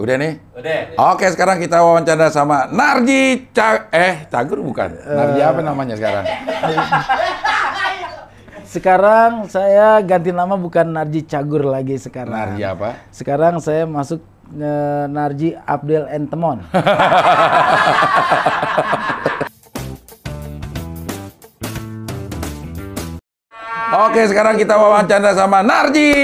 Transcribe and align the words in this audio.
Udah 0.00 0.16
nih? 0.16 0.40
Udah. 0.56 0.96
Oke, 1.12 1.28
sekarang 1.28 1.60
kita 1.60 1.84
wawancara 1.84 2.32
sama 2.32 2.64
Narji 2.72 3.52
Ca 3.52 3.92
eh 3.92 4.24
Cagur 4.32 4.64
bukan. 4.64 4.96
Narji 4.96 5.40
apa 5.44 5.60
namanya 5.60 5.94
sekarang? 6.00 6.24
Sekarang 8.70 9.50
saya 9.50 9.98
ganti 9.98 10.30
nama 10.30 10.54
bukan 10.54 10.94
Narji 10.94 11.26
Cagur 11.26 11.66
lagi 11.66 11.98
sekarang. 11.98 12.54
Narji 12.54 12.62
apa? 12.62 13.02
Sekarang 13.10 13.58
saya 13.58 13.82
masuk 13.82 14.22
eh, 14.54 15.04
Narji 15.10 15.58
Abdel 15.66 16.06
Entemon. 16.06 16.62
Oke, 24.06 24.22
sekarang 24.30 24.54
kita 24.54 24.78
wawancara 24.78 25.34
sama 25.34 25.66
Narji. 25.66 26.14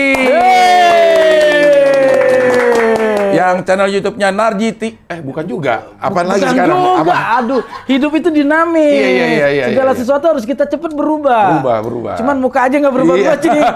Yang 3.37 3.57
channel 3.63 3.89
YouTube-nya 3.91 4.29
Narji 4.29 4.69
Ti 4.73 4.89
eh 5.07 5.21
bukan 5.21 5.45
juga. 5.45 5.75
Apa 5.97 6.21
lagi 6.21 6.41
Bukan 6.41 6.53
sekarang? 6.53 6.79
juga. 6.79 7.01
Apa? 7.03 7.15
Aduh, 7.37 7.61
hidup 7.85 8.13
itu 8.13 8.29
dinamis. 8.31 8.83
Iya, 8.91 9.09
iya, 9.09 9.27
iya, 9.29 9.47
iya, 9.49 9.65
Segala 9.69 9.91
iya. 9.91 9.99
sesuatu 9.99 10.25
harus 10.27 10.43
kita 10.43 10.65
cepet 10.65 10.91
berubah. 10.91 11.45
Berubah, 11.55 11.77
berubah. 11.81 12.15
Cuman 12.17 12.37
muka 12.37 12.65
aja 12.65 12.77
nggak 12.77 12.91
berubah-ubah, 12.93 13.35
Iya. 13.39 13.69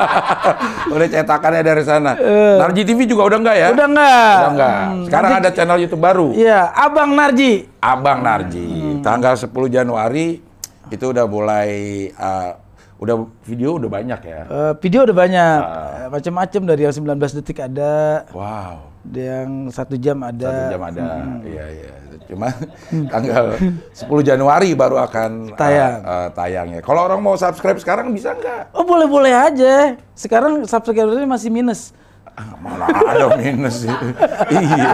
Udah 0.92 1.06
cetakannya 1.06 1.62
dari 1.62 1.82
sana. 1.82 2.12
Narji 2.58 2.82
TV 2.84 3.04
juga 3.04 3.26
udah 3.26 3.38
enggak 3.38 3.56
ya? 3.56 3.68
Udah 3.70 3.86
nggak? 3.86 4.34
Udah 4.36 4.50
enggak. 4.50 4.80
Hmm, 4.82 5.04
Sekarang 5.06 5.30
nanti- 5.30 5.42
ada 5.42 5.50
channel 5.52 5.78
YouTube 5.78 6.02
baru. 6.02 6.28
Iya, 6.32 6.60
Abang 6.70 7.10
Narji. 7.12 7.52
Abang 7.78 8.20
Narji. 8.20 8.66
Hmm. 8.66 9.00
Tanggal 9.00 9.34
10 9.34 9.48
Januari 9.70 10.40
itu 10.88 11.04
udah 11.06 11.24
mulai 11.24 11.70
uh, 12.12 12.50
udah 12.98 13.16
video 13.40 13.78
udah 13.78 13.88
banyak 13.88 14.20
ya. 14.20 14.40
Eh, 14.44 14.72
video 14.78 15.00
udah 15.02 15.16
banyak, 15.16 15.58
Ah. 15.58 16.04
Eh, 16.04 16.08
macam-macam 16.10 16.60
dari 16.66 16.82
yang 16.82 16.92
19 16.92 17.32
detik 17.32 17.58
ada, 17.58 18.26
Wow. 18.28 18.89
Yang 19.08 19.68
satu 19.68 19.96
jam 19.96 20.20
ada. 20.20 20.48
Satu 20.48 20.72
jam 20.76 20.82
ada. 20.84 21.02
Hmm. 21.24 21.40
Iya, 21.42 21.64
iya. 21.68 21.92
Cuma 22.28 22.46
tanggal 23.14 23.58
10 23.90 24.06
Januari 24.22 24.70
baru 24.72 25.00
akan 25.00 25.30
uh, 25.50 25.58
Tayang. 25.58 25.94
uh, 26.00 26.28
tayang 26.30 26.66
ya. 26.74 26.80
Kalau 26.80 27.00
orang 27.02 27.18
mau 27.18 27.34
subscribe 27.34 27.80
sekarang 27.80 28.12
bisa 28.12 28.32
nggak? 28.32 28.70
Oh 28.70 28.84
boleh-boleh 28.84 29.32
aja. 29.32 29.96
Sekarang 30.12 30.62
subscribernya 30.62 31.26
masih 31.26 31.50
minus. 31.50 31.90
Ah, 32.30 32.54
Mana 32.56 32.86
ada 32.86 33.34
minus 33.34 33.82
sih. 33.82 33.90
iya. 34.54 34.90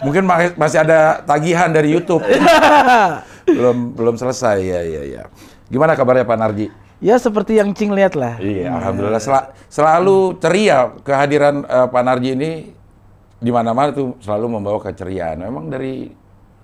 Mungkin 0.00 0.22
ma- 0.22 0.54
masih 0.54 0.78
ada 0.80 1.18
tagihan 1.24 1.68
dari 1.68 1.90
YouTube. 1.90 2.22
belum 3.50 3.98
belum 3.98 4.14
selesai 4.14 4.62
ya 4.62 4.80
ya 4.80 5.02
ya. 5.02 5.22
Gimana 5.66 5.98
kabarnya 5.98 6.22
Pak 6.22 6.38
Narji? 6.38 6.66
Ya 7.00 7.16
seperti 7.16 7.56
yang 7.56 7.72
Cing 7.72 7.90
lihat 7.90 8.12
lah. 8.12 8.36
Iya, 8.36 8.76
alhamdulillah 8.76 9.18
sel- 9.18 9.50
selalu 9.66 10.36
ceria 10.36 10.92
kehadiran 11.00 11.64
eh, 11.64 11.86
Pak 11.88 12.02
Narji 12.04 12.36
ini 12.36 12.50
di 13.40 13.50
mana-mana 13.50 13.90
tuh 13.90 14.14
selalu 14.20 14.60
membawa 14.60 14.78
keceriaan. 14.78 15.40
Memang 15.40 15.66
dari 15.66 16.12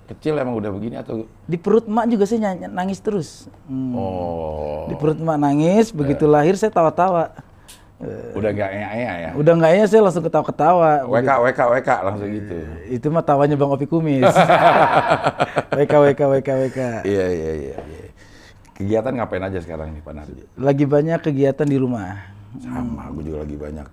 kecil 0.07 0.39
emang 0.39 0.55
udah 0.55 0.71
begini 0.71 0.95
atau 0.95 1.25
Di 1.43 1.57
perut 1.57 1.83
emak 1.85 2.07
juga 2.07 2.25
saya 2.25 2.55
ny- 2.55 2.71
nangis 2.71 3.01
terus. 3.01 3.51
Hmm. 3.67 3.91
oh 3.91 4.87
Di 4.87 4.95
perut 4.95 5.17
emak 5.17 5.41
nangis, 5.41 5.91
begitu 5.91 6.29
lahir 6.29 6.55
saya 6.55 6.71
tawa-tawa. 6.71 7.33
udah 8.37 8.51
nggak 8.53 8.71
ea 8.71 8.93
ya? 9.17 9.31
Udah 9.33 9.57
nggak 9.57 9.73
ya 9.73 9.85
saya 9.89 10.05
langsung 10.05 10.21
ketawa-ketawa. 10.21 11.09
WK 11.09 11.31
WK 11.43 11.61
WK 11.73 11.91
langsung 12.05 12.29
gitu. 12.29 12.59
Itu 12.87 13.09
mah 13.09 13.25
tawanya 13.25 13.57
Bang 13.57 13.73
Opi 13.73 13.89
Kumis. 13.89 14.29
WK 15.73 15.93
WK 16.05 16.21
WK 16.31 16.49
WK. 16.61 16.79
Iya 17.09 17.27
iya 17.27 17.53
iya. 17.57 17.77
Kegiatan 18.77 19.17
ngapain 19.17 19.41
aja 19.41 19.57
sekarang 19.57 19.97
nih 19.97 20.05
Pak 20.05 20.13
Narji? 20.13 20.45
Lagi 20.61 20.85
banyak 20.85 21.25
kegiatan 21.25 21.65
di 21.65 21.81
rumah. 21.81 22.21
Sama, 22.61 23.09
aku 23.09 23.25
juga 23.25 23.41
lagi 23.43 23.57
banyak 23.57 23.89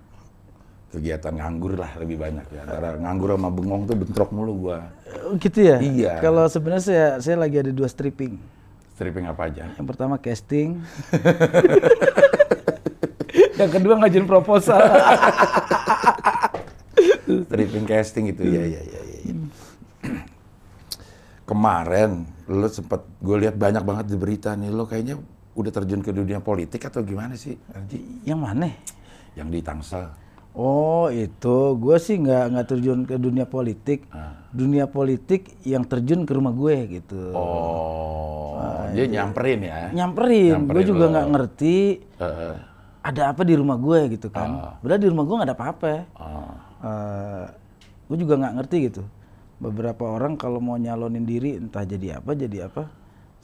kegiatan 0.94 1.34
nganggur 1.34 1.74
lah 1.74 1.90
lebih 1.98 2.22
banyak 2.22 2.46
ya. 2.54 2.62
Antara 2.62 2.94
nganggur 2.94 3.34
sama 3.34 3.50
bengong 3.50 3.82
tuh 3.90 3.96
bentrok 3.98 4.30
mulu 4.30 4.70
gua. 4.70 4.78
Oh, 5.26 5.34
gitu 5.34 5.58
ya? 5.58 5.82
Iya. 5.82 6.22
Kalau 6.22 6.46
sebenarnya 6.46 6.84
saya 6.86 7.06
saya 7.18 7.36
lagi 7.42 7.58
ada 7.58 7.74
dua 7.74 7.90
stripping. 7.90 8.38
Stripping 8.94 9.26
apa 9.26 9.50
aja? 9.50 9.74
Yang 9.74 9.86
pertama 9.90 10.14
casting. 10.22 10.78
yang 13.60 13.70
kedua 13.74 13.98
ngajuin 13.98 14.26
proposal. 14.30 14.78
Stripping 17.50 17.86
casting 17.90 18.30
itu 18.30 18.46
ya 18.46 18.62
ya 18.62 18.80
ya. 18.80 19.00
ya, 19.02 19.18
ya. 19.26 19.34
Kemarin 21.50 22.30
lu 22.46 22.68
sempet 22.70 23.02
gue 23.18 23.36
lihat 23.40 23.58
banyak 23.58 23.82
banget 23.82 24.06
di 24.12 24.16
berita 24.20 24.52
nih 24.54 24.70
lo 24.70 24.84
kayaknya 24.84 25.16
udah 25.54 25.72
terjun 25.72 26.02
ke 26.04 26.12
dunia 26.12 26.44
politik 26.44 26.84
atau 26.86 27.02
gimana 27.02 27.34
sih 27.38 27.56
yang 28.26 28.42
mana? 28.42 28.68
Yang 29.34 29.48
di 29.50 29.60
Tangsel. 29.62 30.23
Oh 30.54 31.10
itu, 31.10 31.58
gue 31.74 31.96
sih 31.98 32.14
nggak 32.14 32.44
nggak 32.54 32.66
terjun 32.70 33.02
ke 33.02 33.18
dunia 33.18 33.42
politik. 33.42 34.06
Ah. 34.14 34.38
Dunia 34.54 34.86
politik 34.86 35.50
yang 35.66 35.82
terjun 35.82 36.22
ke 36.22 36.30
rumah 36.30 36.54
gue 36.54 37.02
gitu. 37.02 37.34
Oh, 37.34 38.54
dia 38.94 39.10
nyamperin 39.10 39.66
ya? 39.66 39.90
Nyamperin, 39.90 40.46
gue 40.46 40.54
Nyamperin 40.62 40.86
juga 40.86 41.04
lo. 41.04 41.10
nggak 41.10 41.26
ngerti 41.34 41.76
Eh, 42.14 42.54
ada 43.02 43.22
apa 43.34 43.42
di 43.42 43.54
rumah 43.58 43.74
gue 43.74 44.14
gitu 44.14 44.30
kan. 44.30 44.78
Padahal 44.78 45.02
di 45.02 45.08
rumah 45.10 45.24
gue 45.26 45.34
nggak 45.34 45.48
ada 45.50 45.56
apa-apa. 45.58 45.94
ah. 46.14 47.44
gue 48.06 48.16
juga 48.16 48.38
nggak 48.38 48.54
ngerti 48.54 48.76
gitu. 48.86 49.02
Beberapa 49.58 50.06
orang 50.06 50.38
kalau 50.38 50.62
mau 50.62 50.78
nyalonin 50.78 51.26
diri 51.26 51.58
entah 51.58 51.82
jadi 51.82 52.22
apa 52.22 52.30
jadi 52.30 52.70
apa 52.70 52.86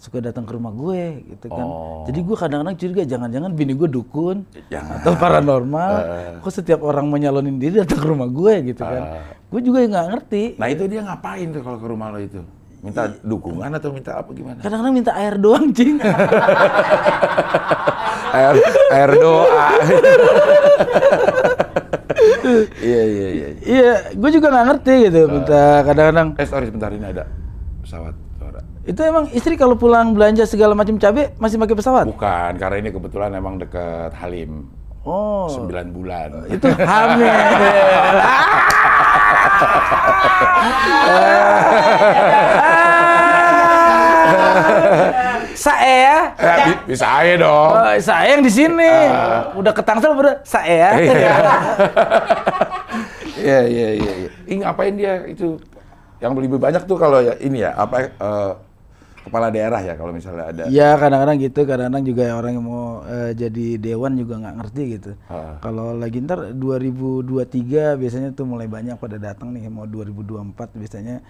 suka 0.01 0.17
datang 0.25 0.49
ke 0.49 0.57
rumah 0.57 0.73
gue 0.73 1.29
gitu 1.29 1.53
kan. 1.53 1.61
Oh. 1.61 2.09
Jadi 2.09 2.25
gue 2.25 2.33
kadang-kadang 2.33 2.73
curiga 2.81 3.05
jangan-jangan 3.05 3.53
bini 3.53 3.77
gue 3.77 3.85
dukun 3.85 4.49
Jangan. 4.73 5.05
atau 5.05 5.13
paranormal. 5.13 5.93
Kok 6.41 6.49
setiap 6.49 6.81
orang 6.81 7.05
mau 7.05 7.21
nyalonin 7.21 7.61
diri 7.61 7.85
datang 7.85 8.01
ke 8.01 8.09
rumah 8.09 8.25
gue 8.33 8.73
gitu 8.73 8.81
kan. 8.81 9.29
Gue 9.53 9.61
juga 9.61 9.85
nggak 9.85 10.07
ngerti. 10.09 10.57
Nah 10.57 10.73
itu 10.73 10.89
dia 10.89 11.05
ngapain 11.05 11.53
tuh 11.53 11.61
kalau 11.61 11.77
ke 11.77 11.85
rumah 11.85 12.09
lo 12.17 12.17
itu? 12.17 12.41
Minta 12.81 13.13
dukungan 13.13 13.69
atau 13.77 13.93
minta 13.93 14.17
apa 14.17 14.33
gimana? 14.33 14.65
Kadang-kadang 14.65 14.95
minta 14.97 15.13
air 15.13 15.37
doang, 15.37 15.69
cing. 15.69 16.01
air, 18.41 18.55
air 18.89 19.11
doa. 19.21 19.67
Iya 22.83 23.03
iya 23.07 23.29
iya. 23.31 23.49
Iya, 23.63 23.93
gue 24.19 24.31
juga 24.35 24.51
nggak 24.51 24.67
ngerti 24.67 24.95
gitu. 25.07 25.21
Minta 25.31 25.87
kadang-kadang 25.87 26.35
Eh 26.35 26.47
sorry 26.49 26.67
sebentar 26.67 26.91
ini 26.91 27.07
ada 27.07 27.25
pesawat. 27.85 28.30
Itu 28.91 29.01
emang 29.01 29.25
istri 29.31 29.55
kalau 29.55 29.75
pulang 29.75 30.11
belanja 30.11 30.43
segala 30.45 30.75
macam 30.75 30.97
cabai 30.97 31.31
masih 31.39 31.57
pakai 31.57 31.77
pesawat. 31.79 32.05
Bukan, 32.05 32.51
karena 32.59 32.77
ini 32.77 32.91
kebetulan 32.91 33.31
emang 33.33 33.57
dekat 33.57 34.11
Halim. 34.13 34.67
Oh, 35.01 35.49
9 35.49 35.95
bulan. 35.95 36.45
itu 36.51 36.67
hamil. 36.77 37.31
saya 45.55 46.33
Eh, 46.37 46.57
bi- 46.65 46.81
bisa 46.89 47.05
aja 47.07 47.35
dong. 47.37 47.71
Oh, 47.71 47.93
saya 47.99 48.27
yang 48.33 48.43
di 48.43 48.49
sini. 48.49 48.91
Udah 49.55 49.71
ke 49.71 49.83
Tangsel 49.83 50.11
udah 50.15 50.35
saya. 50.43 50.89
Iya. 50.97 51.35
Iya 53.41 53.65
iya 53.65 53.89
iya. 53.97 54.13
iya. 54.21 54.29
Ih 54.45 54.57
ngapain 54.61 54.93
dia 54.93 55.25
itu? 55.25 55.57
Yang 56.21 56.31
lebih 56.37 56.61
banyak 56.61 56.85
tuh 56.85 57.01
kalau 57.01 57.25
ya 57.25 57.33
ini 57.41 57.65
ya 57.65 57.73
apa 57.73 58.13
eh, 58.13 58.53
kepala 59.21 59.53
daerah 59.53 59.81
ya 59.85 59.95
kalau 59.95 60.13
misalnya 60.13 60.45
ada. 60.49 60.63
Ya 60.73 60.97
kadang-kadang 60.97 61.37
gitu, 61.39 61.61
kadang-kadang 61.69 62.05
juga 62.09 62.25
orang 62.33 62.53
yang 62.57 62.65
mau 62.65 63.05
eh, 63.05 63.33
jadi 63.37 63.67
dewan 63.77 64.17
juga 64.17 64.41
nggak 64.41 64.55
ngerti 64.61 64.83
gitu. 64.97 65.11
Kalau 65.61 65.93
lagi 65.93 66.25
ntar 66.25 66.57
2023 66.57 68.01
biasanya 68.01 68.29
tuh 68.33 68.49
mulai 68.49 68.67
banyak 68.67 68.97
pada 68.97 69.21
datang 69.21 69.53
nih, 69.53 69.69
mau 69.69 69.85
2024 69.85 70.77
biasanya 70.77 71.21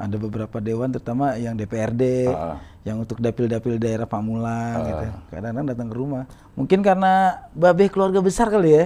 ada 0.00 0.16
beberapa 0.16 0.56
dewan 0.64 0.88
terutama 0.88 1.36
yang 1.36 1.52
DPRD, 1.52 2.32
Ah. 2.32 2.56
yang 2.88 3.04
untuk 3.04 3.20
dapil-dapil 3.20 3.76
daerah 3.76 4.08
Pamulang 4.08 4.80
gitu. 4.88 5.06
Kadang-kadang 5.28 5.66
datang 5.68 5.88
ke 5.92 5.96
rumah. 5.96 6.24
Mungkin 6.56 6.80
karena 6.80 7.44
babe 7.52 7.92
keluarga 7.92 8.24
besar 8.24 8.48
kali 8.48 8.70
ya. 8.72 8.84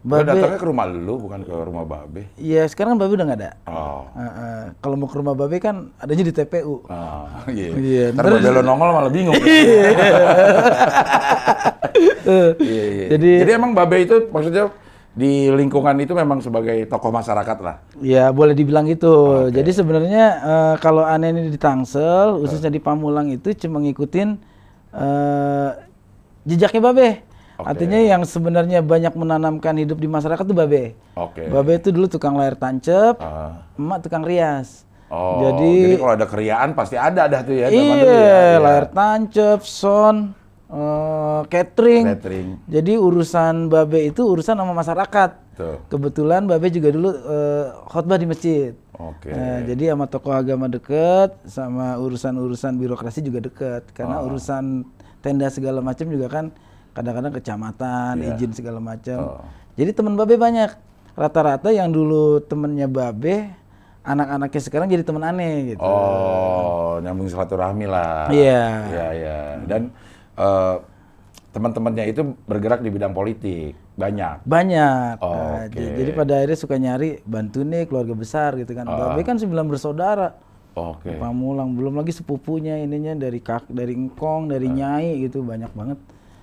Lo 0.00 0.16
Babe, 0.16 0.24
datangnya 0.24 0.56
ke 0.56 0.64
rumah 0.64 0.88
lu 0.88 1.20
bukan 1.20 1.44
ke 1.44 1.52
rumah 1.52 1.84
Babe. 1.84 2.32
ya 2.34 2.64
sekarang 2.64 2.96
babe 2.96 3.12
udah 3.12 3.26
nggak 3.26 3.38
ada. 3.38 3.50
Oh. 3.68 4.08
Eh, 4.10 4.24
eh, 4.24 4.62
kalau 4.80 4.96
mau 4.96 5.04
ke 5.04 5.14
rumah 5.14 5.36
babe 5.36 5.60
kan 5.60 5.92
adanya 5.96 6.24
di 6.24 6.32
TPU. 6.32 6.88
Ah, 6.88 7.44
iya. 7.46 7.68
Iya, 7.70 8.04
Ntar 8.10 8.32
Babe 8.32 8.48
lo 8.50 8.62
nongol 8.62 8.88
malah 8.90 9.12
bingung. 9.12 9.36
Iya, 12.60 12.84
iya. 12.86 13.06
Jadi- 13.10 13.38
Jadi 13.42 13.50
emang 13.50 13.72
Babe 13.72 13.96
itu 14.00 14.30
maksudnya 14.30 14.70
di 15.10 15.50
lingkungan 15.50 15.98
itu 15.98 16.14
memang 16.14 16.38
sebagai 16.38 16.86
tokoh 16.86 17.10
masyarakat 17.10 17.58
lah. 17.60 17.82
Ya 17.98 18.30
boleh 18.30 18.54
dibilang 18.54 18.86
gitu. 18.86 19.46
Jadi 19.50 19.70
sebenarnya 19.70 20.24
eh, 20.38 20.74
kalau 20.78 21.02
aneh 21.02 21.28
ini 21.28 21.50
di 21.50 21.58
Tangsel, 21.58 22.40
khususnya 22.40 22.70
di 22.70 22.78
Pamulang 22.78 23.28
itu 23.28 23.50
cuma 23.58 23.82
ngikutin 23.82 24.28
eh, 24.94 25.70
jejaknya 26.46 26.80
Babe. 26.82 27.08
Oke. 27.60 27.68
Artinya 27.68 27.98
yang 27.98 28.22
sebenarnya 28.22 28.80
banyak 28.80 29.12
menanamkan 29.12 29.76
hidup 29.76 29.96
di 29.96 30.06
masyarakat 30.06 30.40
tuh 30.40 30.56
Babe. 30.56 30.96
Oke. 31.12 31.44
Babe 31.46 31.76
itu 31.76 31.88
dulu 31.88 32.06
tukang 32.06 32.34
layar 32.34 32.54
tancep, 32.54 33.16
Ah. 33.16 33.68
emak 33.74 34.00
tukang 34.00 34.22
rias. 34.22 34.88
Oh, 35.06 35.42
Jadi- 35.42 35.90
jadi, 35.90 35.98
kalau 35.98 36.14
ada 36.14 36.24
keriaan 36.24 36.68
pasti 36.72 36.94
ada 36.94 37.26
dah 37.26 37.42
tuh 37.42 37.52
ya. 37.52 37.66
zaman 37.66 37.76
dulu 37.76 37.98
Iya, 37.98 38.14
ya. 38.14 38.22
Iya. 38.22 38.58
layar 38.58 38.86
tancep, 38.88 39.60
sound, 39.60 40.20
eh, 40.68 41.40
catering. 41.46 42.04
Catering. 42.08 42.48
Jadi 42.64 42.92
urusan 42.94 43.54
Babe 43.66 44.06
itu 44.06 44.22
urusan 44.22 44.54
sama 44.54 44.70
masyarakat. 44.70 45.30
Betul. 45.50 45.74
Kebetulan 45.88 46.46
Babe 46.46 46.70
juga 46.70 46.88
dulu 46.88 47.10
eh, 47.10 47.64
khotbah 47.86 48.16
di 48.16 48.24
masjid. 48.24 48.72
Oke. 48.94 49.32
Nah, 49.32 49.64
jadi 49.64 49.92
sama 49.92 50.06
tokoh 50.06 50.30
agama 50.30 50.68
deket, 50.68 51.32
sama 51.42 51.96
urusan-urusan 51.96 52.76
birokrasi 52.76 53.20
juga 53.20 53.40
deket. 53.40 53.90
Karena 53.90 54.20
Oh. 54.20 54.28
urusan 54.28 54.84
tenda 55.18 55.48
segala 55.48 55.80
macam 55.80 56.06
juga 56.06 56.30
kan 56.30 56.48
kadang-kadang 56.92 57.32
kecamatan, 57.32 58.12
Iya. 58.18 58.34
izin 58.34 58.52
segala 58.52 58.78
macam. 58.78 59.18
Oh. 59.18 59.42
Jadi 59.74 59.90
teman 59.90 60.14
Babe 60.14 60.34
banyak. 60.34 60.70
Rata-rata 61.12 61.68
yang 61.68 61.88
dulu 61.88 62.40
temennya 62.40 62.86
Babe, 62.86 63.50
anak-anaknya 64.02 64.60
sekarang 64.60 64.86
jadi 64.86 65.02
teman 65.02 65.22
aneh 65.22 65.74
gitu. 65.74 65.82
Oh, 65.82 66.98
nyambung 66.98 67.26
silaturahmi 67.26 67.84
lah. 67.84 68.28
Iya. 68.28 68.64
Iya, 68.86 69.06
iya. 69.12 69.38
Dan 69.60 69.90
eh, 70.34 70.74
teman-temannya 71.50 72.04
itu 72.06 72.22
bergerak 72.44 72.78
di 72.78 72.88
bidang 72.88 73.10
politik, 73.10 73.74
banyak. 73.94 74.46
Banyak. 74.46 75.14
Oh, 75.18 75.34
Nah, 75.34 75.66
oke. 75.66 75.74
j- 75.74 75.94
Jadi 75.98 76.10
pada 76.14 76.32
akhirnya 76.36 76.56
suka 76.56 76.76
nyari 76.76 77.18
bantu 77.20 77.60
nih 77.60 77.84
keluarga 77.84 78.14
besar 78.14 78.54
gitu 78.54 78.70
kan. 78.70 78.86
Ah. 78.86 79.12
Babe 79.12 79.22
kan 79.22 79.36
sembilan 79.36 79.66
bersaudara. 79.66 80.30
Oke. 80.72 81.18
Pamulang 81.18 81.74
belum 81.74 81.98
lagi 81.98 82.14
sepupunya 82.14 82.78
ininya 82.78 83.18
dari 83.18 83.38
kak 83.38 83.66
dari 83.68 83.92
engkong 83.92 84.46
dari 84.46 84.70
nyai 84.70 85.18
gitu 85.20 85.42
banyak 85.42 85.68
banget. 85.68 85.98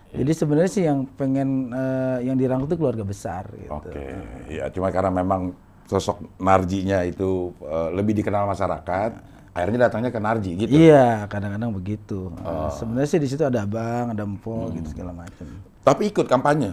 Iya. 0.08 0.24
Jadi 0.24 0.32
sebenarnya 0.34 0.72
sih 0.72 0.84
yang 0.84 1.04
pengen 1.14 1.70
eh, 1.70 2.18
yang 2.24 2.36
dirangkul 2.36 2.66
itu 2.66 2.78
keluarga 2.80 3.04
besar 3.04 3.44
gitu. 3.54 3.72
Oke. 3.72 4.08
Ya, 4.48 4.72
cuma 4.72 4.88
karena 4.88 5.12
memang 5.12 5.52
sosok 5.84 6.24
Narjinya 6.38 7.04
itu 7.04 7.52
eh, 7.60 7.90
lebih 7.92 8.16
dikenal 8.16 8.48
masyarakat, 8.48 9.12
akhirnya 9.52 9.80
datangnya 9.88 10.10
ke 10.10 10.20
Narji 10.20 10.52
gitu. 10.56 10.72
Iya, 10.72 11.28
kadang-kadang 11.28 11.72
begitu. 11.72 12.32
Oh. 12.40 12.72
sebenarnya 12.72 13.10
sih 13.10 13.20
di 13.20 13.28
situ 13.28 13.44
ada 13.44 13.64
abang, 13.64 14.16
ada 14.16 14.24
empo 14.24 14.68
Hmm. 14.68 14.80
gitu 14.80 14.96
segala 14.96 15.12
macam. 15.12 15.48
Tapi 15.84 16.08
ikut 16.08 16.28
kampanye? 16.28 16.72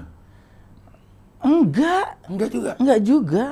Enggak, 1.44 2.06
Enggak 2.24 2.48
juga. 2.48 2.70
enggak 2.80 3.00
juga. 3.04 3.46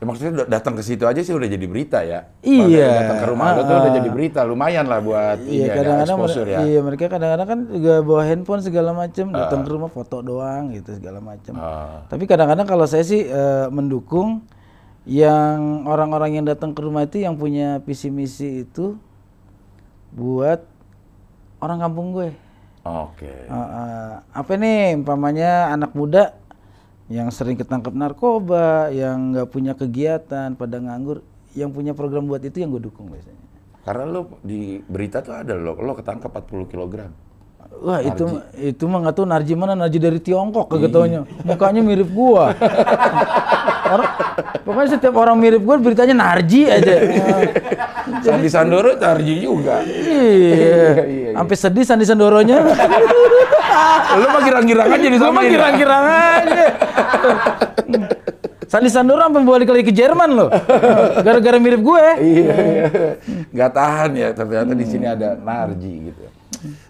Ya, 0.00 0.08
maksudnya 0.08 0.32
udah 0.32 0.46
datang 0.48 0.74
ke 0.74 0.82
situ 0.82 1.04
aja 1.04 1.20
sih 1.20 1.36
udah 1.36 1.44
jadi 1.44 1.66
berita 1.68 2.00
ya. 2.00 2.32
Iya. 2.40 3.04
Datang 3.04 3.20
ke 3.20 3.26
rumah 3.28 3.52
lo 3.52 3.68
tuh 3.68 3.76
udah 3.76 3.92
Ah. 3.92 3.96
jadi 4.00 4.08
berita, 4.08 4.40
lumayan 4.48 4.88
lah 4.88 5.04
buat 5.04 5.44
Iya 5.44 5.60
ya, 5.60 5.72
kadang-kadang 5.76 6.16
exposure 6.16 6.48
ya. 6.48 6.58
iya 6.64 6.80
mereka 6.80 7.04
kadang-kadang 7.12 7.48
kan 7.52 7.60
juga 7.68 7.94
bawa 8.00 8.22
handphone 8.24 8.64
segala 8.64 8.96
macam, 8.96 9.28
datang 9.28 9.60
ke 9.60 9.68
rumah 9.68 9.92
foto 9.92 10.24
doang 10.24 10.72
gitu 10.72 10.96
segala 10.96 11.20
macam. 11.20 11.52
Ah. 11.60 12.08
Tapi 12.08 12.24
kadang-kadang 12.24 12.64
kalau 12.64 12.88
saya 12.88 13.04
sih 13.04 13.28
eh, 13.28 13.68
mendukung 13.68 14.40
yang 15.04 15.84
orang-orang 15.84 16.40
yang 16.40 16.48
datang 16.48 16.72
ke 16.72 16.80
rumah 16.80 17.04
itu 17.04 17.20
yang 17.20 17.36
punya 17.36 17.84
visi 17.84 18.08
misi 18.08 18.64
itu 18.64 18.96
buat 20.10 20.64
orang 21.60 21.76
kampung 21.78 22.16
gue. 22.16 22.32
Oke. 22.80 23.28
Eh, 23.28 23.52
eh, 23.52 24.12
apa 24.16 24.52
nih 24.56 24.96
umpamanya 24.96 25.76
anak 25.76 25.92
muda 25.92 26.39
yang 27.10 27.26
sering 27.34 27.58
ketangkep 27.58 27.90
narkoba, 27.90 28.94
yang 28.94 29.34
nggak 29.34 29.50
punya 29.50 29.74
kegiatan, 29.74 30.54
pada 30.54 30.78
nganggur, 30.78 31.26
yang 31.58 31.74
punya 31.74 31.90
program 31.90 32.30
buat 32.30 32.38
itu 32.46 32.62
yang 32.62 32.70
gue 32.70 32.86
dukung 32.86 33.10
biasanya. 33.10 33.42
Karena 33.82 34.04
lo 34.06 34.38
di 34.46 34.78
berita 34.86 35.18
tuh 35.18 35.34
ada 35.34 35.58
lo, 35.58 35.74
lo 35.74 35.98
ketangkep 35.98 36.30
40 36.30 36.70
kg. 36.70 36.94
Wah 37.80 38.02
itu 38.02 38.26
itu 38.58 38.84
mah 38.90 38.98
nggak 38.98 39.14
tahu 39.14 39.26
Narji 39.30 39.54
mana 39.54 39.78
Narji 39.78 40.02
dari 40.02 40.18
Tiongkok 40.18 40.66
kagak 40.68 40.90
taunya 40.90 41.22
mukanya 41.46 41.78
mirip 41.80 42.10
gua 42.10 42.50
orang, 43.90 44.10
pokoknya 44.62 44.88
setiap 44.94 45.14
orang 45.18 45.36
mirip 45.38 45.62
gua 45.66 45.76
beritanya 45.82 46.14
Narji 46.14 46.70
aja. 46.70 46.94
Sandi 48.22 48.48
Sandoro 48.48 48.94
Narji 48.94 49.34
juga. 49.42 49.82
iya. 49.82 51.34
Sampai 51.34 51.56
sedih 51.58 51.84
Sandi 51.86 52.04
Sandoronya. 52.06 52.58
Lo 54.10 54.26
mah 54.30 54.42
girang-girang 54.42 54.88
aja 54.90 55.06
di 55.06 55.18
lu 55.18 55.30
mah 55.30 55.44
girang-girang 55.46 56.04
aja. 56.06 56.66
Sandi 58.70 58.86
Sandoro 58.86 59.26
sampai 59.26 59.42
balik 59.42 59.68
lagi 59.74 59.84
ke 59.90 59.94
Jerman 59.94 60.30
loh. 60.30 60.50
Gara-gara 61.26 61.58
mirip 61.58 61.82
gue. 61.82 62.04
Iya. 62.22 62.56
Nggak 63.50 63.70
tahan 63.74 64.10
ya 64.14 64.28
ternyata 64.30 64.72
di 64.78 64.86
sini 64.86 65.06
ada 65.10 65.34
Narji 65.34 66.14
gitu. 66.14 66.22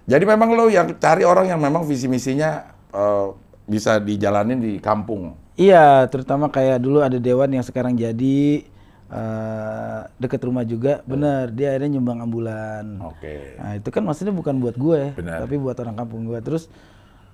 Jadi 0.04 0.24
memang 0.26 0.52
lo 0.52 0.66
yang 0.68 0.92
cari 1.00 1.24
orang 1.24 1.48
yang 1.48 1.60
memang 1.62 1.86
visi 1.86 2.04
misinya 2.10 2.68
eh, 2.92 3.26
bisa 3.64 3.96
dijalanin 4.02 4.60
di 4.60 4.72
kampung. 4.82 5.39
Iya, 5.60 6.08
terutama 6.08 6.48
kayak 6.48 6.80
dulu 6.80 7.04
ada 7.04 7.20
dewan 7.20 7.52
yang 7.52 7.60
sekarang 7.60 7.92
jadi 7.92 8.64
eh 9.10 10.00
deket 10.22 10.40
rumah 10.46 10.62
juga, 10.62 11.02
bener 11.02 11.50
dia 11.50 11.74
akhirnya 11.74 11.98
nyumbang 11.98 12.24
ambulan. 12.24 12.84
Oke. 13.04 13.58
Nah 13.58 13.76
itu 13.76 13.88
kan 13.90 14.06
maksudnya 14.06 14.30
bukan 14.32 14.56
buat 14.62 14.78
gue, 14.78 15.18
Benar. 15.18 15.44
tapi 15.44 15.58
buat 15.60 15.76
orang 15.82 15.98
kampung 15.98 16.30
gue. 16.30 16.38
Terus 16.40 16.70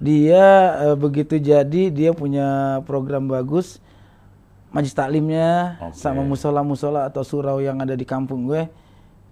dia 0.01 0.75
eh, 0.89 0.97
begitu 0.97 1.37
jadi 1.39 1.93
dia 1.93 2.11
punya 2.17 2.81
program 2.89 3.29
bagus, 3.29 3.79
majlis 4.73 4.97
taklimnya 4.97 5.77
Oke. 5.79 6.01
sama 6.01 6.25
musola-musola 6.25 7.07
atau 7.07 7.23
surau 7.23 7.61
yang 7.61 7.79
ada 7.79 7.93
di 7.93 8.09
kampung 8.09 8.49
gue 8.49 8.67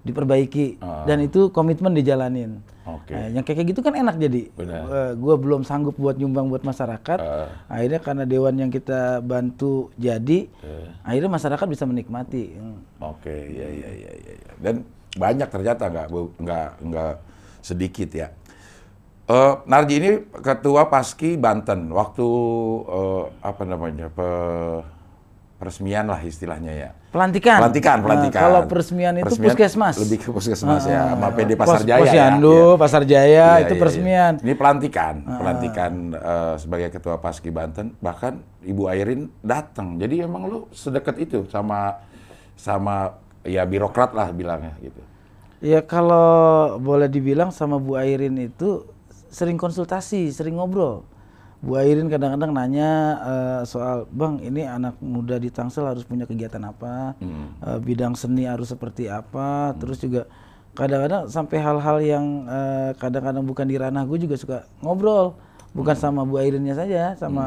diperbaiki 0.05 0.79
Ah. 0.79 1.03
dan 1.05 1.21
itu 1.21 1.49
komitmen 1.49 1.91
dijalanin. 1.91 2.61
Oke. 2.85 3.17
Nah, 3.17 3.33
yang 3.33 3.41
kayak 3.41 3.65
gitu 3.65 3.81
kan 3.81 3.97
enak 3.97 4.21
jadi. 4.21 4.53
Benar. 4.53 4.81
Eh, 4.85 5.13
gue 5.17 5.35
belum 5.35 5.65
sanggup 5.65 5.97
buat 5.97 6.15
nyumbang 6.15 6.53
buat 6.53 6.61
masyarakat. 6.61 7.17
Ah. 7.17 7.49
Akhirnya 7.67 7.97
karena 7.99 8.25
dewan 8.25 8.55
yang 8.55 8.69
kita 8.69 9.19
bantu 9.19 9.89
jadi, 9.97 10.53
Eh. 10.61 10.87
akhirnya 11.01 11.33
masyarakat 11.33 11.65
bisa 11.65 11.85
menikmati. 11.85 12.53
Hmm. 12.53 12.85
Oke, 13.01 13.33
iya 13.33 13.67
iya 13.67 13.89
iya 13.91 14.13
iya. 14.15 14.33
iya. 14.37 14.53
Dan 14.61 14.75
banyak 15.17 15.49
ternyata 15.49 15.89
nggak 15.89 16.07
nggak 16.37 16.69
nggak 16.85 17.15
sedikit 17.59 18.11
ya. 18.13 18.29
Eh, 19.25 19.55
Narji 19.65 19.95
ini 19.97 20.11
ketua 20.37 20.85
Paski 20.85 21.41
Banten 21.41 21.89
waktu 21.89 22.29
eh, 22.85 23.25
apa 23.41 23.63
namanya 23.65 24.13
pe- 24.13 24.85
peresmian 25.65 26.05
lah 26.05 26.21
istilahnya 26.21 26.73
ya. 26.77 26.91
Pelantikan. 27.09 27.57
Pelantikan, 27.57 27.97
Nah, 27.97 28.05
pelantikan. 28.05 28.41
kalau 28.43 28.61
peresmian 28.69 29.15
itu 29.17 29.33
puskesmas. 29.35 29.97
Lebih 29.97 30.19
ke 30.19 30.29
puskesmas 30.29 30.85
ya, 30.85 31.17
sama 31.17 31.25
Ah, 31.25 31.33
PD 31.33 31.57
Pasar 31.57 31.81
Pos- 31.81 31.87
Jaya 31.87 31.97
ya. 31.97 32.03
Posyandu, 32.05 32.53
Iya. 32.53 32.77
Pasar 32.77 33.03
Jaya 33.03 33.25
Iya, 33.25 33.49
itu 33.65 33.73
iya, 33.73 33.81
peresmian. 33.81 34.33
iya. 34.37 34.45
Ini 34.45 34.55
pelantikan, 34.55 35.15
pelantikan 35.25 35.93
eh, 36.13 36.55
sebagai 36.57 36.89
ketua 36.91 37.17
Paski 37.17 37.49
Banten. 37.49 37.97
Bahkan 37.97 38.33
Ibu 38.63 38.83
Airin 38.87 39.33
datang. 39.41 39.97
Jadi 39.97 40.21
emang 40.21 40.45
lu 40.45 40.69
sedekat 40.69 41.17
itu 41.17 41.49
sama 41.49 41.97
sama 42.55 43.17
ya 43.43 43.65
birokrat 43.65 44.13
lah 44.13 44.29
bilangnya 44.29 44.77
gitu. 44.79 45.01
Ya 45.61 45.81
kalau 45.81 46.29
boleh 46.77 47.09
dibilang 47.09 47.49
sama 47.49 47.79
Bu 47.79 47.97
Airin 47.97 48.37
itu 48.39 48.85
sering 49.27 49.57
konsultasi, 49.57 50.29
sering 50.29 50.55
ngobrol. 50.55 51.09
Bu 51.65 51.81
Airin 51.81 52.13
kadang-kadang 52.13 52.53
nanya 52.53 52.91
eh, 53.25 53.61
soal, 53.65 54.05
bang 54.13 54.37
ini 54.45 54.69
anak 54.69 55.01
muda 55.01 55.41
di 55.41 55.49
Tangsel 55.49 55.89
harus 55.89 56.05
punya 56.05 56.29
kegiatan 56.29 56.61
apa, 56.61 57.17
Eh, 57.65 57.79
bidang 57.81 58.13
seni 58.13 58.45
harus 58.45 58.69
seperti 58.69 59.09
apa, 59.09 59.73
terus 59.81 59.97
juga 59.97 60.29
kadang-kadang 60.77 61.25
sampai 61.33 61.57
hal-hal 61.65 61.97
yang 62.05 62.25
eh, 62.45 62.91
kadang-kadang 63.01 63.49
bukan 63.49 63.65
di 63.65 63.81
ranah 63.81 64.05
gue 64.05 64.21
juga 64.21 64.37
suka 64.37 64.69
ngobrol, 64.85 65.41
bukan 65.73 65.97
sama 65.97 66.29
Bu 66.29 66.37
Airinnya 66.37 66.77
saja, 66.77 67.17
sama 67.17 67.47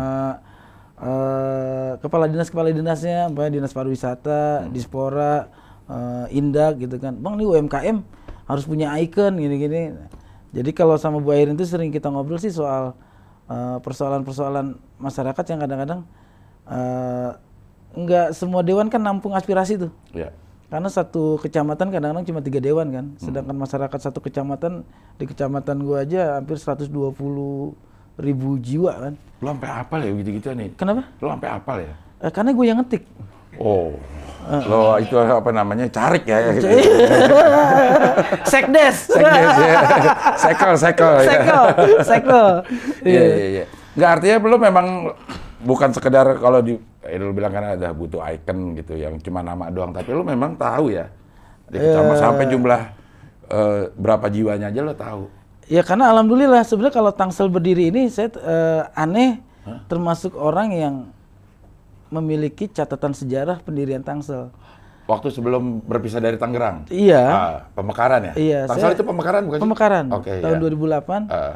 eh, 0.97 1.91
kepala 2.01 2.25
dinas 2.25 2.49
kepala 2.49 2.73
dinasnya, 2.73 3.29
umpamanya 3.29 3.61
dinas 3.61 3.73
pariwisata, 3.77 4.65
dispora, 4.73 5.45
eh, 5.85 6.25
indak 6.33 6.81
gitu 6.81 6.97
kan, 6.97 7.13
bang 7.21 7.37
ini 7.37 7.45
UMKM 7.45 7.97
harus 8.49 8.65
punya 8.65 8.97
icon 8.97 9.37
gini-gini. 9.37 9.93
Jadi 10.57 10.73
kalau 10.73 10.97
sama 10.97 11.21
Bu 11.21 11.37
Airin 11.37 11.53
itu 11.53 11.69
sering 11.69 11.93
kita 11.93 12.09
ngobrol 12.09 12.41
sih 12.41 12.49
soal 12.49 12.97
eh, 13.47 13.77
persoalan-persoalan 13.81 14.75
masyarakat 14.99 15.45
yang 15.53 15.59
kadang-kadang 15.63 16.01
nggak 17.97 18.35
semua 18.35 18.61
dewan 18.61 18.91
kan 18.91 18.99
nampung 18.99 19.31
aspirasi 19.33 19.79
tuh. 19.79 19.91
Ya. 20.11 20.35
Karena 20.67 20.91
satu 20.91 21.39
kecamatan 21.39 21.87
kadang-kadang 21.87 22.27
cuma 22.27 22.43
tiga 22.43 22.59
dewan 22.59 22.91
kan, 22.91 23.05
sedangkan 23.15 23.55
masyarakat 23.55 23.99
satu 24.03 24.19
kecamatan 24.19 24.83
di 25.15 25.23
kecamatan 25.23 25.79
gua 25.79 26.03
aja 26.03 26.35
hampir 26.35 26.59
120 26.59 26.91
ribu 28.19 28.49
jiwa 28.59 28.91
kan. 28.99 29.13
Lu 29.39 29.47
sampai 29.47 29.69
apal 29.71 29.99
ya 30.03 30.11
gitu-gitu 30.11 30.51
nih? 30.51 30.75
Kenapa? 30.75 31.07
Lu 31.23 31.31
sampai 31.31 31.49
apal 31.55 31.77
ya? 31.87 31.93
Eh, 32.19 32.31
karena 32.33 32.51
gue 32.51 32.65
yang 32.65 32.77
ngetik. 32.81 33.05
Oh. 33.61 33.93
Lo 34.47 34.95
itu 34.95 35.15
apa 35.19 35.49
namanya? 35.51 35.91
Carik 35.91 36.23
ya. 36.23 36.55
Sekdes. 38.51 39.11
Sekdes 39.11 39.55
ya. 39.59 39.81
Sekel, 40.39 40.73
sekel 40.79 41.13
ya. 41.19 41.27
Sekel, 41.27 41.63
sekel. 42.03 42.47
Iya, 43.03 43.23
iya, 43.27 43.47
iya. 43.51 43.65
Nggak 43.97 44.09
artinya 44.19 44.37
belum 44.39 44.59
memang 44.71 44.87
bukan 45.67 45.89
sekedar 45.91 46.39
kalau 46.39 46.63
di 46.63 46.79
eh, 47.03 47.19
lu 47.19 47.35
bilang 47.35 47.51
kan 47.51 47.75
ada 47.75 47.91
butuh 47.91 48.23
icon 48.31 48.77
gitu 48.79 48.95
yang 48.95 49.19
cuma 49.19 49.43
nama 49.43 49.67
doang, 49.67 49.91
tapi 49.91 50.15
lu 50.15 50.23
memang 50.23 50.55
tahu 50.55 50.95
ya. 50.95 51.11
Di 51.67 51.75
kecamatan 51.75 52.15
sampai 52.15 52.45
jumlah 52.47 52.81
eh, 53.51 53.81
berapa 53.99 54.25
jiwanya 54.31 54.71
aja 54.71 54.79
lo 54.79 54.95
tahu. 54.95 55.23
Ya 55.67 55.83
karena 55.83 56.07
alhamdulillah 56.15 56.63
sebenarnya 56.63 56.95
kalau 56.95 57.11
Tangsel 57.11 57.51
berdiri 57.51 57.91
ini 57.91 58.07
saya 58.07 58.31
eh, 58.31 58.81
aneh 58.95 59.43
termasuk 59.91 60.39
orang 60.39 60.71
yang 60.71 60.95
memiliki 62.09 62.65
catatan 62.65 63.11
sejarah 63.11 63.59
pendirian 63.59 63.99
Tangsel. 63.99 64.49
Waktu 65.05 65.31
sebelum 65.31 65.79
berpisah 65.81 66.19
dari 66.19 66.35
Tangerang. 66.35 66.83
Iya. 66.87 67.23
Ah, 67.23 67.57
pemekaran 67.71 68.21
ya? 68.21 68.33
Iya, 68.35 68.59
Tangsel 68.65 68.91
saya- 68.91 68.95
itu 68.95 69.03
pemekaran 69.03 69.41
bukan? 69.45 69.59
Pemekaran 69.59 70.05
Oke, 70.11 70.31
tahun 70.37 70.55
ya. 70.55 70.61
2008. 70.61 71.21
Ah, 71.27 71.55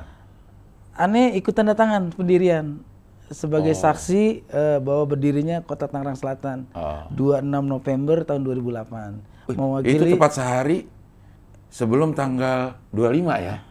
Aneh 0.93 1.35
ikut 1.35 1.51
tanda 1.51 1.71
tangan 1.71 2.11
pendirian. 2.11 2.79
sebagai 3.31 3.71
saksi 3.71 4.43
eh, 4.43 4.79
bahwa 4.79 5.07
berdirinya 5.07 5.63
Kota 5.63 5.87
Tangerang 5.87 6.19
Selatan. 6.19 6.67
Ah. 6.71 7.07
26 7.09 7.63
November 7.63 8.27
tahun 8.27 8.43
2008. 8.43 9.23
Itu 9.47 9.55
Mewakili 9.55 10.11
tepat 10.11 10.31
sehari 10.35 10.77
sebelum 11.67 12.11
tanggal 12.11 12.75
25 12.91 13.39
ya. 13.39 13.63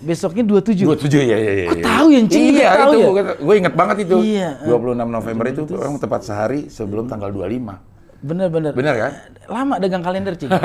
Besoknya 0.00 0.42
27. 0.48 0.88
27 0.88 1.28
ya 1.28 1.36
ya 1.36 1.52
ya. 1.52 1.64
Kok 1.68 1.80
tahu 1.84 2.06
ya, 2.10 2.18
Encing? 2.24 2.44
Iya, 2.56 2.68
tahu 2.72 2.92
itu 2.92 3.00
ya? 3.00 3.06
gue 3.36 3.54
inget 3.60 3.74
banget 3.76 3.96
itu. 4.08 4.16
Iya. 4.24 4.50
26 4.64 5.08
November 5.08 5.44
itu 5.52 5.62
memang 5.68 5.98
tepat 6.00 6.20
sehari 6.24 6.60
sebelum 6.72 7.04
tanggal 7.06 7.30
25. 7.32 7.90
Bener-bener. 8.20 8.72
Benar 8.76 8.94
kan? 8.96 9.12
Lama 9.48 9.74
dagang 9.80 10.04
kalender, 10.04 10.36
Cing. 10.36 10.52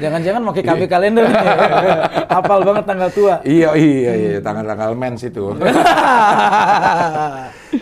Jangan-jangan 0.00 0.40
pakai 0.48 0.62
KB 0.64 0.82
kalender 0.88 1.28
nih. 1.28 1.44
Hafal 2.32 2.64
banget 2.64 2.84
tanggal 2.88 3.12
tua. 3.12 3.36
Iya 3.44 3.76
iya 3.76 4.12
iya 4.16 4.40
tanggal-tanggal 4.40 4.96
mens 4.96 5.20
itu. 5.20 5.52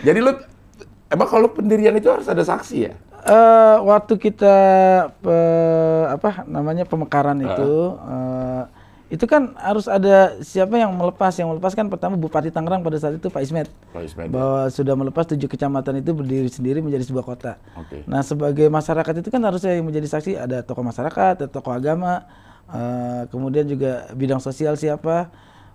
Jadi 0.07 0.19
lu 0.19 0.35
emang 1.07 1.27
kalau 1.31 1.47
pendirian 1.47 1.95
itu 1.95 2.11
harus 2.11 2.27
ada 2.27 2.43
saksi 2.43 2.91
ya? 2.91 2.93
Eh, 3.19 3.77
waktu 3.83 4.15
kita 4.15 4.55
pe- 5.19 6.07
apa 6.07 6.47
namanya 6.47 6.87
pemekaran 6.87 7.35
itu 7.43 7.99
eh, 7.99 8.63
itu 9.09 9.25
kan 9.25 9.57
harus 9.57 9.89
ada 9.89 10.37
siapa 10.45 10.77
yang 10.77 10.93
melepas 10.93 11.33
yang 11.35 11.49
melepas 11.49 11.73
kan 11.73 11.89
pertama 11.89 12.15
Bupati 12.15 12.53
Tangerang 12.53 12.85
pada 12.85 12.95
saat 13.01 13.17
itu 13.17 13.27
Pak 13.27 13.41
Ismet 13.41 13.67
Pak 13.89 14.05
Ismet, 14.05 14.29
ya. 14.29 14.31
bahwa 14.31 14.61
sudah 14.69 14.93
melepas 14.95 15.25
tujuh 15.33 15.49
kecamatan 15.49 15.99
itu 15.99 16.13
berdiri 16.13 16.47
sendiri 16.47 16.79
menjadi 16.79 17.09
sebuah 17.09 17.25
kota. 17.25 17.57
Oke. 17.75 18.05
Nah 18.05 18.21
sebagai 18.21 18.69
masyarakat 18.69 19.13
itu 19.19 19.29
kan 19.33 19.41
harusnya 19.43 19.75
yang 19.75 19.89
menjadi 19.89 20.07
saksi 20.07 20.37
ada 20.37 20.61
tokoh 20.61 20.85
masyarakat, 20.85 21.43
ada 21.43 21.47
tokoh 21.49 21.73
agama, 21.73 22.23
eh, 22.71 23.27
kemudian 23.33 23.65
juga 23.67 24.07
bidang 24.15 24.39
sosial 24.39 24.77
siapa. 24.77 25.27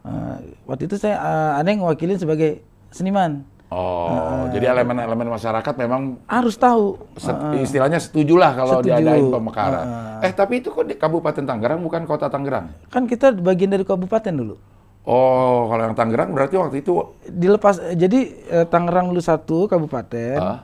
Eh, 0.07 0.37
waktu 0.65 0.87
itu 0.89 0.97
saya 0.97 1.19
eh, 1.19 1.53
ada 1.61 1.69
yang 1.69 1.83
sebagai 2.17 2.63
seniman 2.95 3.45
Oh, 3.75 4.47
jadi 4.49 4.71
elemen-elemen 4.71 5.26
masyarakat 5.28 5.75
memang 5.76 6.23
harus 6.25 6.54
tahu. 6.54 6.95
set- 7.16 7.35
istilahnya 7.59 7.99
setuju 7.99 8.35
lah 8.37 8.54
kalau 8.54 8.78
Setuju. 8.78 8.95
diadain 8.95 9.26
pemekaran. 9.28 9.87
Eh 10.21 10.31
tapi 10.31 10.54
itu 10.57 10.71
kok 10.71 10.85
di 10.85 10.95
Kabupaten 10.95 11.43
Tangerang 11.43 11.81
bukan 11.81 12.02
Kota 12.04 12.28
Tangerang? 12.28 12.71
Kan 12.87 13.04
kita 13.04 13.35
bagian 13.35 13.69
dari 13.69 13.83
kabupaten 13.83 14.31
dulu. 14.33 14.54
Oh, 15.02 15.66
kalau 15.66 15.83
yang 15.83 15.93
Tangerang 15.93 16.31
berarti 16.31 16.54
waktu 16.54 16.76
itu 16.78 16.93
dilepas 17.25 17.75
jadi 17.93 18.21
eh, 18.54 18.64
Tangerang 18.64 19.11
dulu 19.11 19.21
satu 19.21 19.66
kabupaten 19.66 20.38
Ah. 20.38 20.62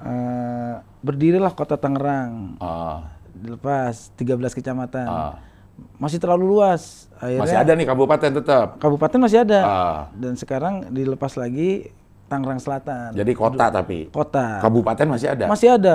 eh, 0.00 0.74
berdirilah 1.00 1.50
kota 1.50 1.74
Tangerang 1.74 2.56
ah, 2.58 3.12
dilepas 3.34 4.14
13 4.14 4.30
kecamatan 4.52 5.04
ah, 5.04 5.36
masih 5.96 6.16
terlalu 6.16 6.48
luas 6.50 7.10
akhirnya 7.14 7.42
masih 7.42 7.58
ada 7.58 7.72
nih 7.74 7.86
kabupaten 7.86 8.30
tetap. 8.32 8.66
kabupaten 8.78 9.18
masih 9.18 9.42
ada 9.42 9.60
Ah. 9.60 10.00
dan 10.14 10.32
sekarang 10.34 10.88
dilepas 10.88 11.34
lagi 11.34 11.90
Tangerang 12.24 12.56
Selatan 12.56 13.12
Jadi 13.12 13.32
kota 13.32 13.68
tapi 13.68 14.08
kota 14.08 14.58
kabupaten 14.58 15.06
masih 15.06 15.28
ada. 15.30 15.44
masih 15.46 15.68
ada 15.70 15.94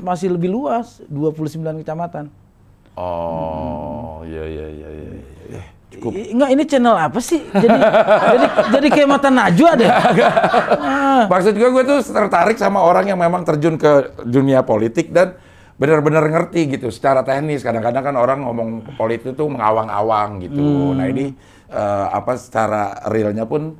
masih 0.00 0.28
lebih 0.30 0.48
luas 0.48 1.02
29 1.06 1.52
kecamatan 1.78 2.32
Oh, 2.94 4.20
iya 4.22 4.44
iya 4.44 4.66
iya 4.68 4.88
iya. 4.90 5.10
iya. 5.48 5.62
Cukup. 5.90 6.10
I- 6.12 6.30
enggak 6.30 6.50
ini 6.50 6.62
channel 6.64 6.94
apa 6.94 7.18
sih 7.18 7.42
jadi 7.46 7.78
jadi 8.32 8.46
jadi 8.70 8.86
kayak 8.88 9.08
mata 9.10 9.28
najwa 9.28 9.70
deh 9.74 9.90
Ah. 10.80 11.24
Maksud 11.26 11.52
gue, 11.52 11.68
gue 11.68 11.84
tuh 11.84 11.98
tertarik 12.04 12.54
sama 12.54 12.80
orang 12.80 13.04
yang 13.04 13.16
memang 13.16 13.42
terjun 13.42 13.74
ke 13.74 13.90
dunia 14.22 14.62
politik 14.62 15.10
dan 15.10 15.34
benar-benar 15.74 16.22
ngerti 16.24 16.70
gitu 16.70 16.88
secara 16.88 17.20
teknis. 17.20 17.60
Kadang-kadang 17.60 18.02
kan 18.02 18.14
orang 18.14 18.38
ngomong 18.40 18.68
politik 18.94 19.32
itu 19.32 19.44
mengawang-awang 19.44 20.38
gitu. 20.40 20.62
Nah 20.92 21.04
ini 21.04 21.34
eh, 21.66 22.06
apa 22.08 22.36
secara 22.36 22.82
realnya 23.06 23.44
pun 23.44 23.74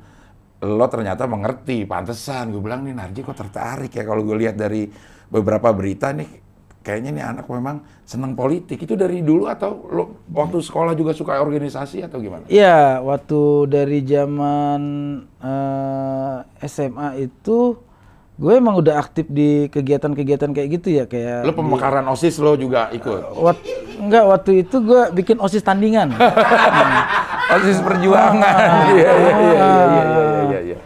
lo 0.61 0.85
ternyata 0.85 1.25
mengerti. 1.25 1.83
Pantesan 1.89 2.53
gue 2.53 2.61
bilang 2.61 2.85
nih 2.85 2.93
Narji 2.93 3.25
kok 3.25 3.37
tertarik 3.37 3.89
ya 3.89 4.05
kalau 4.05 4.21
gue 4.21 4.37
lihat 4.37 4.55
dari 4.55 4.85
beberapa 5.31 5.73
berita 5.73 6.13
nih 6.13 6.51
kayaknya 6.81 7.09
nih 7.13 7.23
anak 7.25 7.45
memang 7.49 7.81
senang 8.05 8.33
politik. 8.37 8.81
Itu 8.81 8.93
dari 8.97 9.21
dulu 9.25 9.49
atau 9.49 9.89
lo 9.89 10.03
waktu 10.33 10.61
sekolah 10.61 10.93
juga 10.97 11.13
suka 11.17 11.41
organisasi 11.41 12.05
atau 12.05 12.21
gimana? 12.21 12.45
Iya, 12.49 13.01
waktu 13.01 13.69
dari 13.69 13.99
zaman 14.05 14.81
eh, 15.41 16.67
SMA 16.69 17.09
itu 17.25 17.77
gue 18.41 18.53
emang 18.57 18.81
udah 18.81 18.97
aktif 18.97 19.29
di 19.29 19.69
kegiatan-kegiatan 19.69 20.49
kayak 20.49 20.69
gitu 20.81 20.87
ya 20.97 21.05
kayak 21.05 21.45
Lo 21.45 21.53
pemekaran 21.53 22.01
OSIS 22.09 22.41
lo 22.41 22.57
juga 22.57 22.89
ikut? 22.89 23.37
Wat, 23.37 23.57
enggak 24.01 24.25
waktu 24.25 24.65
itu 24.65 24.81
gue 24.81 25.01
bikin 25.13 25.37
osis 25.37 25.61
tandingan. 25.61 26.09
OSIS 27.53 27.85
perjuangan. 27.85 28.57
Iya 28.97 29.11
iya 29.13 29.33
iya 29.37 30.40
iya. 30.61 30.77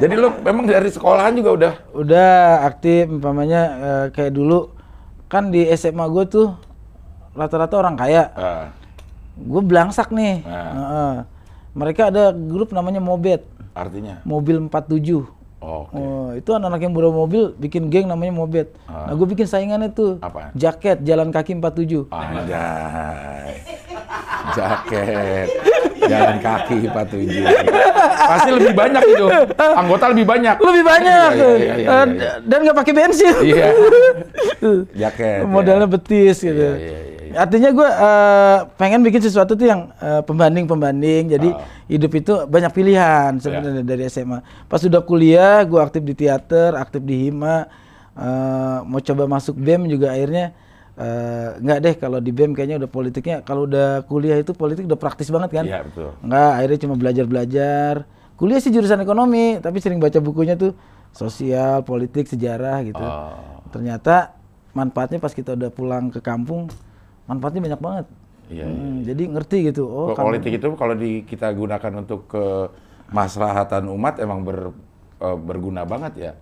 Jadi 0.00 0.14
lu 0.16 0.32
memang 0.40 0.64
dari 0.64 0.88
sekolahan 0.88 1.36
juga 1.36 1.50
udah 1.52 1.72
udah 1.92 2.32
aktif 2.64 3.12
umpamanya 3.12 3.62
eh, 3.76 4.06
kayak 4.08 4.32
dulu 4.32 4.72
kan 5.28 5.52
di 5.52 5.68
SMA 5.74 6.06
gue 6.08 6.24
tuh 6.26 6.46
rata-rata 7.36 7.76
orang 7.76 7.94
kaya. 7.94 8.32
ah, 8.32 8.66
Gue 9.36 9.60
belangsak 9.60 10.08
nih. 10.10 10.40
Nah. 10.42 10.72
Heeh. 10.72 11.14
Mereka 11.76 12.08
ada 12.08 12.32
grup 12.32 12.72
namanya 12.72 13.04
Mobet, 13.04 13.44
artinya. 13.76 14.24
mobil 14.24 14.56
47. 14.64 15.28
Oh, 15.56 15.88
oke. 15.88 15.96
Oh, 15.96 16.28
itu 16.36 16.50
anak-anak 16.52 16.80
yang 16.84 16.92
bawa 16.92 17.10
mobil 17.16 17.56
bikin 17.56 17.88
geng 17.88 18.06
namanya 18.06 18.28
Mobet. 18.28 18.76
Ah. 18.84 19.08
Nah, 19.08 19.14
gue 19.16 19.26
bikin 19.26 19.48
saingannya 19.48 19.88
tuh. 19.88 20.20
Apaan? 20.20 20.52
Jaket 20.52 21.00
jalan 21.00 21.32
kaki 21.32 21.56
47. 21.56 22.12
Anjay. 22.12 23.56
Jaket. 24.52 25.48
Jalan 26.06 26.36
kaki 26.38 26.76
47. 26.86 27.40
Pasti 28.28 28.50
lebih 28.52 28.72
banyak 28.76 29.02
itu. 29.08 29.26
Anggota 29.56 30.04
lebih 30.12 30.26
banyak. 30.28 30.56
Lebih 30.60 30.84
banyak. 30.84 31.30
Iya, 31.32 31.48
iya, 31.56 31.74
iya, 31.74 31.88
Eh, 31.88 32.04
iya. 32.14 32.30
Dan 32.44 32.58
nggak 32.62 32.76
pakai 32.76 32.92
bensin. 32.92 33.34
Iya. 33.40 33.66
Jaket. 35.00 35.40
ya. 35.40 35.48
Modalnya 35.48 35.88
betis 35.88 36.36
gitu. 36.44 36.52
Iya, 36.52 36.76
iya, 36.76 36.98
iya. 37.00 37.25
Artinya 37.36 37.70
gue 37.70 37.88
eh, 37.88 38.58
pengen 38.74 39.04
bikin 39.04 39.20
sesuatu 39.20 39.52
tuh 39.52 39.68
yang 39.68 39.92
eh, 39.96 40.24
pembanding-pembanding. 40.24 41.30
Jadi 41.30 41.48
Ah. 41.52 41.62
hidup 41.86 42.12
itu 42.12 42.32
banyak 42.44 42.72
pilihan 42.72 43.36
sebenarnya 43.36 43.84
dari 43.84 44.08
SMA. 44.08 44.40
Pas 44.64 44.80
sudah 44.80 45.00
kuliah, 45.00 45.60
gue 45.62 45.76
aktif 45.76 46.00
di 46.00 46.16
teater, 46.16 46.74
aktif 46.74 47.00
di 47.00 47.28
hima. 47.28 47.68
eh, 48.16 48.78
mau 48.82 48.96
coba 48.96 49.28
masuk 49.28 49.54
BEM 49.54 49.92
juga 49.92 50.16
akhirnya 50.16 50.56
nggak 51.60 51.78
deh 51.84 51.94
kalau 52.00 52.16
di 52.16 52.32
BEM 52.32 52.56
kayaknya 52.56 52.80
udah 52.80 52.88
politiknya. 52.88 53.36
Kalau 53.44 53.68
udah 53.68 54.00
kuliah 54.08 54.40
itu 54.40 54.56
politik 54.56 54.88
udah 54.88 54.96
praktis 54.96 55.28
banget 55.28 55.52
kan? 55.52 55.64
Iya, 55.68 55.84
betul. 55.84 56.16
Nggak, 56.24 56.50
akhirnya 56.56 56.78
cuma 56.80 56.94
belajar-belajar. 56.96 57.94
Kuliah 58.36 58.60
sih 58.60 58.72
jurusan 58.72 59.00
ekonomi, 59.00 59.60
tapi 59.60 59.84
sering 59.84 60.00
baca 60.00 60.16
bukunya 60.20 60.56
tuh 60.56 60.72
sosial, 61.12 61.84
politik, 61.84 62.24
sejarah 62.24 62.84
gitu. 62.84 63.00
Oh. 63.00 63.36
Ternyata 63.68 64.32
manfaatnya 64.72 65.20
pas 65.20 65.32
kita 65.32 65.52
udah 65.52 65.68
pulang 65.68 66.08
ke 66.08 66.20
kampung, 66.20 66.72
manfaatnya 67.26 67.62
banyak 67.66 67.82
banget. 67.82 68.06
Iya, 68.46 68.66
Hmm, 68.66 69.02
jadi 69.02 69.22
ngerti 69.26 69.58
gitu. 69.68 69.84
Oh, 69.90 70.14
Kalau 70.14 70.30
politik 70.30 70.52
itu 70.54 70.68
kalau 70.78 70.94
di, 70.94 71.26
kita 71.26 71.50
gunakan 71.50 71.92
untuk 71.98 72.30
kemaslahatan 72.30 73.86
umat 73.90 74.18
emang 74.22 74.42
ber, 74.42 74.70
eh, 75.18 75.38
berguna 75.38 75.82
banget 75.84 76.12
ya. 76.16 76.32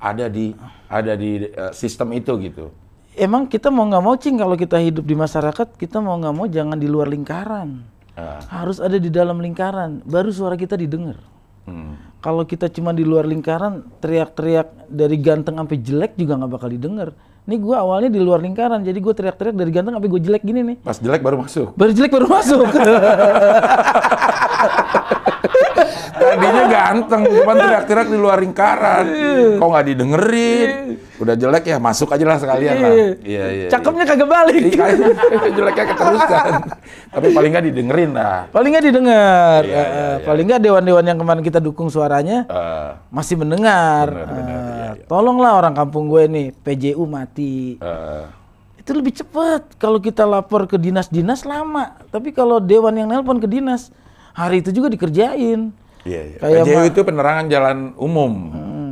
Ada 0.00 0.28
di 0.28 0.52
ada 0.88 1.12
di 1.16 1.30
eh, 1.48 1.72
sistem 1.72 2.12
itu 2.12 2.32
gitu. 2.40 2.68
emang 3.14 3.46
kita 3.46 3.70
mau 3.70 3.86
nggak 3.86 4.04
mau 4.04 4.16
cing 4.18 4.36
kalau 4.36 4.58
kita 4.58 4.76
hidup 4.82 5.04
di 5.06 5.14
masyarakat, 5.14 5.78
kita 5.78 6.02
mau 6.02 6.18
nggak 6.18 6.34
mau 6.34 6.46
jangan 6.50 6.74
di 6.76 6.88
luar 6.90 7.06
lingkaran. 7.06 7.86
Ah, 8.14 8.42
Harus 8.50 8.78
ada 8.78 8.98
di 8.98 9.10
dalam 9.10 9.38
lingkaran, 9.38 10.02
baru 10.06 10.30
suara 10.30 10.54
kita 10.54 10.74
didengar. 10.74 11.18
hmm. 11.66 12.18
Kalau 12.18 12.42
kita 12.42 12.72
cuma 12.72 12.90
di 12.90 13.04
luar 13.04 13.28
lingkaran, 13.28 13.84
teriak-teriak 14.00 14.88
dari 14.88 15.16
ganteng 15.20 15.60
sampai 15.60 15.78
jelek 15.78 16.12
juga 16.16 16.40
nggak 16.40 16.52
bakal 16.52 16.70
didengar. 16.72 17.08
Nih 17.44 17.60
gua 17.60 17.84
awalnya 17.84 18.08
di 18.08 18.16
luar 18.24 18.40
lingkaran, 18.40 18.80
jadi 18.80 18.96
gue 18.96 19.12
teriak-teriak 19.12 19.52
dari 19.52 19.68
ganteng 19.68 20.00
sampai 20.00 20.08
gue 20.08 20.20
jelek 20.24 20.42
gini 20.48 20.64
nih. 20.64 20.76
Pas 20.80 20.96
jelek 20.96 21.20
baru 21.20 21.44
masuk. 21.44 21.76
Baru 21.76 21.92
jelek 21.92 22.08
baru 22.08 22.24
masuk. 22.24 22.64
Tadinya 26.14 26.64
ganteng, 26.66 27.22
cuman 27.24 27.54
teriak-teriak 27.56 28.06
di 28.06 28.16
luar 28.16 28.38
lingkaran. 28.38 29.04
Kok 29.56 29.66
nggak 29.66 29.86
didengerin? 29.86 30.68
Udah 31.14 31.34
jelek 31.34 31.64
ya 31.64 31.78
masuk 31.78 32.10
aja 32.10 32.24
lah 32.24 32.38
sekalian 32.38 32.74
lah. 32.76 32.92
Iya 33.20 33.44
iya. 33.48 33.68
Cakepnya 33.68 34.04
kagak 34.04 34.26
balik. 34.26 34.62
Iya, 34.64 34.86
jeleknya 35.56 35.84
keterusan. 35.90 36.50
Tapi 37.08 37.26
paling 37.30 37.50
nggak 37.50 37.66
didengerin 37.66 38.10
lah. 38.12 38.38
Paling 38.48 38.70
nggak 38.70 38.84
didengar. 38.84 39.60
Iya, 39.62 39.74
Eh, 39.74 39.84
iya, 39.84 40.04
iya. 40.12 40.24
Paling 40.24 40.44
nggak 40.44 40.60
dewan-dewan 40.60 41.04
yang 41.04 41.18
kemarin 41.18 41.42
kita 41.42 41.58
dukung 41.58 41.86
suaranya 41.86 42.44
Eh, 42.44 42.88
masih 43.10 43.34
mendengar. 43.36 44.06
Benar, 44.08 44.26
benar, 44.28 44.58
Eh, 44.92 44.92
iya, 44.96 45.06
Tolonglah 45.06 45.52
orang 45.56 45.74
kampung 45.74 46.06
gue 46.06 46.26
nih, 46.26 46.46
PJU 46.56 47.04
mati. 47.04 47.76
eh, 47.76 48.24
Itu 48.76 48.92
lebih 48.92 49.14
cepat. 49.14 49.76
Kalau 49.76 49.96
kita 49.96 50.22
lapor 50.22 50.66
ke 50.66 50.76
dinas-dinas 50.76 51.42
lama. 51.42 51.94
Tapi 52.08 52.30
kalau 52.30 52.58
dewan 52.58 52.92
yang 52.92 53.08
nelpon 53.08 53.38
ke 53.38 53.46
dinas, 53.46 53.88
hari 54.34 54.60
itu 54.60 54.70
juga 54.70 54.90
dikerjain. 54.90 55.70
Iya, 56.04 56.20
iya. 56.26 56.36
Kayak 56.36 56.64
PJU 56.66 56.82
itu 56.84 57.00
penerangan 57.00 57.46
jalan 57.48 57.78
umum. 57.96 58.32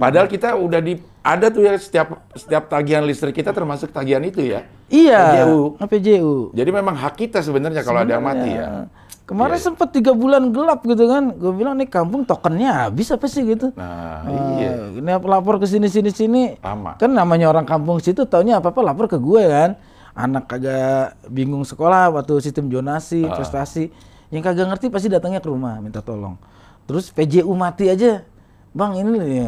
Padahal 0.00 0.26
kita 0.26 0.56
udah 0.56 0.80
di 0.80 0.96
ada 1.20 1.46
tuh 1.46 1.62
ya 1.62 1.76
setiap 1.76 2.08
setiap 2.32 2.66
tagihan 2.66 3.04
listrik 3.04 3.36
kita 3.36 3.52
termasuk 3.52 3.92
tagihan 3.92 4.24
itu 4.24 4.40
ya. 4.40 4.64
Iya, 4.88 5.20
PJU. 5.44 5.60
PJU. 5.78 6.34
Jadi 6.50 6.70
memang 6.72 6.96
hak 6.96 7.14
kita 7.16 7.38
sebenarnya 7.38 7.84
kalau 7.84 8.00
ada 8.00 8.16
yang 8.16 8.24
mati 8.24 8.50
ya. 8.50 8.88
Kemarin 9.22 9.54
Iya. 9.54 9.64
sempet 9.64 9.88
tiga 9.92 10.10
bulan 10.12 10.50
gelap 10.50 10.82
gitu 10.82 11.06
kan. 11.06 11.30
Gue 11.32 11.52
bilang 11.54 11.78
nih 11.78 11.86
kampung 11.86 12.26
tokennya 12.26 12.88
habis 12.88 13.06
apa 13.08 13.24
sih 13.24 13.46
gitu. 13.46 13.70
Nah, 13.76 14.26
Eh, 14.26 14.50
iya. 14.58 14.72
Ini 14.98 15.10
apa 15.14 15.26
lapor 15.30 15.56
ke 15.56 15.64
sini 15.64 15.86
sini 15.86 16.10
sini. 16.10 16.58
Lama. 16.58 16.98
Kan 16.98 17.14
namanya 17.14 17.46
orang 17.46 17.62
kampung 17.62 18.02
situ 18.02 18.26
taunya 18.26 18.58
apa-apa 18.58 18.82
lapor 18.82 19.06
ke 19.06 19.16
gue 19.16 19.42
kan. 19.46 19.78
Anak 20.12 20.50
kagak 20.50 21.16
bingung 21.28 21.62
sekolah 21.62 22.10
waktu 22.10 22.42
sistem 22.42 22.66
jonasi, 22.66 23.22
Ah. 23.22 23.32
prestasi. 23.32 23.88
Yang 24.32 24.42
kagak 24.48 24.66
ngerti 24.72 24.86
pasti 24.88 25.08
datangnya 25.12 25.44
ke 25.44 25.48
rumah 25.52 25.76
minta 25.84 26.00
tolong. 26.00 26.40
Terus 26.88 27.12
PJU 27.12 27.52
mati 27.52 27.92
aja. 27.92 28.24
Bang 28.72 28.96
ini 28.96 29.20
nih, 29.20 29.44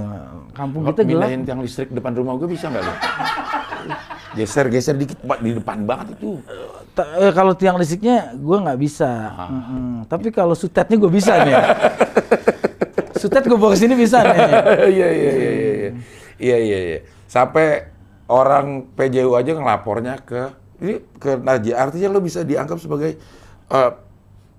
kampung 0.52 0.84
kita 0.84 1.00
gelap. 1.00 1.32
Pindahin 1.32 1.48
tiang 1.48 1.60
listrik 1.64 1.88
depan 1.88 2.12
rumah 2.12 2.36
gue 2.36 2.44
bisa 2.44 2.68
nggak 2.68 2.84
lo? 2.84 2.92
geser, 4.36 4.66
geser 4.68 4.94
dikit, 5.00 5.16
Pak, 5.24 5.40
di 5.40 5.56
depan 5.56 5.88
banget 5.88 6.18
itu. 6.20 6.44
Eh, 7.00 7.32
kalau 7.32 7.56
tiang 7.56 7.80
listriknya 7.80 8.36
gue 8.36 8.56
nggak 8.60 8.76
bisa. 8.76 9.08
Ah. 9.32 9.48
Mm-mm. 9.48 10.04
Tapi 10.04 10.28
kalau 10.28 10.52
sutetnya 10.52 11.00
gue 11.00 11.08
bisa 11.08 11.40
nih. 11.40 11.56
Sutet 13.16 13.48
gue 13.48 13.56
bawa 13.56 13.72
ke 13.72 13.78
sini 13.80 13.94
bisa 13.96 14.20
nih. 14.20 14.36
Iya, 14.94 15.08
iya, 15.08 15.08
iya, 15.08 15.32
iya, 15.32 15.52
iya. 15.72 15.90
Iya, 16.36 16.56
iya, 16.60 16.78
iya. 16.84 16.98
Sampai 17.24 17.88
orang 18.28 18.92
PJU 18.92 19.32
aja 19.32 19.56
ngelapornya 19.56 20.20
ke 20.20 20.52
ini 20.84 21.00
ke 21.16 21.40
Najib. 21.40 21.72
Artinya 21.72 22.08
lo 22.12 22.20
bisa 22.20 22.44
dianggap 22.44 22.76
sebagai 22.76 23.16
eh, 23.72 23.90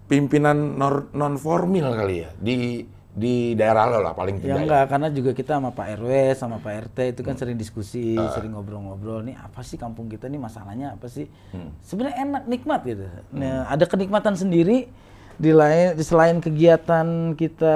pimpinan 0.05 0.77
non 1.11 1.33
formal 1.35 1.93
kali 1.93 2.15
ya 2.21 2.29
di 2.37 2.85
di 3.09 3.55
daerah 3.55 3.87
lo 3.87 4.03
lah 4.03 4.11
paling 4.11 4.43
Ya 4.43 4.59
tidak. 4.59 4.67
enggak, 4.67 4.83
karena 4.91 5.07
juga 5.07 5.31
kita 5.31 5.51
sama 5.55 5.71
Pak 5.71 5.87
RW, 6.03 6.11
sama 6.35 6.59
Pak 6.59 6.73
RT 6.91 6.97
itu 7.15 7.21
Hmm. 7.23 7.27
kan 7.31 7.35
sering 7.39 7.55
diskusi, 7.55 8.19
Ah. 8.19 8.27
sering 8.27 8.51
ngobrol-ngobrol. 8.51 9.23
Nih 9.23 9.39
apa 9.39 9.63
sih 9.63 9.79
kampung 9.79 10.11
kita 10.11 10.27
nih 10.27 10.35
masalahnya 10.35 10.99
apa 10.99 11.07
sih? 11.07 11.31
Hmm. 11.55 11.71
Sebenarnya 11.79 12.19
enak, 12.21 12.43
nikmat 12.43 12.83
gitu. 12.83 13.07
Nah, 13.31 13.71
ada 13.71 13.87
kenikmatan 13.87 14.35
sendiri 14.35 14.91
di 15.35 15.51
lain 15.51 15.95
di 15.95 16.03
selain 16.03 16.43
kegiatan 16.43 17.07
kita 17.33 17.75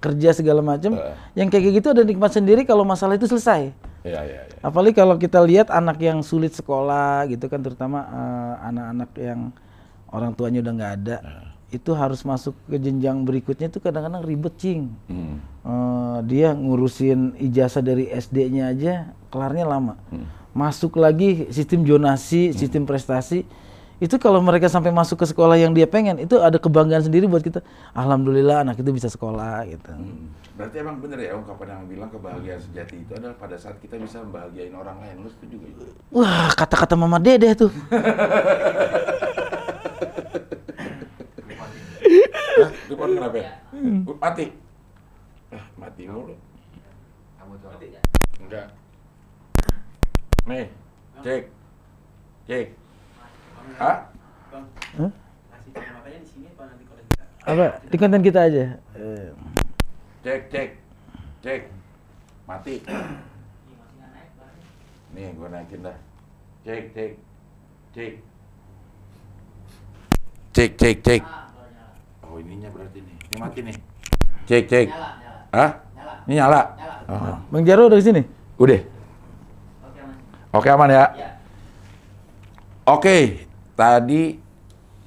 kerja 0.00 0.32
segala 0.32 0.64
macam, 0.64 0.96
Ah. 0.96 1.12
yang 1.36 1.52
kayak 1.52 1.68
gitu 1.68 1.92
ada 1.92 2.00
nikmat 2.00 2.32
sendiri 2.32 2.64
kalau 2.64 2.80
masalah 2.82 3.12
itu 3.12 3.28
selesai. 3.28 3.68
Iya, 4.08 4.20
iya, 4.24 4.40
iya. 4.40 4.56
Apalagi 4.64 4.96
kalau 4.96 5.20
kita 5.20 5.36
lihat 5.44 5.68
anak 5.68 6.00
yang 6.00 6.24
sulit 6.24 6.56
sekolah 6.56 7.28
gitu 7.28 7.44
kan, 7.44 7.60
terutama 7.60 8.08
eh, 8.08 8.54
anak-anak 8.64 9.10
yang 9.20 9.40
orang 10.08 10.32
tuanya 10.32 10.64
udah 10.64 10.72
nggak 10.72 10.92
ada, 10.96 11.16
itu 11.68 11.92
harus 11.92 12.24
masuk 12.24 12.56
ke 12.64 12.80
jenjang 12.80 13.28
berikutnya 13.28 13.68
itu 13.68 13.76
kadang-kadang 13.76 14.24
ribet 14.24 14.56
cing. 14.56 14.88
Hmm. 15.04 15.36
Eh, 15.68 16.18
dia 16.24 16.56
ngurusin 16.56 17.36
ijazah 17.36 17.84
dari 17.84 18.08
SD-nya 18.08 18.72
aja 18.72 19.12
kelarnya 19.28 19.68
lama. 19.68 20.00
Masuk 20.56 20.96
lagi 20.96 21.44
sistem 21.52 21.84
jonasi, 21.84 22.56
sistem 22.56 22.88
prestasi. 22.88 23.44
Itu 23.98 24.16
kalau 24.16 24.38
mereka 24.38 24.70
sampai 24.70 24.94
masuk 24.94 25.18
ke 25.20 25.26
sekolah 25.26 25.58
yang 25.58 25.74
dia 25.74 25.84
pengen, 25.84 26.22
itu 26.22 26.38
ada 26.38 26.54
kebanggaan 26.56 27.02
sendiri 27.02 27.26
buat 27.26 27.42
kita. 27.42 27.60
Alhamdulillah 27.92 28.62
anak 28.62 28.78
itu 28.78 28.94
bisa 28.94 29.10
sekolah 29.10 29.66
gitu. 29.68 29.90
Hmm. 29.92 30.32
Berarti 30.56 30.76
emang 30.80 31.04
bener 31.04 31.20
ya 31.20 31.36
ungkapan 31.36 31.84
yang 31.84 31.84
bilang 31.84 32.08
kebahagiaan 32.08 32.62
sejati 32.64 33.04
itu 33.04 33.12
adalah 33.12 33.36
pada 33.36 33.60
saat 33.60 33.76
kita 33.82 34.00
bisa 34.00 34.24
membahagiain 34.24 34.72
orang 34.72 34.96
lain. 35.04 35.20
Lu 35.20 35.28
setuju 35.28 35.60
gak? 35.60 35.94
Wah, 36.16 36.48
kata-kata 36.56 36.96
Mama 36.96 37.20
Dede 37.20 37.52
tuh. 37.52 37.70
Hah? 42.08 42.70
Telepon 42.88 43.16
kenapa 43.16 43.36
ya? 43.36 43.50
Mati. 44.18 44.46
Ah, 45.52 45.64
mati 45.76 46.02
mulu. 46.08 46.34
Enggak. 48.38 48.66
Nih, 50.48 50.66
cek. 51.24 51.42
Cek. 52.48 52.66
Hah? 53.76 53.98
Hah? 54.96 55.12
Apa? 57.48 57.80
Di 57.88 57.96
konten 57.96 58.24
kita 58.24 58.48
aja. 58.48 58.76
Cek, 60.24 60.40
cek. 60.52 60.68
Cek. 61.44 61.60
Mati. 62.48 62.84
Nih, 65.16 65.32
gua 65.36 65.48
naikin 65.48 65.84
dah. 65.84 65.96
Cek, 66.64 66.92
cek. 66.92 67.12
Cek. 67.96 68.12
Cek, 70.52 70.70
cek, 70.76 70.96
cek. 71.00 71.22
Oh, 72.28 72.36
ininya 72.36 72.68
berarti 72.68 73.00
nih. 73.00 73.14
Ini 73.32 73.36
mati 73.40 73.60
nih. 73.64 73.76
Cek, 74.44 74.62
cek. 74.68 74.86
Hah? 75.52 75.70
Ini 76.28 76.34
nyala? 76.36 76.62
Oh. 77.08 77.36
Bang 77.48 77.64
Jaro 77.64 77.88
udah 77.88 77.96
ke 77.96 78.04
sini? 78.04 78.22
Udah. 78.60 78.80
Oke 80.52 80.68
aman 80.68 80.92
ya. 80.92 81.04
Oke, 82.88 83.44
tadi 83.76 84.40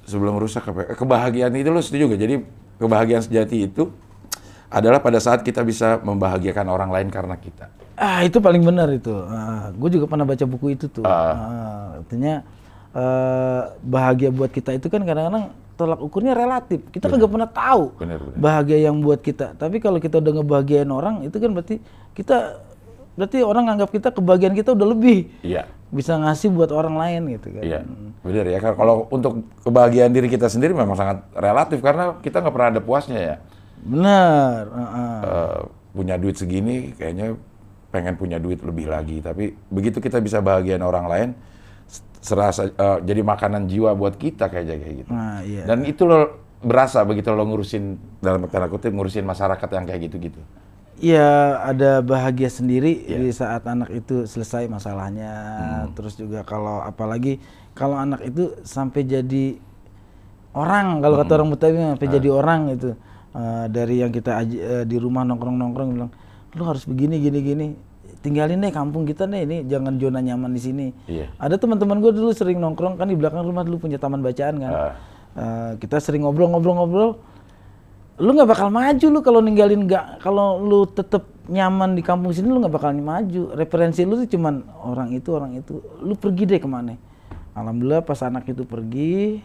sebelum 0.06 0.38
rusak 0.38 0.66
apa- 0.66 0.94
kebahagiaan 0.94 1.54
itu 1.54 1.70
lo 1.70 1.82
setuju 1.82 2.10
gak? 2.14 2.20
Jadi 2.22 2.34
kebahagiaan 2.78 3.22
sejati 3.22 3.66
itu 3.70 3.90
adalah 4.66 4.98
pada 4.98 5.18
saat 5.22 5.46
kita 5.46 5.62
bisa 5.62 6.02
membahagiakan 6.02 6.66
orang 6.70 6.90
lain 6.90 7.08
karena 7.10 7.38
kita. 7.38 7.70
Ah 7.94 8.26
itu 8.26 8.42
paling 8.42 8.62
benar 8.66 8.90
itu. 8.90 9.14
gue 9.78 9.90
juga 9.94 10.06
pernah 10.10 10.26
baca 10.26 10.42
buku 10.46 10.74
itu 10.74 10.86
tuh. 10.90 11.06
Ah. 11.06 11.34
Ah, 11.34 11.86
artinya 12.02 12.42
eh, 12.94 13.62
bahagia 13.82 14.30
buat 14.34 14.50
kita 14.50 14.74
itu 14.74 14.90
kan 14.90 15.02
kadang-kadang 15.06 15.54
tolak 15.82 15.98
ukurnya 15.98 16.30
relatif. 16.32 16.86
Kita 16.88 17.10
kagak 17.10 17.26
pernah 17.26 17.50
tahu 17.50 17.90
Benar, 17.98 18.22
benar. 18.22 18.38
bahagia 18.38 18.78
yang 18.80 19.02
buat 19.02 19.18
kita. 19.18 19.58
Tapi 19.58 19.82
kalau 19.82 19.98
kita 19.98 20.22
udah 20.22 20.32
ngebahagiain 20.38 20.86
orang 20.86 21.26
itu 21.26 21.34
kan 21.36 21.50
berarti 21.50 21.82
kita 22.14 22.62
berarti 23.12 23.42
orang 23.42 23.66
anggap 23.68 23.90
kita 23.90 24.08
kebahagiaan 24.08 24.54
kita 24.54 24.72
udah 24.72 24.88
lebih 24.88 25.28
Iya, 25.44 25.68
bisa 25.90 26.16
ngasih 26.16 26.48
buat 26.48 26.70
orang 26.70 26.96
lain 26.96 27.36
gitu 27.36 27.52
kan. 27.52 27.60
iya, 27.60 27.78
benar 28.22 28.46
ya. 28.46 28.58
Kalau 28.62 29.04
untuk 29.10 29.42
kebahagiaan 29.60 30.08
diri 30.08 30.30
kita 30.30 30.48
sendiri 30.48 30.72
memang 30.72 30.94
sangat 30.94 31.20
relatif 31.34 31.82
karena 31.82 32.16
kita 32.18 32.40
nggak 32.40 32.54
pernah 32.54 32.70
ada 32.72 32.80
puasnya 32.80 33.18
ya. 33.20 33.36
Benar. 33.82 34.62
ah, 34.70 34.80
ah. 34.80 35.18
Eh, 35.20 35.60
punya 35.92 36.16
duit 36.16 36.38
segini, 36.38 36.94
kayaknya 36.94 37.36
pengen 37.92 38.16
punya 38.16 38.40
duit 38.40 38.62
lebih 38.62 38.88
lagi. 38.88 39.20
Tapi 39.20 39.52
begitu 39.68 40.00
kita 40.00 40.16
bisa 40.16 40.40
bahagiain 40.40 40.80
orang 40.80 41.04
lain, 41.04 41.28
serasa 42.22 42.70
eh, 42.70 42.98
jadi 43.02 43.20
makanan 43.26 43.66
jiwa 43.66 43.92
buat 43.98 44.14
kita 44.16 44.46
kayaknya 44.48 44.76
kayak 44.78 44.96
gitu. 45.04 45.10
Nah, 45.10 45.42
iya. 45.42 45.66
Dan 45.66 45.82
itu 45.84 46.06
lo 46.06 46.46
berasa 46.62 47.02
begitu 47.02 47.34
lo 47.34 47.42
ngurusin 47.42 47.98
dalam 48.22 48.46
tanda 48.46 48.70
kutip 48.70 48.94
ngurusin 48.94 49.26
masyarakat 49.26 49.68
yang 49.68 49.84
kayak 49.84 50.00
gitu-gitu. 50.06 50.40
Iya, 51.02 51.58
ada 51.66 51.98
bahagia 51.98 52.46
sendiri 52.46 52.94
Iya. 52.94 53.18
di 53.18 53.30
saat 53.34 53.66
anak 53.66 53.90
itu 53.90 54.22
selesai 54.22 54.70
masalahnya. 54.70 55.32
Terus 55.98 56.14
juga 56.14 56.46
kalau 56.46 56.78
apalagi 56.78 57.42
kalau 57.74 57.98
anak 57.98 58.22
itu 58.22 58.54
sampai 58.62 59.02
jadi 59.02 59.58
orang, 60.54 61.02
kalau 61.02 61.18
kata 61.18 61.32
orang 61.42 61.50
Betawi 61.50 61.76
sampai 61.98 62.08
jadi 62.08 62.28
orang 62.30 62.60
itu 62.70 62.94
Eh, 63.32 63.66
dari 63.72 64.04
yang 64.04 64.12
kita 64.12 64.44
eh, 64.44 64.84
di 64.84 65.00
rumah 65.00 65.24
nongkrong-nongkrong 65.24 65.88
bilang, 65.96 66.12
lu 66.52 66.62
harus 66.68 66.84
begini 66.84 67.16
gini 67.16 67.38
gini. 67.40 67.66
Tinggalin 68.22 68.62
deh 68.62 68.70
kampung 68.70 69.02
kita 69.02 69.26
deh 69.26 69.42
ini 69.42 69.66
jangan 69.66 69.98
zona 69.98 70.22
nyaman 70.22 70.54
di 70.54 70.60
sini. 70.62 70.86
Iya. 71.10 71.26
Ada 71.42 71.58
teman-teman 71.58 71.98
gue 71.98 72.14
dulu 72.14 72.30
sering 72.30 72.62
nongkrong 72.62 72.94
kan 72.94 73.10
di 73.10 73.18
belakang 73.18 73.42
rumah 73.42 73.66
dulu 73.66 73.82
punya 73.82 73.98
taman 73.98 74.22
bacaan 74.22 74.62
kan. 74.62 74.72
Ah. 74.72 74.94
Eh, 75.32 75.72
kita 75.80 75.96
sering 75.96 76.28
ngobrol-ngobrol-ngobrol 76.28 77.16
lu 78.20 78.30
nggak 78.36 78.50
bakal 78.52 78.68
maju 78.68 79.06
lu 79.08 79.20
kalau 79.24 79.40
ninggalin 79.40 79.88
nggak 79.88 80.20
kalau 80.20 80.60
lu 80.60 80.84
tetep 80.84 81.24
nyaman 81.48 81.96
di 81.96 82.04
kampung 82.04 82.30
sini 82.30 82.52
lu 82.52 82.60
nggak 82.60 82.74
bakal 82.76 82.92
maju 82.92 83.56
referensi 83.56 84.04
lu 84.04 84.20
tuh 84.20 84.28
cuman 84.28 84.60
orang 84.84 85.16
itu 85.16 85.32
orang 85.32 85.56
itu 85.56 85.80
lu 86.04 86.12
pergi 86.14 86.44
deh 86.44 86.60
ke 86.60 86.68
mana 86.68 87.00
alhamdulillah 87.56 88.04
pas 88.04 88.20
anak 88.20 88.44
itu 88.46 88.68
pergi 88.68 89.40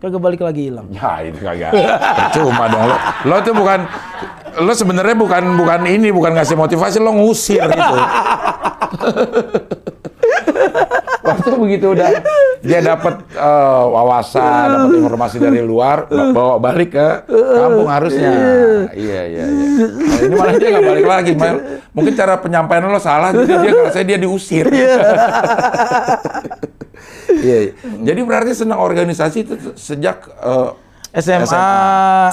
kagak 0.00 0.16
balik 0.16 0.40
lagi 0.40 0.72
hilang 0.72 0.88
Ya 0.88 1.20
itu 1.20 1.44
kagak. 1.44 1.76
Percuma 1.76 2.64
dong 2.72 2.84
lo. 2.88 2.96
Lo 3.28 3.36
tuh 3.44 3.52
bukan 3.52 3.84
lo 4.58 4.72
sebenarnya 4.72 5.14
bukan 5.14 5.54
bukan 5.54 5.80
ini 5.86 6.10
bukan 6.10 6.34
ngasih 6.34 6.58
motivasi 6.58 6.98
lo 6.98 7.14
ngusir 7.14 7.62
gitu. 7.62 7.96
Waktu 11.20 11.50
begitu 11.54 11.86
udah 11.94 12.08
dia 12.60 12.80
dapat 12.82 13.22
eh, 13.32 13.84
wawasan, 13.86 14.66
dapat 14.66 14.90
informasi 14.98 15.36
dari 15.38 15.62
luar, 15.62 16.10
bawa 16.10 16.58
balik 16.58 16.96
ke 16.96 17.08
kampung 17.30 17.88
harusnya. 17.88 18.32
Iya 18.90 19.20
iya 19.28 19.44
iya. 19.44 19.44
Nah, 19.86 20.18
ini 20.26 20.34
malah 20.34 20.54
dia 20.58 20.68
nggak 20.74 20.86
balik 20.86 21.06
lagi. 21.06 21.32
Mal- 21.36 21.62
Mungkin 21.90 22.12
cara 22.14 22.34
penyampaian 22.38 22.86
lo 22.86 22.98
salah, 22.98 23.30
jadi 23.32 23.52
dia 23.58 23.70
ngerasa 23.72 24.00
dia 24.02 24.18
diusir. 24.18 24.66
Iya. 27.30 27.56
iya. 27.62 27.72
Jadi 28.04 28.20
berarti 28.26 28.52
senang 28.52 28.82
organisasi 28.82 29.46
itu 29.46 29.54
sejak 29.72 30.28
eh, 30.34 30.68
SMA, 31.10 31.70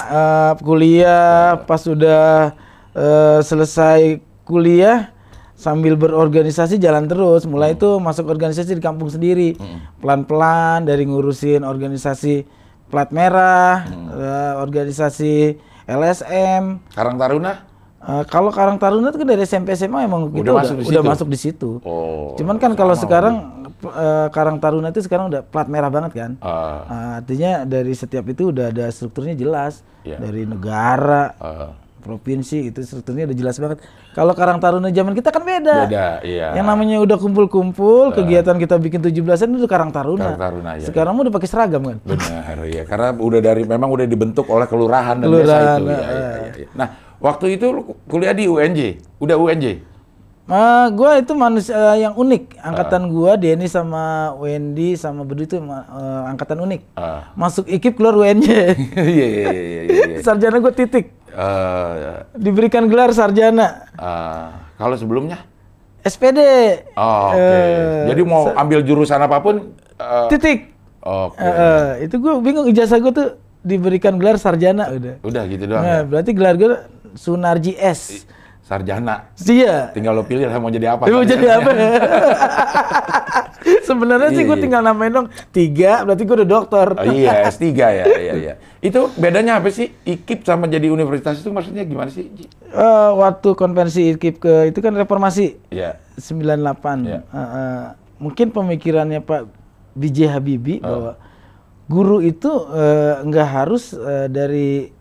eh, 0.06 0.52
kuliah 0.62 1.58
pas 1.66 1.82
sudah 1.82 2.54
eh, 2.94 3.40
selesai 3.42 4.22
kuliah 4.46 5.10
sambil 5.58 5.98
berorganisasi 5.98 6.78
jalan 6.78 7.10
terus. 7.10 7.50
Mulai 7.50 7.74
itu 7.74 7.98
masuk 7.98 8.30
organisasi 8.30 8.78
di 8.78 8.84
kampung 8.84 9.10
sendiri. 9.10 9.58
Pelan-pelan 9.98 10.86
dari 10.86 11.10
ngurusin 11.10 11.66
organisasi 11.66 12.46
plat 12.88 13.12
merah 13.12 13.84
eh, 13.92 14.54
organisasi 14.63 15.58
LSM 15.88 16.84
Karang 16.96 17.16
Taruna? 17.20 17.67
Eh, 18.08 18.24
kalau 18.26 18.50
Karang 18.50 18.80
Taruna 18.80 19.12
itu 19.12 19.20
kan 19.20 19.28
dari 19.28 19.43
SMP 19.43 19.76
SMA 19.76 20.00
emang 20.02 20.32
Udah 20.32 20.39
udah, 20.39 20.54
masuk 20.58 20.76
di 20.78 20.84
udah 20.86 21.02
situ? 21.04 21.12
masuk 21.12 21.28
di 21.28 21.38
situ. 21.38 21.70
Oh, 21.84 22.32
Cuman 22.34 22.56
kan 22.56 22.72
kalau 22.72 22.96
sekarang 22.96 23.67
eh, 23.84 24.28
Karang 24.32 24.58
Taruna 24.58 24.89
itu 24.89 25.04
sekarang 25.04 25.28
udah 25.28 25.43
plat 25.43 25.67
merah 25.67 25.91
banget 25.91 26.15
kan. 26.15 26.32
Ah, 26.39 26.88
Ah, 26.88 27.12
artinya 27.20 27.62
dari 27.62 27.91
setiap 27.91 28.24
itu 28.26 28.50
udah 28.50 28.72
ada 28.72 28.88
strukturnya 28.88 29.36
jelas. 29.36 29.84
Iya. 30.02 30.17
Dari 30.17 30.48
negara, 30.48 31.36
ah, 31.36 31.76
provinsi 32.00 32.72
itu 32.72 32.80
strukturnya 32.80 33.28
udah 33.28 33.36
jelas 33.36 33.60
banget. 33.60 33.84
Kalau 34.12 34.32
Karang 34.32 34.58
Taruna 34.58 34.88
zaman 34.88 35.12
kita 35.12 35.28
kan 35.28 35.43
beda. 35.43 35.76
beda, 35.86 36.08
iya. 36.24 36.56
Yang 36.56 36.63
namanya 36.65 37.04
udah 37.04 37.17
kumpul-kumpul, 37.20 38.15
kegiatan 38.15 38.56
kita 38.56 38.80
bikin 38.80 39.04
17-an 39.04 39.52
itu 39.52 39.67
Karang 39.67 39.91
Taruna. 39.91 40.32
Karang 40.32 40.39
Taruna, 40.39 40.72
iya. 40.80 40.88
Sekarang 40.88 41.12
mah 41.12 41.28
udah 41.28 41.36
pakai 41.36 41.50
seragam 41.52 41.84
kan. 41.84 41.98
Benar, 42.02 42.56
ya. 42.63 42.88
Karena 42.88 43.12
udah 43.12 43.39
dari 43.43 43.67
memang 43.67 43.91
udah 43.91 44.08
dibentuk 44.08 44.48
oleh 44.48 44.63
kelurahan 44.63 45.20
dan 45.20 45.28
Kelurahan, 45.28 45.43
desa 45.43 45.76
itu. 45.76 45.84
Iya, 45.84 46.00
iya, 46.00 46.08
iya, 46.08 46.52
iya. 46.56 46.67
Nah, 46.72 46.88
waktu 47.20 47.58
itu 47.58 47.68
kuliah 48.06 48.34
di 48.34 48.46
UNJ, 48.46 48.80
udah 49.18 49.38
UNJ. 49.38 49.84
Ah, 50.48 50.88
gua 50.96 51.20
itu 51.20 51.36
manusia 51.36 51.76
yang 52.00 52.16
unik. 52.16 52.56
Ah. 52.56 52.72
Angkatan 52.72 53.12
gua 53.12 53.36
Denny 53.36 53.68
sama 53.68 54.32
Wendy 54.40 54.96
sama 54.96 55.28
Bedu 55.28 55.44
itu 55.44 55.60
eh, 55.60 56.22
angkatan 56.32 56.64
unik. 56.64 56.82
Ah. 56.96 57.36
Masuk 57.36 57.68
IKIP 57.68 58.00
keluar 58.00 58.16
UNJ. 58.16 58.48
Iya, 58.96 59.28
iya, 59.28 59.28
iya, 59.28 59.52
iya, 59.52 59.82
iya. 59.84 60.18
sarjana 60.24 60.64
gua 60.64 60.72
titik. 60.72 61.12
Eh, 61.28 61.92
Diberikan 62.40 62.88
gelar 62.88 63.12
sarjana. 63.12 63.92
eh, 63.92 64.48
kalau 64.80 64.96
sebelumnya? 64.96 65.44
SPD. 66.08 66.40
Oh, 66.96 67.36
oke. 67.36 67.44
Eh, 67.44 68.08
Jadi 68.16 68.22
mau 68.24 68.48
ambil 68.56 68.80
jurusan 68.88 69.20
apa 69.20 69.44
pun, 69.44 69.76
eh, 70.00 70.28
Titik. 70.32 70.72
oke. 71.04 71.36
Eh, 71.36 71.44
eh, 71.44 71.88
itu 72.08 72.16
gua 72.24 72.40
bingung 72.40 72.72
ijazah 72.72 73.04
gua 73.04 73.12
tuh 73.12 73.28
diberikan 73.68 74.16
gelar 74.16 74.40
sarjana 74.40 74.88
udah. 74.96 75.20
Udah 75.28 75.44
gitu 75.52 75.68
doang. 75.68 75.84
Nah, 75.84 76.00
ya? 76.00 76.08
berarti 76.08 76.32
gelar 76.32 76.56
gua 76.56 76.88
Sunarji 77.15 77.78
S. 77.78 78.28
Sarjana. 78.67 79.32
Iya. 79.39 79.96
Tinggal 79.96 80.12
lo 80.12 80.28
pilih 80.28 80.43
mau 80.60 80.67
jadi 80.67 81.00
apa. 81.00 81.08
Mau 81.08 81.24
jadi 81.24 81.48
apa? 81.56 81.72
Sebenarnya 83.88 84.30
sih 84.36 84.43
gue 84.43 84.58
iya. 84.60 84.63
tinggal 84.63 84.82
namain 84.84 85.12
dong 85.12 85.28
tiga, 85.56 86.04
berarti 86.04 86.24
gue 86.28 86.36
udah 86.43 86.50
dokter. 86.50 86.88
Oh, 86.91 87.06
iya, 87.08 87.43
S3 87.52 87.63
ya, 87.72 87.88
iya, 88.04 88.34
iya. 88.36 88.54
Itu 88.84 89.08
bedanya 89.15 89.63
apa 89.63 89.72
sih? 89.72 89.96
IKIP 90.04 90.43
sama 90.43 90.67
jadi 90.67 90.91
universitas 90.91 91.39
itu 91.39 91.48
maksudnya 91.52 91.88
gimana 91.88 92.12
sih? 92.12 92.28
Eh, 92.28 93.12
waktu 93.15 93.56
konvensi 93.56 94.12
IKIP 94.15 94.36
ke 94.43 94.54
itu 94.72 94.80
kan 94.84 94.91
reformasi 95.00 95.56
Iya. 95.72 95.96
98. 96.20 97.08
Iya. 97.08 97.20
Eh, 97.24 97.39
eh, 97.39 97.84
mungkin 98.20 98.52
pemikirannya 98.52 99.24
Pak 99.24 99.48
B.J. 99.96 100.28
Habibie 100.28 100.84
Oh. 100.84 100.88
bahwa 100.91 101.12
guru 101.88 102.17
itu 102.20 102.52
eh, 102.76 103.24
nggak 103.24 103.48
harus 103.48 103.96
eh, 103.96 104.28
dari 104.28 104.91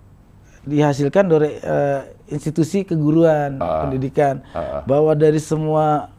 dihasilkan 0.67 1.25
dari 1.31 1.57
eh, 1.63 2.01
institusi 2.29 2.83
keguruan 2.83 3.63
Ah. 3.63 3.87
pendidikan, 3.87 4.43
Ah. 4.51 4.83
bahwa 4.83 5.15
dari 5.15 5.39
semua 5.39 6.11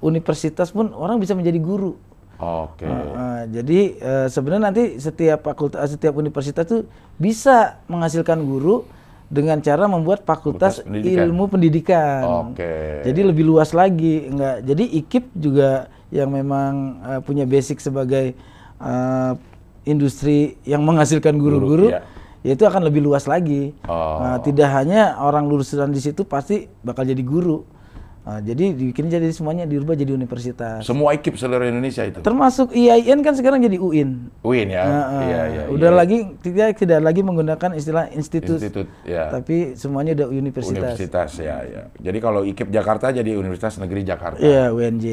universitas 0.00 0.72
pun 0.72 0.90
orang 0.96 1.20
bisa 1.20 1.36
menjadi 1.36 1.60
guru. 1.60 2.00
Oke. 2.40 2.88
Uh, 2.88 3.44
jadi 3.52 3.80
uh, 4.00 4.26
sebenarnya 4.32 4.72
nanti 4.72 4.84
setiap 4.96 5.44
fakultas, 5.44 5.92
setiap 5.92 6.16
universitas 6.16 6.64
tuh 6.64 6.88
bisa 7.20 7.76
menghasilkan 7.84 8.40
guru 8.40 8.88
dengan 9.28 9.60
cara 9.60 9.84
membuat 9.84 10.24
fakultas, 10.24 10.80
pendidikan. 10.80 11.28
ilmu 11.28 11.52
pendidikan. 11.52 12.20
Oke. 12.48 13.04
Jadi 13.04 13.20
lebih 13.28 13.44
luas 13.44 13.76
lagi, 13.76 14.32
enggak. 14.32 14.64
Jadi 14.64 14.84
IKIP 15.04 15.24
juga 15.36 15.92
yang 16.08 16.32
memang 16.32 16.72
uh, 17.04 17.20
punya 17.20 17.44
basic 17.44 17.76
sebagai 17.76 18.32
uh, 18.80 19.36
industri 19.84 20.56
yang 20.64 20.80
menghasilkan 20.80 21.36
guru-guru, 21.36 21.92
iya. 21.92 22.00
ya 22.00 22.19
itu 22.40 22.62
akan 22.64 22.88
lebih 22.88 23.04
luas 23.04 23.28
lagi. 23.28 23.76
Oh. 23.84 24.20
Nah, 24.20 24.40
tidak 24.40 24.72
hanya 24.72 25.20
orang 25.20 25.44
lulusan 25.44 25.92
di 25.92 26.00
situ 26.00 26.24
pasti 26.24 26.64
bakal 26.80 27.04
jadi 27.04 27.20
guru. 27.20 27.80
Nah, 28.20 28.36
jadi 28.44 28.76
dibikin 28.76 29.08
jadi 29.08 29.26
semuanya 29.32 29.64
dirubah 29.64 29.96
jadi 29.96 30.12
universitas. 30.12 30.84
Semua 30.84 31.16
IKIP 31.16 31.40
seluruh 31.40 31.66
Indonesia 31.66 32.04
itu. 32.04 32.20
Termasuk 32.20 32.70
IAIN 32.76 33.24
kan 33.24 33.32
sekarang 33.32 33.64
jadi 33.64 33.80
UIN. 33.80 34.28
UIN 34.44 34.68
ya. 34.70 34.84
Nah, 34.84 35.02
uh, 35.02 35.22
Iya, 35.24 35.40
iya. 35.48 35.62
udah 35.72 35.90
iya. 35.90 35.98
lagi 35.98 36.18
tidak 36.44 36.78
tidak 36.78 37.00
lagi 37.00 37.20
menggunakan 37.24 37.70
istilah 37.74 38.12
institut, 38.12 38.60
Institut, 38.60 38.86
ya. 39.08 39.32
tapi 39.32 39.72
semuanya 39.72 40.12
udah 40.20 40.28
universitas. 40.36 40.76
Universitas 40.76 41.30
ya, 41.40 41.64
ya. 41.64 41.82
Jadi 41.96 42.18
kalau 42.20 42.44
IKIP 42.44 42.68
Jakarta 42.68 43.08
jadi 43.08 43.34
Universitas 43.40 43.80
Negeri 43.80 44.04
Jakarta. 44.04 44.38
Iya, 44.38 44.68
UNJ. 44.68 45.06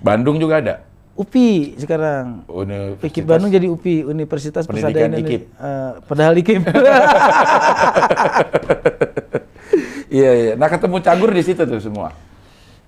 Bandung 0.00 0.38
juga 0.38 0.62
ada. 0.62 0.93
UPI 1.14 1.78
sekarang. 1.78 2.42
Universitas. 2.50 3.06
IKIP 3.06 3.24
Bandung 3.24 3.50
jadi 3.50 3.66
UPI, 3.70 4.02
Universitas 4.02 4.64
Pendidikan 4.66 5.14
Persada 5.14 5.22
IKIP. 5.22 5.42
Eh, 5.46 5.92
padahal 6.04 6.34
IKIP. 6.36 6.62
Iya, 10.06 10.30
iya. 10.30 10.52
Nah, 10.54 10.70
ketemu 10.70 11.02
Cagur 11.02 11.30
di 11.34 11.42
situ 11.42 11.58
tuh 11.58 11.80
semua. 11.82 12.14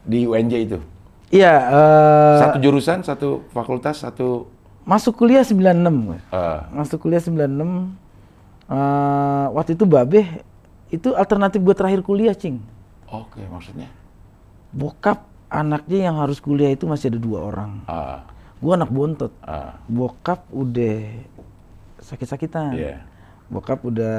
Di 0.07 0.23
UNJ 0.23 0.53
itu. 0.63 0.79
Iya, 1.27 1.55
eh, 1.59 2.39
Satu 2.39 2.59
jurusan, 2.63 3.03
satu 3.03 3.43
fakultas, 3.51 3.99
satu 3.99 4.47
masuk 4.87 5.19
kuliah 5.19 5.43
96. 5.43 6.07
gue. 6.07 6.19
eh, 6.31 6.61
Masuk 6.71 7.03
kuliah 7.03 7.19
96. 7.19 7.91
Eh, 8.71 9.47
waktu 9.51 9.75
itu 9.75 9.83
Babe 9.83 10.23
itu 10.87 11.11
alternatif 11.19 11.59
gue 11.59 11.75
terakhir 11.75 12.07
kuliah, 12.07 12.31
Cing. 12.31 12.63
Oke, 13.11 13.43
maksudnya. 13.51 13.91
Bokap 14.71 15.27
anaknya 15.49 16.11
yang 16.11 16.17
harus 16.19 16.39
kuliah 16.39 16.71
itu 16.71 16.85
masih 16.85 17.13
ada 17.13 17.19
dua 17.19 17.39
orang. 17.45 17.83
Ah, 17.87 18.27
Gue 18.57 18.73
anak 18.73 18.89
bontot. 18.89 19.31
ah, 19.45 19.77
Bokap 19.87 20.49
udah 20.49 20.97
sakit-sakitan. 22.01 22.73
Iya. 22.73 22.97
Bokap 23.47 23.85
udah 23.85 24.17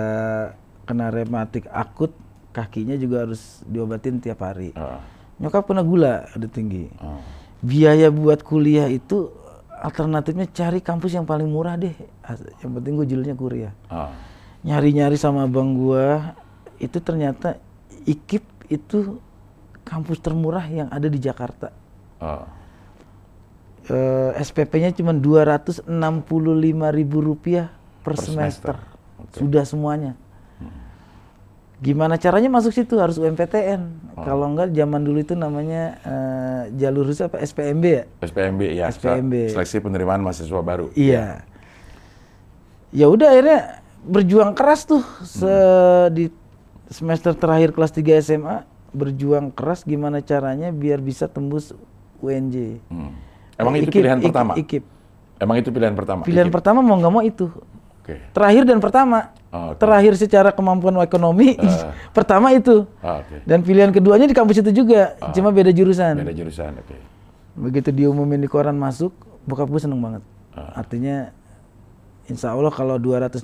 kena 0.87 1.11
rematik 1.11 1.67
akut, 1.67 2.15
kakinya 2.53 2.95
juga 2.95 3.27
harus 3.27 3.61
diobatin 3.67 4.19
tiap 4.19 4.39
hari. 4.41 4.71
ah, 4.73 5.03
Nyokap 5.37 5.69
kena 5.69 5.83
gula, 5.83 6.25
ada 6.25 6.47
tinggi. 6.47 6.89
ah. 6.97 7.19
Biaya 7.59 8.07
buat 8.09 8.41
kuliah 8.41 8.85
itu 8.85 9.33
alternatifnya 9.77 10.49
cari 10.49 10.79
kampus 10.79 11.13
yang 11.13 11.25
paling 11.25 11.49
murah 11.49 11.73
deh. 11.75 11.93
Yang 12.61 12.71
penting 12.77 12.93
gue 12.95 13.05
judulnya 13.05 13.35
kuliah. 13.35 13.73
ah. 13.89 14.13
Nyari-nyari 14.65 15.15
sama 15.15 15.45
abang 15.45 15.77
gua 15.77 16.33
itu 16.77 16.97
ternyata 16.97 17.57
IKIP 18.05 18.43
itu 18.67 19.21
kampus 19.87 20.19
termurah 20.19 20.67
yang 20.67 20.91
ada 20.91 21.07
di 21.07 21.17
Jakarta. 21.17 21.71
ah. 22.19 22.43
Eh, 23.87 24.31
SPP-nya 24.43 24.91
cuma 24.91 25.15
265.000 25.15 25.87
ribu 26.91 27.23
rupiah 27.23 27.71
per, 28.03 28.19
Per 28.19 28.27
semester. 28.27 28.75
semester. 28.75 29.23
Oke. 29.23 29.37
Sudah 29.39 29.63
semuanya. 29.63 30.19
Gimana 31.79 32.19
caranya 32.19 32.49
masuk 32.51 32.73
situ? 32.73 32.99
Harus 32.99 33.15
UMPTN. 33.15 33.81
Oh. 34.17 34.27
Kalau 34.27 34.49
enggak 34.49 34.75
zaman 34.75 35.07
dulu 35.07 35.23
itu 35.23 35.39
namanya 35.39 35.83
eh, 36.03 36.61
jalur 36.75 37.07
khusus 37.07 37.23
apa 37.23 37.39
SPMB 37.39 37.83
ya? 37.85 38.03
SPMB 38.27 38.61
ya, 38.75 38.83
SPMB. 38.91 39.33
seleksi 39.55 39.79
penerimaan 39.79 40.19
mahasiswa 40.19 40.59
baru. 40.59 40.91
Iya. 40.91 41.47
Ya 42.91 43.07
udah 43.07 43.29
akhirnya 43.29 43.79
berjuang 44.03 44.51
keras 44.51 44.83
tuh 44.83 45.05
se 45.21 45.47
di 46.11 46.27
semester 46.89 47.31
terakhir 47.31 47.71
kelas 47.71 47.93
3 47.93 48.19
SMA 48.19 48.67
berjuang 48.91 49.51
keras 49.51 49.83
gimana 49.83 50.23
caranya 50.23 50.71
biar 50.71 50.99
bisa 50.99 51.27
tembus 51.27 51.71
UNJ. 52.19 52.81
Hmm. 52.87 53.13
Emang 53.57 53.73
itu 53.77 53.89
IKIP, 53.89 53.97
pilihan 54.01 54.17
IKIP, 54.19 54.27
pertama? 54.29 54.51
IKIP. 54.55 54.83
Emang 55.37 55.55
itu 55.57 55.69
pilihan 55.69 55.93
pertama? 55.93 56.21
Pilihan 56.23 56.47
IKIP? 56.49 56.55
pertama 56.55 56.79
mau 56.81 56.95
nggak 56.97 57.13
mau 57.13 57.23
itu. 57.25 57.49
Oke. 58.01 58.23
Terakhir 58.31 58.63
dan 58.63 58.79
pertama. 58.79 59.35
Oh, 59.51 59.75
oke. 59.75 59.83
Terakhir 59.83 60.13
secara 60.15 60.49
kemampuan 60.55 60.95
ekonomi, 61.03 61.59
Ah. 61.59 61.91
pertama 62.15 62.55
itu. 62.55 62.87
Ah, 63.03 63.19
Oke. 63.19 63.43
Dan 63.43 63.63
pilihan 63.63 63.91
keduanya 63.91 64.27
di 64.27 64.35
kampus 64.35 64.63
itu 64.63 64.71
juga, 64.71 65.15
cuma 65.35 65.51
beda 65.51 65.75
jurusan. 65.75 66.23
Beda 66.23 66.31
jurusan, 66.31 66.71
oke. 66.79 66.95
Begitu 67.57 67.89
diumumin 67.91 68.39
di 68.39 68.47
koran 68.47 68.79
masuk, 68.79 69.11
bokap 69.43 69.67
gue 69.67 69.81
seneng 69.83 69.99
banget. 69.99 70.23
Ah. 70.55 70.79
Artinya, 70.79 71.35
insya 72.27 72.55
Allah 72.55 72.71
kalau 72.71 72.95
265 72.95 73.43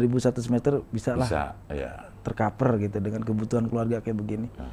ribu 0.00 0.16
satu 0.16 0.40
semester 0.40 0.80
bisa 0.88 1.12
lah 1.12 1.28
Bisa, 1.28 1.44
ya. 1.68 2.07
Tercover 2.28 2.76
gitu 2.78 2.96
dengan 2.98 3.20
kebutuhan 3.20 3.64
keluarga 3.64 3.98
kayak 3.98 4.16
begini. 4.16 4.48
Ah. 4.54 4.68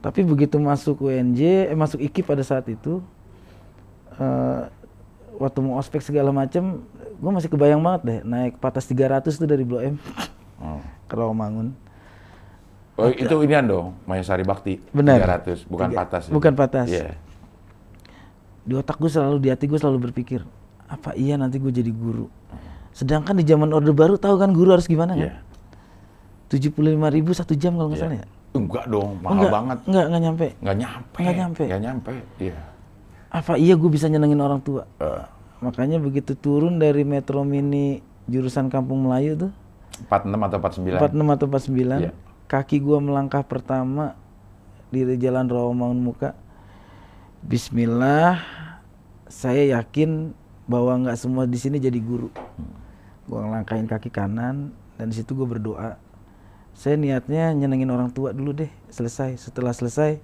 Tapi 0.00 0.22
begitu 0.22 0.56
masuk 0.56 1.02
UNJ, 1.02 1.40
eh 1.66 1.74
masuk 1.74 1.98
IKI 1.98 2.22
pada 2.22 2.40
saat 2.40 2.64
itu, 2.66 3.02
eh, 4.14 4.62
waktu 5.34 5.58
mau 5.58 5.74
ospek 5.76 5.98
segala 6.00 6.30
macem, 6.30 6.82
gue 7.12 7.30
masih 7.32 7.48
kebayang 7.48 7.78
banget 7.78 8.02
deh 8.02 8.18
naik 8.22 8.56
patas 8.56 8.86
300 8.86 9.26
tuh 9.28 9.44
dari 9.44 9.62
Blok 9.62 9.82
M 9.84 9.96
Oh. 10.58 10.78
ke 11.08 11.14
Rawamangun. 11.14 11.74
Oh, 12.94 13.06
itu 13.08 13.30
inian 13.40 13.62
dong, 13.62 13.86
Mayasari 14.04 14.42
Bakti. 14.42 14.82
Benar. 14.90 15.22
300, 15.40 15.62
bukan 15.64 15.86
Tiga- 15.88 15.98
patas. 16.00 16.22
itu. 16.24 16.32
bukan 16.32 16.52
patas. 16.52 16.88
Iya. 16.88 17.14
Di 18.62 18.74
otak 18.74 18.98
gue 18.98 19.06
selalu, 19.08 19.38
di 19.38 19.48
hati 19.48 19.64
gue 19.64 19.78
selalu 19.78 20.10
berpikir, 20.10 20.42
apa 20.84 21.14
iya 21.14 21.34
nanti 21.34 21.56
gue 21.56 21.70
jadi 21.70 21.88
guru? 21.88 22.26
Sedangkan 22.90 23.34
di 23.34 23.42
zaman 23.42 23.70
Orde 23.70 23.90
Baru 23.90 24.14
tahu 24.14 24.34
kan 24.36 24.50
guru 24.50 24.74
harus 24.74 24.84
gimana 24.84 25.14
Iya. 25.14 25.30
kan? 25.30 25.34
75 26.48 26.80
ribu 27.12 27.30
satu 27.32 27.52
jam 27.52 27.76
kalau 27.76 27.92
nggak 27.92 28.00
Iya. 28.00 28.08
salah 28.08 28.18
ya? 28.18 28.26
Enggak 28.56 28.84
dong, 28.88 29.10
mahal 29.20 29.32
enggak, 29.36 29.52
banget. 29.52 29.78
Enggak, 29.84 30.04
enggak 30.08 30.22
nyampe. 30.24 30.46
Nggak 30.58 30.76
nyampe. 30.76 31.20
Nggak 31.20 31.36
nyampe. 31.36 31.62
Nggak 31.68 31.82
nyampe, 31.84 32.12
iya. 32.40 32.56
Apa 33.28 33.52
iya 33.60 33.74
gue 33.76 33.90
bisa 33.92 34.08
nyenengin 34.08 34.40
orang 34.40 34.60
tua? 34.64 34.88
Eh, 34.98 35.22
Makanya 35.58 35.98
begitu 35.98 36.38
turun 36.38 36.78
dari 36.78 37.02
Metro 37.02 37.42
Mini 37.42 37.98
jurusan 38.30 38.70
Kampung 38.70 39.04
Melayu 39.04 39.34
tuh, 39.36 39.50
46 40.06 40.38
atau 40.38 40.56
49? 40.62 40.96
46 41.02 41.34
atau 41.34 41.46
49, 41.50 41.98
Iya. 41.98 42.12
kaki 42.46 42.76
gua 42.78 42.98
melangkah 43.02 43.42
pertama 43.42 44.14
di 44.88 45.02
jalan 45.18 45.50
Rawamangun 45.50 45.98
Muka. 45.98 46.38
Bismillah, 47.42 48.38
saya 49.26 49.78
yakin 49.78 50.30
bahwa 50.64 51.02
nggak 51.02 51.18
semua 51.18 51.44
di 51.44 51.58
sini 51.58 51.78
jadi 51.78 51.98
guru. 51.98 52.30
Gua 53.26 53.44
ngelangkain 53.44 53.84
kaki 53.84 54.08
kanan 54.08 54.70
dan 54.94 55.06
di 55.10 55.18
situ 55.18 55.34
gue 55.34 55.44
berdoa. 55.44 55.98
Saya 56.78 56.94
niatnya 56.94 57.50
nyenengin 57.58 57.90
orang 57.90 58.14
tua 58.14 58.30
dulu 58.30 58.54
deh, 58.54 58.70
selesai. 58.86 59.34
Setelah 59.34 59.74
selesai, 59.74 60.22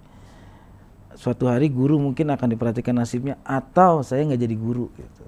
suatu 1.19 1.51
hari 1.51 1.67
guru 1.67 1.99
mungkin 1.99 2.31
akan 2.31 2.47
diperhatikan 2.55 2.95
nasibnya 2.95 3.35
atau 3.43 4.07
saya 4.07 4.23
nggak 4.23 4.39
jadi 4.39 4.55
guru 4.55 4.87
gitu. 4.95 5.25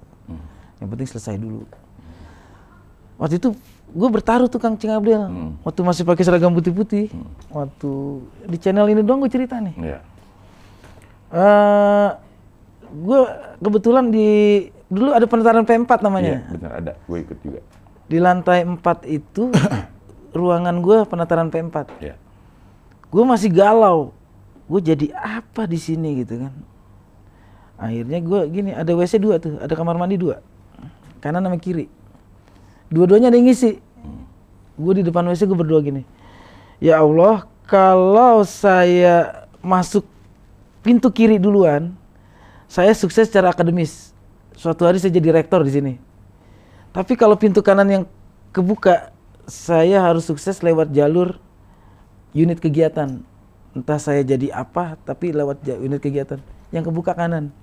Yang 0.79 0.89
penting 0.95 1.09
selesai 1.11 1.35
dulu. 1.35 1.67
Waktu 3.19 3.43
itu 3.43 3.59
gue 3.91 4.09
bertaruh 4.13 4.47
tuh 4.47 4.63
Kang 4.63 4.79
Cing 4.79 4.95
Abdel. 4.95 5.27
Waktu 5.67 5.81
masih 5.83 6.07
pakai 6.07 6.23
seragam 6.23 6.55
putih-putih. 6.55 7.11
Waktu 7.51 7.91
di 8.47 8.57
channel 8.63 8.87
ini 8.87 9.03
doang 9.03 9.19
gue 9.25 9.33
cerita 9.33 9.59
nih. 9.59 9.75
Iya. 9.83 9.99
eh 11.27 12.11
gue 12.87 13.21
kebetulan 13.59 14.15
di 14.15 14.29
dulu 14.87 15.11
ada 15.11 15.27
penetaran 15.27 15.67
P4 15.67 15.91
namanya. 16.07 16.39
Iya, 16.39 16.41
benar 16.55 16.71
ada. 16.79 16.93
Gue 17.11 17.27
ikut 17.27 17.39
juga. 17.43 17.61
Di 18.07 18.23
lantai 18.23 18.63
4 18.63 18.79
itu 19.11 19.51
ruangan 20.37 20.77
gue 20.85 21.09
penataran 21.09 21.49
P4. 21.49 21.77
Iya. 22.05 22.15
Gue 23.09 23.25
masih 23.25 23.49
galau. 23.49 24.13
Gue 24.69 24.85
jadi 24.85 25.11
apa 25.17 25.65
di 25.65 25.81
sini 25.81 26.21
gitu 26.21 26.47
kan. 26.47 26.53
Akhirnya 27.77 28.19
gue 28.25 28.41
gini, 28.49 28.71
ada 28.73 28.89
WC 28.97 29.21
dua 29.21 29.37
tuh, 29.37 29.61
ada 29.61 29.73
kamar 29.77 29.97
mandi 30.01 30.17
dua. 30.17 30.41
Kanan 31.21 31.45
sama 31.45 31.57
kiri. 31.61 31.89
Dua-duanya 32.89 33.29
ada 33.29 33.37
yang 33.37 33.49
ngisi. 33.49 33.81
Gue 34.77 34.93
di 35.01 35.03
depan 35.05 35.25
WC 35.29 35.49
gue 35.49 35.59
berdoa 35.59 35.81
gini. 35.81 36.03
Ya 36.81 37.01
Allah, 37.01 37.49
kalau 37.65 38.45
saya 38.45 39.49
masuk 39.65 40.05
pintu 40.85 41.09
kiri 41.11 41.41
duluan, 41.41 41.97
saya 42.69 42.93
sukses 42.93 43.27
secara 43.27 43.51
akademis. 43.51 44.13
Suatu 44.57 44.89
hari 44.89 45.01
saya 45.01 45.13
jadi 45.13 45.37
rektor 45.37 45.65
di 45.65 45.73
sini. 45.73 45.93
Tapi 46.97 47.13
kalau 47.13 47.37
pintu 47.37 47.61
kanan 47.61 47.89
yang 47.89 48.05
kebuka, 48.57 49.13
saya 49.47 50.03
harus 50.03 50.27
sukses 50.27 50.61
lewat 50.63 50.91
jalur 50.93 51.39
unit 52.35 52.59
kegiatan. 52.59 53.23
Entah 53.77 54.01
saya 54.01 54.25
jadi 54.27 54.53
apa, 54.53 54.99
tapi 55.05 55.33
lewat 55.33 55.65
unit 55.67 56.01
kegiatan 56.03 56.41
yang 56.75 56.83
kebuka 56.83 57.15
kanan. 57.15 57.55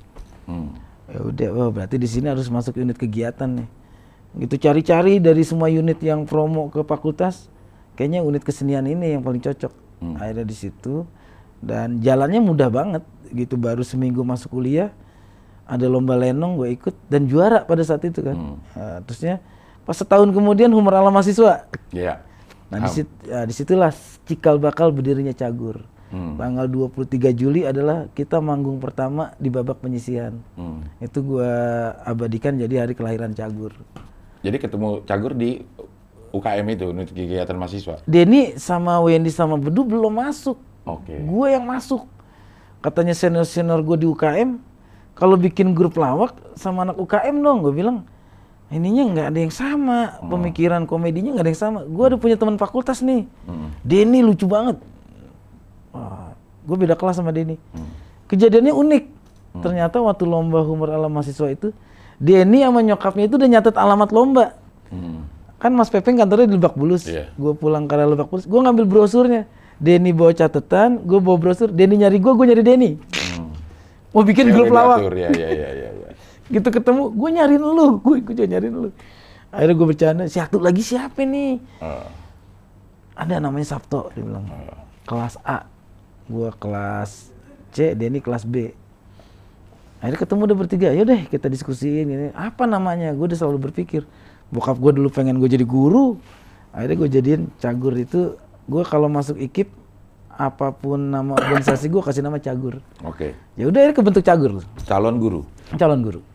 Hmm. 0.48 0.74
Ya 1.12 1.20
udah, 1.20 1.50
wah 1.52 1.70
berarti 1.70 2.00
di 2.00 2.08
sini 2.08 2.32
harus 2.32 2.48
masuk 2.48 2.80
unit 2.80 2.96
kegiatan 2.96 3.50
nih. 3.50 3.68
Gitu 4.48 4.56
cari-cari 4.58 5.22
dari 5.22 5.46
semua 5.46 5.70
unit 5.70 6.00
yang 6.02 6.26
promo 6.26 6.72
ke 6.72 6.82
fakultas, 6.88 7.52
kayaknya 7.94 8.26
unit 8.26 8.42
kesenian 8.42 8.88
ini 8.88 9.14
yang 9.14 9.22
paling 9.22 9.44
cocok. 9.44 9.74
Akhirnya 10.20 10.44
di 10.44 10.56
situ 10.58 11.08
dan 11.64 12.04
jalannya 12.04 12.44
mudah 12.44 12.68
banget 12.68 13.04
gitu 13.32 13.56
baru 13.56 13.88
seminggu 13.88 14.20
masuk 14.20 14.60
kuliah 14.60 14.92
ada 15.64 15.88
lomba 15.88 16.20
lenong 16.20 16.60
gue 16.60 16.76
ikut 16.76 16.96
dan 17.08 17.24
juara 17.24 17.64
pada 17.64 17.80
saat 17.88 18.04
itu 18.04 18.20
kan. 18.20 18.60
Nah, 18.76 19.00
terusnya 19.08 19.40
pas 19.84 19.96
setahun 19.96 20.32
kemudian 20.32 20.72
humor 20.72 20.96
ala 20.96 21.12
mahasiswa. 21.12 21.68
Iya. 21.92 22.24
Nah, 22.72 22.88
di 22.88 22.90
sit- 22.90 23.22
ya, 23.28 23.46
di 23.46 23.54
situlah 23.54 23.92
cikal 24.26 24.58
bakal 24.58 24.90
berdirinya 24.90 25.36
Cagur. 25.36 25.86
Hmm. 26.14 26.38
Tanggal 26.38 26.70
23 26.70 27.34
Juli 27.34 27.66
adalah 27.66 28.06
kita 28.14 28.38
manggung 28.38 28.78
pertama 28.78 29.34
di 29.42 29.50
babak 29.50 29.82
penyisihan. 29.82 30.38
Hmm. 30.54 30.86
Itu 31.02 31.26
gua 31.26 31.50
abadikan 32.06 32.54
jadi 32.54 32.86
hari 32.86 32.94
kelahiran 32.94 33.34
Cagur. 33.34 33.74
Jadi 34.46 34.58
ketemu 34.62 35.02
Cagur 35.10 35.34
di 35.34 35.66
UKM 36.34 36.66
itu, 36.74 36.86
kegiatan 37.14 37.58
mahasiswa. 37.58 38.02
Denny 38.10 38.58
sama 38.58 38.98
Wendy 39.06 39.30
sama 39.30 39.54
Bedu 39.58 39.86
belum 39.86 40.18
masuk. 40.18 40.58
Oke. 40.82 41.14
Gue 41.22 41.54
yang 41.54 41.64
masuk. 41.64 42.10
Katanya 42.82 43.14
senior-senior 43.14 43.80
gue 43.86 44.04
di 44.04 44.08
UKM, 44.10 44.58
kalau 45.14 45.38
bikin 45.38 45.78
grup 45.78 45.96
lawak 45.96 46.36
sama 46.58 46.90
anak 46.90 46.98
UKM 46.98 47.38
dong. 47.40 47.62
Gue 47.62 47.72
bilang, 47.72 48.04
ininya 48.74 49.04
nggak 49.14 49.28
ada 49.30 49.40
yang 49.40 49.54
sama. 49.54 50.18
Pemikiran 50.26 50.84
komedinya 50.84 51.38
nggak 51.38 51.46
ada 51.46 51.52
yang 51.54 51.62
sama. 51.62 51.80
Gue 51.86 52.06
ada 52.10 52.18
punya 52.18 52.36
teman 52.36 52.58
fakultas 52.58 53.00
nih. 53.00 53.30
Denny 53.86 54.26
lucu 54.26 54.50
banget. 54.50 54.82
Gue 56.64 56.76
beda 56.80 56.96
kelas 56.96 57.20
sama 57.20 57.30
Denny. 57.30 57.60
Kejadiannya 58.28 58.74
unik. 58.74 59.04
Ternyata 59.62 60.02
waktu 60.02 60.26
lomba 60.26 60.66
humor 60.66 60.90
ala 60.90 61.06
mahasiswa 61.06 61.46
itu, 61.54 61.70
Denny 62.18 62.66
sama 62.66 62.82
nyokapnya 62.82 63.30
itu 63.30 63.38
udah 63.38 63.50
nyatet 63.50 63.76
alamat 63.78 64.10
lomba. 64.10 64.58
Hmm. 64.90 65.30
Kan 65.62 65.78
Mas 65.78 65.94
Pepeng 65.94 66.18
kantornya 66.18 66.50
di 66.50 66.58
Lebak 66.58 66.74
Bulus. 66.74 67.06
Iya. 67.06 67.30
Gue 67.38 67.54
pulang 67.54 67.86
ke 67.86 67.94
Lebak 67.94 68.34
Bulus, 68.34 68.50
gue 68.50 68.60
ngambil 68.60 68.86
brosurnya. 68.90 69.46
Denny 69.78 70.10
bawa 70.16 70.32
catatan, 70.34 71.02
gue 71.04 71.20
bawa 71.20 71.38
brosur. 71.38 71.68
Denny 71.70 72.00
nyari 72.02 72.18
gue, 72.18 72.32
gue 72.32 72.46
nyari 72.50 72.64
Denny. 72.64 72.92
Hmm. 72.96 73.52
Mau 74.16 74.24
bikin 74.24 74.48
Ya, 74.50 74.54
grup 74.54 74.70
lawak. 74.72 75.02
ya, 75.14 75.30
ya, 75.30 75.50
ya, 75.50 75.70
ya. 75.70 75.83
Gitu 76.52 76.68
ketemu, 76.68 77.14
gue 77.14 77.30
nyariin 77.32 77.64
lu, 77.64 77.88
gue 78.06 78.16
ikut 78.20 78.34
juga 78.36 78.48
nyariin 78.50 78.76
lu. 78.76 78.90
Akhirnya 79.54 79.76
gue 79.78 79.88
bercanda, 79.88 80.24
satu 80.26 80.58
lagi 80.58 80.82
siapa 80.82 81.22
nih? 81.24 81.62
Ah. 81.78 82.10
Ada 83.14 83.38
namanya 83.38 83.78
Sabto, 83.78 84.10
dia 84.18 84.26
bilang. 84.26 84.50
Kelas 85.06 85.38
A. 85.46 85.70
Gue 86.26 86.50
kelas 86.58 87.30
C, 87.70 87.94
Denny 87.94 88.18
kelas 88.18 88.50
B. 88.50 88.74
Akhirnya 90.02 90.20
ketemu 90.20 90.42
udah 90.50 90.58
bertiga, 90.58 90.90
yaudah 90.92 91.30
kita 91.30 91.48
diskusiin 91.48 92.10
ini. 92.10 92.28
Apa 92.34 92.66
namanya? 92.66 93.14
Gue 93.14 93.30
udah 93.30 93.38
selalu 93.38 93.70
berpikir. 93.70 94.04
Bokap 94.50 94.82
gue 94.82 94.98
dulu 94.98 95.14
pengen 95.14 95.38
gue 95.38 95.48
jadi 95.48 95.64
guru. 95.64 96.18
Akhirnya 96.74 96.98
gue 97.06 97.10
jadiin 97.14 97.42
cagur 97.62 97.94
itu. 97.94 98.36
Gue 98.66 98.84
kalau 98.84 99.08
masuk 99.08 99.38
IKIP, 99.38 99.70
apa 100.34 100.74
pun 100.74 100.98
nama 100.98 101.38
organisasi 101.38 101.94
gue 101.94 102.02
kasih 102.02 102.26
nama 102.26 102.42
cagur. 102.42 102.82
Oke. 103.06 103.38
Ya 103.54 103.70
udah 103.70 103.80
akhirnya 103.86 103.98
kebentuk 104.02 104.24
cagur. 104.26 104.66
Calon 104.90 105.22
guru. 105.22 105.42
Calon 105.78 106.02
guru. 106.02 106.33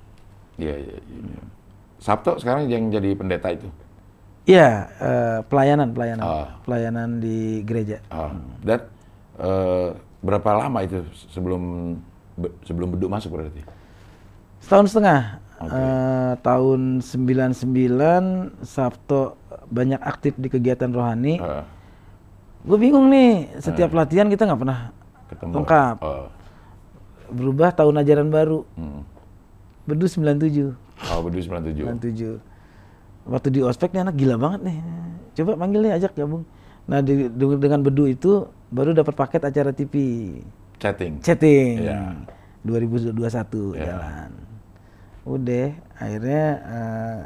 Iya, 0.58 0.74
iya, 0.74 0.96
iya. 0.98 1.40
Sabto 1.98 2.38
sekarang 2.38 2.66
yang 2.66 2.90
jadi 2.90 3.14
pendeta 3.14 3.50
itu. 3.50 3.66
Iya, 4.44 4.90
eh, 4.98 5.38
pelayanan, 5.46 5.92
pelayanan. 5.92 6.24
Ah. 6.24 6.48
Pelayanan 6.62 7.18
di 7.18 7.62
gereja. 7.62 8.02
Ah. 8.08 8.34
Dan 8.60 8.80
eh, 9.38 9.88
berapa 10.18 10.50
lama 10.56 10.78
itu 10.82 11.02
sebelum 11.30 11.94
be- 12.34 12.54
sebelum 12.64 12.90
beduk 12.90 13.06
masuk 13.08 13.34
berarti? 13.34 13.62
Setahun 14.58 14.90
setengah. 14.90 15.42
Eh, 15.58 16.32
tahun 16.38 17.02
99 17.02 18.62
Sabto 18.62 19.34
banyak 19.68 19.98
aktif 19.98 20.38
di 20.38 20.46
kegiatan 20.46 20.90
rohani. 20.90 21.38
Ah, 21.38 21.66
Gue 22.58 22.78
bingung 22.78 23.06
nih, 23.08 23.54
setiap 23.58 23.94
latihan 23.94 24.26
kita 24.26 24.42
nggak 24.44 24.60
pernah 24.60 24.90
ketemu. 25.28 25.52
lengkap. 25.54 25.96
Oh. 26.00 26.26
Berubah 27.28 27.70
tahun 27.70 28.00
ajaran 28.00 28.28
baru. 28.28 28.64
Hmm. 28.74 29.02
Bedu 29.88 30.04
97. 30.04 30.76
Oh, 31.08 31.20
beduk 31.24 31.40
97. 31.40 31.80
97. 31.80 32.36
Waktu 33.24 33.48
di 33.50 33.60
ospek 33.60 33.90
nih 33.90 34.02
anak 34.02 34.14
gila 34.14 34.36
banget 34.36 34.60
nih. 34.62 34.78
Coba 35.34 35.56
panggil 35.56 35.80
nih 35.80 35.92
ajak 35.94 36.12
gabung. 36.12 36.44
Nah 36.84 37.00
di- 37.00 37.28
de- 37.28 37.58
dengan 37.58 37.80
Bedu 37.80 38.04
itu 38.04 38.44
baru 38.68 38.92
dapat 38.92 39.14
paket 39.14 39.42
acara 39.42 39.70
TV. 39.70 39.94
Chatting. 40.76 41.20
Chatting. 41.20 41.74
Iya. 41.82 42.20
2021 42.62 43.16
Iya. 43.72 43.84
jalan. 43.86 44.30
Udah, 45.24 45.68
akhirnya 45.94 46.42
eh 46.58 47.20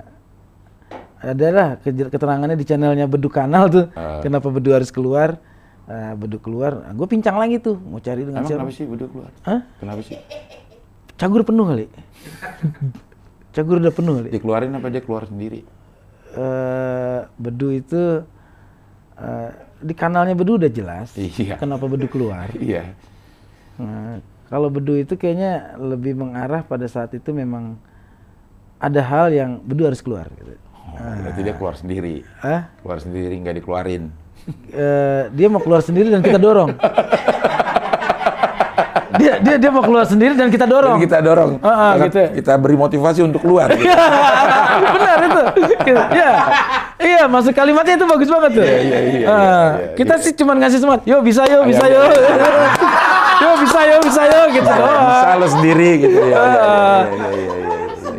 adalah 1.22 1.78
keterangannya 1.84 2.54
di 2.54 2.66
channelnya 2.66 3.06
Bedu 3.06 3.26
Kanal 3.26 3.66
tuh. 3.68 3.86
Ah. 3.92 4.18
Kenapa 4.20 4.50
Bedu 4.50 4.70
harus 4.70 4.90
keluar? 4.90 5.38
Eh, 5.82 6.14
Bedu 6.14 6.38
keluar, 6.38 6.78
gue 6.88 7.06
pincang 7.06 7.34
lagi 7.36 7.58
tuh 7.58 7.74
mau 7.76 7.98
cari 7.98 8.22
dengan 8.22 8.42
Emang 8.42 8.48
siapa? 8.48 8.62
kenapa 8.62 8.70
sih 8.72 8.86
beduk 8.86 9.08
keluar? 9.10 9.30
Hah? 9.42 9.60
Kenapa 9.78 10.00
sih? 10.00 10.14
Cagur 11.22 11.46
penuh 11.46 11.62
kali. 11.62 11.86
Cagur 13.54 13.78
udah 13.78 13.94
penuh 13.94 14.18
kali. 14.18 14.28
Dikeluarin 14.34 14.74
apa 14.74 14.90
dia 14.90 14.98
keluar 14.98 15.30
sendiri? 15.30 15.62
eh 16.32 17.20
Bedu 17.36 17.68
itu 17.70 18.24
eh, 19.14 19.50
di 19.78 19.94
kanalnya 19.94 20.34
Bedu 20.34 20.58
udah 20.58 20.66
jelas. 20.66 21.14
Iya. 21.14 21.60
Kenapa 21.62 21.86
Bedu 21.86 22.10
keluar? 22.10 22.50
Iya. 22.58 22.90
Nah, 23.78 24.18
kalau 24.50 24.66
Bedu 24.66 24.98
itu 24.98 25.14
kayaknya 25.14 25.78
lebih 25.78 26.18
mengarah 26.18 26.66
pada 26.66 26.90
saat 26.90 27.14
itu 27.14 27.30
memang 27.30 27.78
ada 28.82 28.98
hal 28.98 29.30
yang 29.30 29.62
Bedu 29.62 29.86
harus 29.86 30.02
keluar. 30.02 30.26
Gitu. 30.32 30.58
Oh, 30.92 31.14
berarti 31.22 31.40
dia 31.40 31.54
keluar 31.54 31.78
sendiri. 31.78 32.26
Ah, 32.42 32.66
Keluar 32.82 32.98
sendiri 32.98 33.38
nggak 33.38 33.62
dikeluarin. 33.62 34.10
eh, 34.74 35.30
dia 35.30 35.46
mau 35.46 35.62
keluar 35.62 35.86
sendiri 35.86 36.10
dan 36.10 36.18
kita 36.18 36.40
dorong. 36.40 36.74
dia 39.14 39.32
dia 39.38 39.56
dia 39.56 39.70
mau 39.70 39.80
keluar 39.80 40.04
sendiri 40.04 40.32
dan 40.32 40.48
kita 40.48 40.64
dorong. 40.64 40.96
Dan 40.96 41.02
kita 41.02 41.18
dorong. 41.20 41.50
Ah, 41.58 41.94
Kita- 41.94 42.04
gitu. 42.04 42.20
Kita 42.38 42.52
beri 42.56 42.76
motivasi 42.76 43.20
untuk 43.20 43.40
keluar. 43.40 43.68
gitu. 43.70 43.86
Benar 44.92 45.18
itu. 45.22 45.42
Iya. 46.12 46.32
Iya, 46.98 47.22
masuk 47.26 47.50
kalimatnya 47.50 47.94
itu 47.96 48.06
bagus 48.06 48.28
banget 48.28 48.50
tuh. 48.52 48.62
Iya, 48.62 48.78
iya, 48.78 48.98
iya, 49.02 49.26
Ah, 49.26 49.34
iya, 49.34 49.54
iya, 49.74 49.94
kita 49.94 50.14
sih 50.18 50.32
cuman 50.32 50.56
ngasih 50.56 50.78
semangat. 50.78 51.02
Yo 51.02 51.18
bisa 51.20 51.42
yo, 51.44 51.64
bisa 51.64 51.84
yo. 51.84 52.02
yo 53.42 53.50
bisa 53.58 53.78
yo, 53.82 53.96
bisa 54.00 54.22
yo 54.24 54.40
gitu 54.50 54.70
doang. 54.70 55.02
Bisa 55.04 55.30
lo 55.34 55.46
sendiri 55.50 55.90
gitu 56.00 56.18
ya. 56.20 56.22
Iya, 56.22 56.38
iya, 56.38 56.46
iya, 56.46 56.62
iya, 56.62 57.10
iya, 57.10 57.28
iya, 57.28 57.50
iya. 57.50 57.61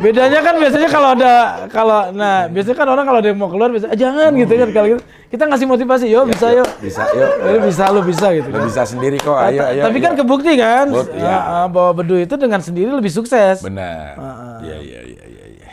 Bedanya 0.04 0.38
kan 0.38 0.54
biasanya 0.54 0.88
kalau 0.88 1.08
ada 1.10 1.32
kalau 1.66 2.12
nah 2.12 2.44
biasanya 2.46 2.76
kan 2.76 2.86
orang 2.86 3.04
kalau 3.04 3.18
ada 3.18 3.28
yang 3.28 3.40
mau 3.40 3.48
keluar 3.48 3.72
bisa 3.72 3.88
"Ah, 3.88 3.96
jangan 3.96 4.36
gitu 4.36 4.52
kan 4.52 4.68
kalau 4.70 4.86
gitu 4.92 5.00
kita 5.26 5.42
ngasih 5.48 5.66
motivasi 5.66 6.06
yo 6.06 6.20
bisa 6.24 6.46
yo 6.52 6.64
Bisa, 6.78 7.02
yuk. 7.10 7.30
Eh, 7.42 7.60
bisa 7.64 7.84
lu 7.88 8.04
bisa 8.04 8.28
gitu 8.30 8.48
Lo 8.48 8.60
kan. 8.60 8.68
bisa 8.68 8.82
sendiri 8.84 9.16
kok, 9.16 9.32
ayo, 9.32 9.58
Ta- 9.58 9.70
ayo. 9.72 9.82
Tapi 9.82 9.98
ayo. 9.98 10.04
kan 10.04 10.12
kebukti 10.14 10.52
kan 10.54 10.86
Bukti, 10.86 11.16
ah, 11.16 11.24
ya. 11.24 11.38
ah, 11.56 11.66
bahwa 11.66 11.90
Bedu 11.96 12.14
itu 12.16 12.34
dengan 12.36 12.60
sendiri 12.60 12.92
lebih 12.92 13.08
sukses. 13.08 13.58
Benar. 13.58 14.14
Iya, 14.60 14.76
iya, 14.78 15.00
iya, 15.02 15.24
iya, 15.24 15.44
iya. 15.56 15.68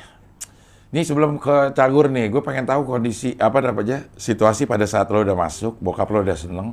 Nih 0.90 1.04
sebelum 1.04 1.36
ke 1.36 1.72
Cagur 1.72 2.08
nih, 2.08 2.28
gue 2.28 2.40
pengen 2.40 2.64
tahu 2.64 2.84
kondisi 2.84 3.36
apa 3.38 3.60
namanya 3.60 4.08
situasi 4.16 4.64
pada 4.64 4.84
saat 4.84 5.06
lo 5.08 5.20
udah 5.20 5.36
masuk, 5.38 5.76
bokap 5.78 6.08
lo 6.08 6.20
udah 6.20 6.34
seneng, 6.34 6.72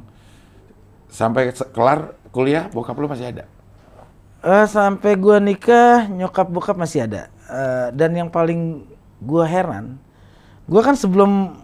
sampai 1.08 1.50
kelar 1.68 2.14
kuliah, 2.28 2.66
bokap 2.68 2.94
lo 2.94 3.06
masih 3.06 3.28
ada. 3.28 3.44
Eh, 4.38 4.66
sampai 4.66 5.12
gua 5.14 5.38
nikah 5.38 6.06
nyokap 6.06 6.46
bokap 6.46 6.74
masih 6.74 7.02
ada. 7.04 7.26
Eh, 7.48 7.88
dan 7.96 8.12
yang 8.12 8.28
paling 8.28 8.84
gua 9.24 9.48
heran, 9.48 9.96
gua 10.68 10.84
kan 10.84 10.92
sebelum 10.92 11.56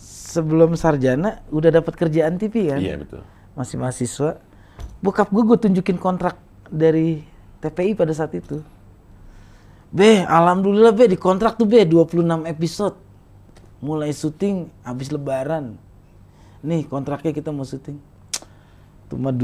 sebelum 0.00 0.72
sarjana 0.72 1.44
udah 1.52 1.68
dapat 1.68 1.92
kerjaan 2.00 2.40
TV 2.40 2.72
kan. 2.72 2.80
Iya 2.80 2.96
betul. 3.04 3.20
Masih 3.52 3.76
mahasiswa. 3.76 4.40
Bokap 5.04 5.28
gua 5.28 5.44
gua 5.44 5.58
tunjukin 5.60 6.00
kontrak 6.00 6.40
dari 6.72 7.28
TPI 7.60 7.92
pada 7.92 8.16
saat 8.16 8.32
itu. 8.40 8.64
Be, 9.92 10.24
alhamdulillah 10.24 10.96
be 10.96 11.12
di 11.12 11.20
kontrak 11.20 11.60
tuh 11.60 11.68
be 11.68 11.84
26 11.84 12.24
episode. 12.48 12.96
Mulai 13.84 14.16
syuting 14.16 14.72
habis 14.80 15.12
lebaran. 15.12 15.76
Nih 16.64 16.88
kontraknya 16.88 17.36
kita 17.36 17.52
mau 17.52 17.68
syuting. 17.68 18.00
Itu 19.04 19.20
mah 19.20 19.36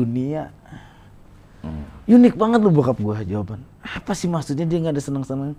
dunia. 1.64 1.86
Unik 2.20 2.34
banget 2.36 2.60
lu 2.60 2.70
bokap 2.70 3.00
gua 3.00 3.24
jawaban. 3.24 3.64
Apa 3.80 4.12
sih 4.12 4.28
maksudnya 4.28 4.68
dia 4.68 4.78
nggak 4.80 4.94
ada 4.94 5.02
senang-senang. 5.02 5.56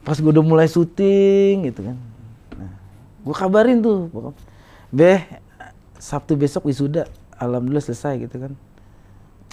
Pas 0.00 0.16
gua 0.16 0.32
udah 0.32 0.44
mulai 0.44 0.66
syuting 0.66 1.68
gitu 1.68 1.92
kan. 1.92 1.96
Nah, 2.56 2.72
gua 3.22 3.34
kabarin 3.36 3.84
tuh 3.84 4.08
bokap. 4.08 4.34
Beh, 4.88 5.20
Sabtu 6.00 6.34
besok 6.38 6.68
wisuda. 6.68 7.04
Alhamdulillah 7.36 7.84
selesai 7.84 8.16
gitu 8.24 8.36
kan. 8.40 8.52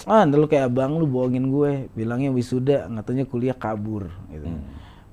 Ah, 0.04 0.26
lu 0.28 0.44
kayak 0.44 0.68
abang 0.68 1.00
lu 1.00 1.08
bohongin 1.08 1.48
gue, 1.48 1.88
bilangnya 1.96 2.28
wisuda, 2.28 2.90
katanya 2.90 3.24
kuliah 3.24 3.56
kabur 3.56 4.12
gitu. 4.28 4.44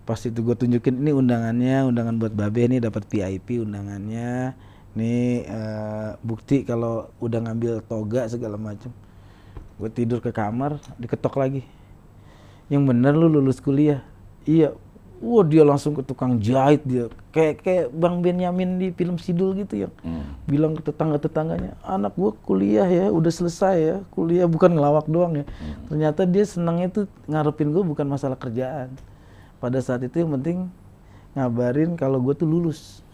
Pas 0.03 0.19
itu 0.19 0.36
gue 0.36 0.55
tunjukin 0.57 0.99
ini 0.99 1.15
undangannya, 1.15 1.88
undangan 1.88 2.17
buat 2.19 2.34
Babe 2.36 2.67
nih 2.67 2.84
dapat 2.84 3.07
VIP 3.07 3.63
undangannya. 3.63 4.57
Nih 4.91 5.47
eh, 5.47 6.10
bukti 6.19 6.67
kalau 6.67 7.07
udah 7.23 7.39
ngambil 7.39 7.79
toga 7.88 8.27
segala 8.27 8.60
macam. 8.60 8.91
Gue 9.82 9.89
tidur 9.89 10.22
ke 10.22 10.30
kamar, 10.30 10.78
diketok 11.02 11.41
lagi. 11.41 11.65
Yang 12.70 12.94
bener 12.94 13.17
lu 13.17 13.26
lulus 13.26 13.58
kuliah. 13.58 14.06
Iya. 14.46 14.78
Wah 15.22 15.46
dia 15.46 15.62
langsung 15.62 15.94
ke 15.94 16.02
tukang 16.02 16.41
jahit 16.41 16.82
dia. 16.82 17.06
Kayak 17.30 17.62
kayak 17.62 17.86
Bang 17.94 18.26
Benyamin 18.26 18.82
di 18.82 18.89
film 18.89 19.22
Sidul 19.22 19.54
gitu 19.54 19.86
yang 19.86 19.94
bilang 20.50 20.74
ke 20.74 20.82
tetangga-tetangganya, 20.82 21.78
anak 21.86 22.17
gua 22.17 22.34
kuliah 22.41 22.89
ya, 22.89 23.13
udah 23.13 23.30
selesai 23.30 23.76
ya, 23.78 23.96
kuliah 24.10 24.50
bukan 24.50 24.74
ngelawak 24.74 25.06
doang 25.06 25.41
ya. 25.41 25.46
Ternyata 25.86 26.26
dia 26.26 26.41
senangnya 26.41 26.89
tuh 26.89 27.06
ngarepin 27.30 27.70
gua 27.70 27.86
bukan 27.86 28.10
masalah 28.10 28.34
kerjaan. 28.34 28.89
Pada 29.62 29.78
saat 29.78 30.02
itu 30.02 30.26
yang 30.26 30.34
penting 30.41 30.74
ngabarin 31.38 31.94
kalau 31.94 32.17
gua 32.17 32.34
tuh 32.34 32.50
lulus. 32.50 33.06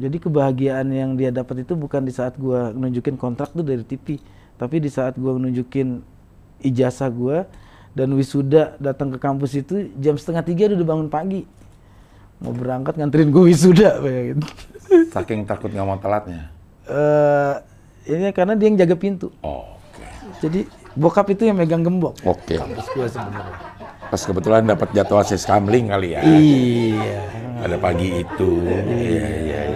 Jadi 0.00 0.24
kebahagiaan 0.24 0.88
yang 0.88 1.20
dia 1.20 1.28
dapat 1.28 1.68
itu 1.68 1.76
bukan 1.76 2.00
di 2.00 2.16
saat 2.16 2.32
gua 2.40 2.72
nunjukin 2.72 3.20
kontrak 3.20 3.52
tuh 3.52 3.60
dari 3.60 3.84
TV, 3.84 4.16
tapi 4.62 4.78
di 4.78 4.86
saat 4.86 5.18
gua 5.18 5.34
nunjukin 5.34 5.98
ijazah 6.62 7.10
gua 7.10 7.50
dan 7.98 8.14
wisuda 8.14 8.78
datang 8.78 9.10
ke 9.10 9.18
kampus 9.18 9.58
itu 9.58 9.90
jam 9.98 10.14
setengah 10.14 10.46
tiga 10.46 10.70
udah 10.70 10.86
bangun 10.86 11.10
pagi 11.10 11.42
mau 12.42 12.50
berangkat 12.50 12.98
nganterin 12.98 13.30
gue 13.30 13.42
wisuda 13.54 14.02
bayangin. 14.02 14.42
Saking 15.14 15.46
takut 15.46 15.70
nggak 15.70 15.86
mau 15.86 15.96
telatnya. 16.02 16.50
Eh, 16.90 17.54
ini 18.10 18.34
karena 18.34 18.58
dia 18.58 18.66
yang 18.66 18.76
jaga 18.82 18.98
pintu. 18.98 19.30
Oke. 19.40 20.04
Jadi 20.42 20.66
bokap 20.98 21.30
itu 21.30 21.46
yang 21.46 21.56
megang 21.56 21.86
gembok. 21.86 22.18
Oke. 22.26 22.58
Sebenarnya. 22.58 23.70
Pas 24.10 24.20
kebetulan 24.20 24.66
dapat 24.66 24.92
jadwal 24.92 25.22
sis 25.24 25.46
kamling 25.46 25.88
kali 25.88 26.18
ya. 26.18 26.20
Iya. 26.26 27.20
Pada 27.62 27.76
pagi 27.78 28.08
itu. 28.26 28.50
Iya, 28.66 28.82
iya, 28.90 29.60
iya. 29.70 29.71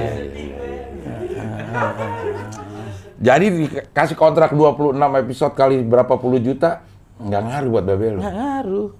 Jadi 3.17 3.47
dikasih 3.49 4.17
kontrak 4.17 4.53
26 4.53 4.93
episode 4.97 5.55
kali 5.57 5.81
berapa 5.81 6.15
puluh 6.21 6.37
juta, 6.37 6.85
nggak 7.17 7.43
ngaruh 7.49 7.71
buat 7.73 7.85
Babe 7.85 8.07
lo. 8.13 8.21
Nggak 8.21 8.37
ngaruh. 8.37 8.91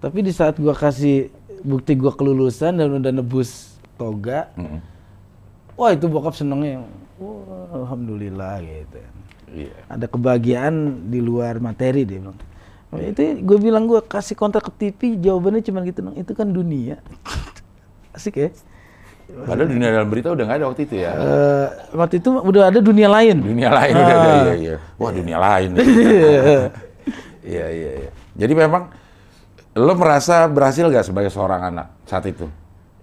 Tapi 0.00 0.18
di 0.20 0.32
saat 0.32 0.60
gua 0.60 0.76
kasih 0.76 1.32
bukti 1.64 1.96
gua 1.96 2.12
kelulusan 2.12 2.76
dan 2.76 2.88
udah 2.92 3.12
nebus 3.12 3.80
toga, 3.96 4.48
wah 5.76 5.90
itu 5.92 6.04
bokap 6.08 6.36
senengnya. 6.36 6.84
Wah, 7.20 7.84
alhamdulillah 7.84 8.64
gitu. 8.64 9.00
Iya. 9.52 9.76
Ada 9.92 10.06
kebahagiaan 10.08 11.08
di 11.12 11.20
luar 11.20 11.60
materi 11.60 12.08
dia 12.08 12.20
bilang. 12.22 12.38
Oh, 12.90 12.98
Itu 12.98 13.22
gue 13.22 13.58
bilang 13.62 13.86
gue 13.86 14.02
kasih 14.02 14.34
kontrak 14.34 14.66
ke 14.66 14.72
TV 14.74 15.14
jawabannya 15.20 15.62
cuma 15.62 15.84
gitu. 15.86 16.02
Itu 16.16 16.32
kan 16.34 16.50
dunia. 16.50 16.98
Asik 18.16 18.34
ya. 18.34 18.50
Padahal 19.46 19.68
dunia 19.70 19.88
dalam 19.90 20.08
berita 20.10 20.28
udah 20.32 20.44
nggak 20.46 20.58
ada 20.60 20.66
waktu 20.68 20.82
itu 20.86 20.94
ya. 21.00 21.10
Eh, 21.14 21.66
waktu 21.96 22.14
itu 22.20 22.28
udah 22.30 22.62
ada 22.68 22.78
dunia 22.82 23.08
lain. 23.08 23.36
Dunia 23.40 23.70
lain 23.72 23.94
udah 23.96 24.16
ada, 24.16 24.32
iya, 24.34 24.54
iya. 24.56 24.76
Wah 25.00 25.10
dunia 25.10 25.38
lain. 25.38 25.70
Iya, 27.40 27.66
iya, 27.72 27.90
iya. 28.04 28.10
Jadi 28.36 28.52
memang 28.52 28.92
lo 29.74 29.94
merasa 29.96 30.44
berhasil 30.44 30.84
gak 30.86 31.08
sebagai 31.08 31.32
seorang 31.32 31.72
anak 31.72 31.88
saat 32.04 32.28
itu? 32.28 32.46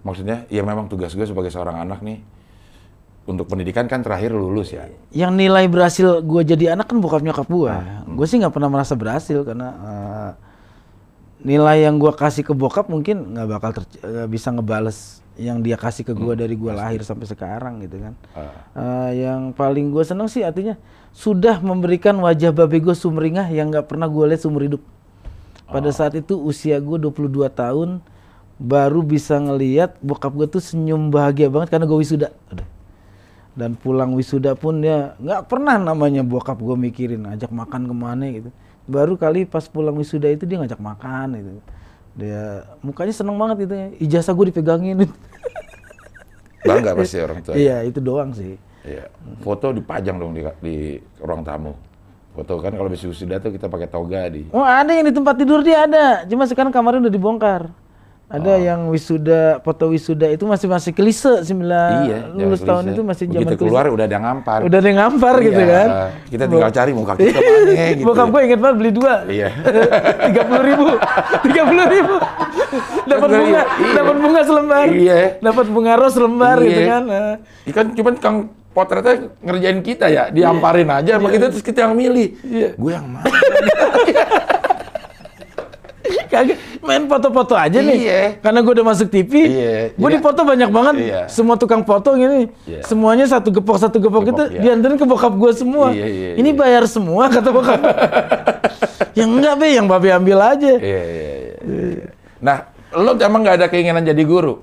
Maksudnya, 0.06 0.46
ya 0.48 0.62
memang 0.62 0.86
tugas 0.86 1.12
gue 1.12 1.26
sebagai 1.26 1.50
seorang 1.50 1.82
anak 1.82 2.00
nih 2.06 2.22
untuk 3.28 3.44
pendidikan 3.44 3.84
kan 3.90 4.00
terakhir 4.00 4.32
lulus 4.32 4.72
ya. 4.72 4.88
Yang 5.12 5.32
nilai 5.36 5.64
berhasil 5.68 6.24
gue 6.24 6.42
jadi 6.48 6.78
anak 6.78 6.88
kan 6.88 6.96
bokap 7.02 7.20
nyokap 7.20 7.44
gue. 7.50 7.72
Gue 8.14 8.26
sih 8.30 8.40
nggak 8.40 8.54
pernah 8.54 8.70
merasa 8.72 8.94
berhasil 8.96 9.42
karena 9.44 9.68
eh, 9.74 10.30
nilai 11.44 11.84
yang 11.84 12.00
gue 12.00 12.12
kasih 12.14 12.46
ke 12.46 12.54
bokap 12.56 12.88
mungkin 12.88 13.36
nggak 13.36 13.46
bakal 13.52 13.70
ter- 13.74 13.90
bisa 14.30 14.48
ngebales 14.54 15.20
yang 15.38 15.62
dia 15.62 15.78
kasih 15.78 16.02
ke 16.02 16.12
gue 16.12 16.34
dari 16.34 16.58
gue 16.58 16.72
lahir 16.74 17.00
sampai 17.06 17.30
sekarang 17.30 17.78
gitu 17.86 18.02
kan. 18.02 18.14
Eh, 18.74 19.10
yang 19.22 19.54
paling 19.54 19.94
gue 19.94 20.02
seneng 20.02 20.26
sih 20.26 20.42
artinya 20.42 20.74
sudah 21.14 21.62
memberikan 21.62 22.18
wajah 22.18 22.50
babe 22.50 22.82
gue 22.82 22.92
sumringah 22.92 23.46
yang 23.54 23.70
nggak 23.70 23.86
pernah 23.86 24.10
gue 24.10 24.34
lihat 24.34 24.42
seumur 24.42 24.66
hidup. 24.66 24.82
Pada 25.70 25.94
saat 25.94 26.18
itu 26.18 26.34
usia 26.34 26.82
gue 26.82 26.98
22 26.98 27.46
tahun 27.54 28.02
baru 28.58 29.00
bisa 29.06 29.38
ngeliat 29.38 29.94
bokap 30.02 30.34
gue 30.34 30.58
tuh 30.58 30.62
senyum 30.62 31.14
bahagia 31.14 31.46
banget 31.46 31.70
karena 31.70 31.86
gue 31.86 31.98
wisuda. 32.02 32.28
Dan 33.54 33.78
pulang 33.78 34.14
wisuda 34.18 34.58
pun 34.58 34.82
dia 34.82 35.14
nggak 35.22 35.46
pernah 35.46 35.78
namanya 35.78 36.26
bokap 36.26 36.58
gue 36.58 36.74
mikirin 36.74 37.30
ajak 37.30 37.54
makan 37.54 37.86
ke 37.86 37.94
mana? 37.94 38.26
gitu. 38.26 38.50
Baru 38.90 39.14
kali 39.14 39.46
pas 39.46 39.70
pulang 39.70 39.94
wisuda 39.94 40.26
itu 40.26 40.50
dia 40.50 40.58
ngajak 40.58 40.82
makan 40.82 41.38
gitu 41.38 41.62
dia 42.18 42.66
mukanya 42.82 43.14
seneng 43.14 43.38
banget 43.38 43.56
gitu 43.64 43.74
ya 43.74 43.86
ijazah 44.02 44.34
gue 44.34 44.46
dipegangin 44.50 45.06
Bangga 46.58 46.92
pasti 46.92 47.22
orang 47.22 47.38
tua. 47.40 47.54
iya 47.54 47.86
itu 47.86 48.02
doang 48.02 48.34
sih 48.34 48.58
Iya. 48.86 49.04
Foto 49.44 49.74
dipajang 49.74 50.16
dong 50.16 50.32
di, 50.32 50.40
di 50.64 50.76
ruang 51.20 51.42
tamu. 51.42 51.74
Foto 52.32 52.62
kan 52.62 52.72
kalau 52.72 52.88
habis 52.88 53.02
wisuda 53.02 53.36
tuh 53.36 53.50
kita 53.50 53.66
pakai 53.66 53.90
toga 53.90 54.30
di. 54.30 54.46
oh 54.54 54.62
ada 54.62 54.94
yang 54.94 55.10
di 55.10 55.12
tempat 55.12 55.34
tidur 55.34 55.60
dia 55.60 55.84
ada 55.84 56.22
cuma 56.24 56.46
sekarang 56.46 56.70
kamarnya 56.70 57.04
udah 57.04 57.12
dibongkar 57.12 57.62
ada 58.28 58.60
yang 58.60 58.86
wisuda 58.86 59.56
foto 59.58 59.88
wisuda 59.88 60.28
itu 60.28 60.44
masih 60.44 60.68
masih 60.68 60.92
klise 60.92 61.40
sembilan 61.40 61.90
Iya. 62.04 62.18
lulus 62.30 62.60
tahun 62.60 62.92
itu 62.92 63.00
masih 63.00 63.24
zaman 63.24 63.40
Begitu 63.40 63.56
klise. 63.56 63.64
keluar 63.64 63.84
udah 63.88 64.04
ada 64.04 64.14
yang 64.14 64.24
ngampar. 64.26 64.58
udah 64.62 64.76
ada 64.76 64.86
yang 64.86 64.98
ngampar 64.98 65.34
gitu 65.40 65.56
Iya, 65.58 65.72
kan 65.72 65.88
Kita 66.28 66.44
tinggal 66.44 66.70
cari 66.70 66.92
muka 66.92 67.12
kita 67.14 67.40
mana 67.40 67.72
gitu. 67.72 68.04
Bokap 68.04 68.26
gue 68.28 68.40
inget 68.44 68.60
banget 68.60 68.76
beli 68.76 68.92
dua. 68.92 69.14
Iya. 69.24 69.48
Tiga 70.28 70.42
puluh 70.44 70.62
ribu, 70.62 70.86
tiga 71.48 71.62
puluh 71.64 71.86
ribu. 71.86 72.14
Dapat 73.02 73.28
Iya, 73.28 73.38
bunga, 73.38 73.62
iya. 73.80 73.92
dapat 73.96 74.16
bunga 74.18 74.40
selembar. 74.44 74.86
Iya. 74.90 75.18
Dapat 75.40 75.66
bunga 75.66 75.92
ros 75.96 76.12
selembar 76.12 76.56
Iya. 76.58 76.66
gitu 76.66 76.82
kan. 76.84 77.02
Nah, 77.02 77.34
Ikan 77.64 77.86
cuman 77.94 78.14
kang 78.18 78.36
potretnya 78.68 79.14
ngerjain 79.40 79.80
kita 79.80 80.06
ya, 80.06 80.28
diamparin 80.28 80.86
aja 80.86 81.16
sama 81.16 81.28
kita 81.28 81.48
terus 81.48 81.64
kita 81.64 81.78
yang 81.82 81.96
milih. 81.96 82.28
Iya. 82.42 82.68
Gue 82.74 82.92
yang 82.92 83.08
mana? 83.08 83.24
Kagak 86.32 86.58
main 86.84 87.04
foto-foto 87.08 87.54
aja 87.56 87.78
nih. 87.78 87.98
Iya. 87.98 88.20
Karena 88.40 88.60
gue 88.64 88.72
udah 88.78 88.86
masuk 88.86 89.08
TV. 89.08 89.32
Iya. 89.48 89.76
Gue 89.96 90.08
Jadi- 90.08 90.14
di 90.16 90.24
foto 90.24 90.40
banyak 90.44 90.70
banget. 90.70 90.94
Iya. 90.98 91.20
Semua 91.28 91.56
tukang 91.60 91.82
foto 91.84 92.14
gini. 92.14 92.48
Iya. 92.64 92.84
Semuanya 92.84 93.26
satu 93.28 93.48
gepok 93.52 93.76
satu 93.78 93.96
gepok 94.00 94.22
Gepok, 94.28 94.34
itu 94.34 94.42
iya. 94.56 94.60
dianterin 94.72 94.96
ke 94.96 95.06
bokap 95.06 95.34
gue 95.36 95.52
semua. 95.54 95.92
Iya, 95.92 96.06
iya, 96.06 96.30
Ini 96.36 96.50
iya. 96.52 96.58
bayar 96.58 96.84
semua 96.88 97.28
kata 97.28 97.48
bokap. 97.52 97.80
yang 99.18 99.30
enggak 99.34 99.54
be, 99.58 99.66
yang 99.74 99.86
babe 99.86 100.08
ambil 100.14 100.38
aja. 100.42 100.72
Iya, 100.78 101.02
iya, 101.02 101.30
iya. 101.64 102.06
Nah, 102.38 102.70
lo 102.94 103.18
emang 103.18 103.40
nggak 103.44 103.56
ada 103.62 103.66
keinginan 103.66 104.06
jadi 104.06 104.22
guru? 104.22 104.62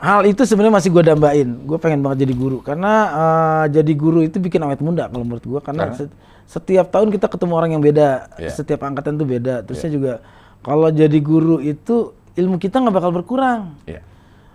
Hal 0.00 0.24
itu 0.24 0.42
sebenarnya 0.42 0.74
masih 0.74 0.90
gue 0.90 1.04
dambain. 1.04 1.48
Gue 1.62 1.76
pengen 1.76 2.00
banget 2.00 2.24
jadi 2.24 2.32
guru 2.32 2.58
karena 2.60 2.92
eh, 3.06 3.64
jadi 3.70 3.92
guru 3.92 4.24
itu 4.24 4.40
bikin 4.40 4.60
awet 4.60 4.80
muda 4.80 5.06
kalau 5.06 5.22
menurut 5.22 5.44
gue 5.44 5.60
karena 5.60 5.92
Karena? 5.92 5.98
se- 6.00 6.12
setiap 6.48 6.88
tahun 6.88 7.12
kita 7.12 7.28
ketemu 7.28 7.52
orang 7.54 7.70
yang 7.70 7.84
beda, 7.84 8.32
Iya. 8.34 8.50
setiap 8.50 8.82
angkatan 8.82 9.14
tuh 9.14 9.24
beda. 9.24 9.62
Terusnya 9.62 9.92
juga 9.92 10.12
Kalau 10.60 10.88
jadi 10.88 11.16
guru 11.20 11.56
itu 11.56 12.12
ilmu 12.36 12.56
kita 12.56 12.80
nggak 12.80 12.92
bakal 12.92 13.12
berkurang. 13.14 13.80
Iya. 13.84 14.04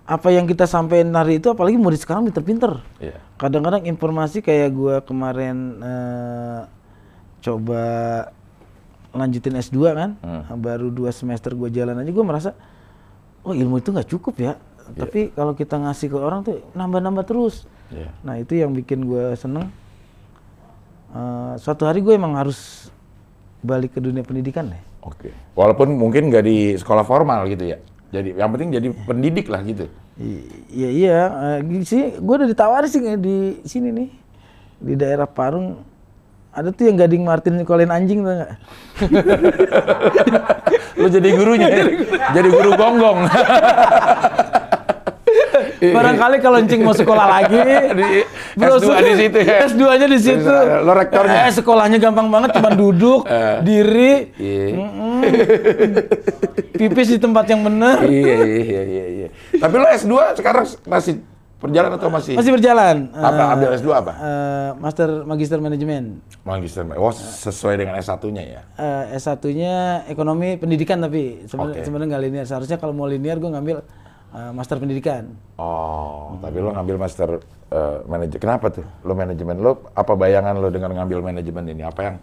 Apa 0.05 0.29
yang 0.29 0.45
kita 0.45 0.69
sampaikan 0.69 1.09
hari 1.13 1.41
itu, 1.41 1.49
apalagi 1.49 1.81
murid 1.81 1.97
sekarang 1.97 2.25
pinter-pinter. 2.25 2.77
Iya. 2.97 3.17
Kadang-kadang 3.35 3.85
informasi 3.85 4.41
kayak 4.41 4.69
gua 4.69 4.95
kemarin 5.01 5.81
eh, 5.81 6.61
coba 7.41 7.83
lanjutin 9.13 9.55
S2 9.55 9.77
kan, 9.89 10.09
baru 10.53 10.91
dua 10.91 11.09
semester 11.09 11.53
gua 11.53 11.69
jalan 11.69 11.97
aja, 11.97 12.11
gua 12.11 12.25
merasa, 12.27 12.53
oh 13.41 13.49
ilmu 13.49 13.79
itu 13.79 13.89
nggak 13.89 14.09
cukup 14.11 14.35
ya. 14.37 14.53
Tapi 14.93 15.33
kalau 15.33 15.57
kita 15.57 15.81
ngasih 15.81 16.13
ke 16.13 16.17
orang 16.19 16.45
tuh 16.45 16.61
nambah-nambah 16.77 17.25
terus. 17.25 17.65
Iya. 17.89 18.09
Nah 18.21 18.37
itu 18.37 18.53
yang 18.53 18.75
bikin 18.77 19.09
gua 19.09 19.33
seneng. 19.33 19.73
Eh, 21.15 21.53
suatu 21.63 21.87
hari 21.87 22.03
gue 22.03 22.11
emang 22.11 22.35
harus 22.35 22.91
balik 23.63 23.95
ke 23.95 23.99
dunia 24.03 24.19
pendidikan 24.21 24.67
deh. 24.67 24.81
Oke. 24.99 25.31
Walaupun 25.55 25.95
mungkin 25.95 26.27
nggak 26.27 26.43
di 26.43 26.75
sekolah 26.75 27.07
formal 27.07 27.47
gitu 27.47 27.71
ya. 27.71 27.79
Jadi 28.11 28.35
yang 28.35 28.51
penting 28.51 28.69
jadi 28.75 28.87
pendidik 29.07 29.47
lah 29.47 29.63
gitu. 29.63 29.87
Iya 30.71 30.89
iya, 30.91 31.19
Eh, 31.63 31.83
sih 31.87 32.19
gue 32.19 32.35
udah 32.35 32.47
ditawarin 32.47 32.91
sih 32.91 32.99
di 33.19 33.59
sini 33.63 33.89
nih 33.95 34.09
di 34.75 34.93
daerah 34.99 35.27
Parung 35.27 35.79
ada 36.55 36.71
tuh 36.71 36.87
yang 36.87 36.95
gading 36.95 37.23
Martin 37.27 37.59
nyekolahin 37.59 37.91
anjing 37.91 38.23
tuh 38.23 38.31
nggak? 38.31 38.51
Lu 40.99 41.11
jadi 41.11 41.29
gurunya, 41.35 41.67
jadi 42.31 42.47
guru 42.47 42.71
gonggong. 42.79 43.27
Barangkali 45.77 46.37
kalau 46.37 46.57
encing 46.57 46.81
mau 46.81 46.91
sekolah 46.91 47.25
lagi, 47.27 47.57
Di 47.99 48.23
bro, 48.55 48.75
S2 48.75 48.91
di 49.03 49.13
situ 49.17 49.37
ya. 49.39 49.57
S2-nya 49.65 50.07
di 50.07 50.19
situ. 50.19 50.51
Lo 50.81 50.91
rektornya. 50.91 51.45
Eh, 51.45 51.51
sekolahnya 51.51 51.97
gampang 51.97 52.27
banget, 52.27 52.53
cuma 52.53 52.71
duduk, 52.71 53.27
diri, 53.67 54.31
Iya. 54.33 54.65
pipis 56.71 57.07
di 57.09 57.17
tempat 57.17 57.45
yang 57.47 57.61
benar. 57.61 58.03
iya, 58.03 58.35
iya, 58.43 58.81
iya, 58.83 59.05
iya. 59.07 59.27
Tapi 59.53 59.75
lo 59.75 59.87
S2 59.87 60.13
sekarang 60.35 60.63
masih 60.83 61.13
berjalan 61.55 61.91
atau 61.91 62.09
masih? 62.09 62.33
Masih 62.35 62.51
berjalan. 62.51 63.09
Apa, 63.11 63.41
Eh, 63.41 63.53
ambil 63.55 63.69
S2 63.73 63.89
apa? 63.89 64.11
eh, 64.13 64.69
Master 64.77 65.09
Magister 65.23 65.57
Manajemen. 65.57 66.21
Magister. 66.43 66.85
Oh, 66.93 67.09
sesuai 67.11 67.75
dengan 67.75 67.95
S1-nya 67.95 68.43
ya. 68.45 68.61
Eh, 68.77 69.17
S1-nya 69.17 69.73
ekonomi 70.05 70.55
pendidikan 70.55 70.99
tapi 70.99 71.43
sebenarnya 71.45 71.75
Oke. 71.75 71.83
sebenarnya 71.83 72.09
nggak 72.11 72.23
linear. 72.23 72.45
Seharusnya 72.45 72.77
kalau 72.77 72.93
mau 72.93 73.07
linear 73.07 73.35
gue 73.35 73.49
ngambil 73.49 73.77
eh, 74.35 74.51
master 74.51 74.77
pendidikan. 74.77 75.31
Oh, 75.55 76.35
tapi 76.43 76.59
lo 76.59 76.75
ngambil 76.75 76.95
master 76.99 77.29
eh, 77.71 77.97
manajemen. 78.05 78.41
Kenapa 78.43 78.67
tuh? 78.69 78.85
Lo 79.07 79.15
manajemen 79.15 79.55
lo 79.63 79.87
apa 79.95 80.13
bayangan 80.13 80.59
lo 80.59 80.67
dengan 80.67 80.91
ngambil 80.91 81.23
manajemen 81.23 81.63
ini? 81.71 81.81
Apa 81.87 82.01
yang 82.03 82.15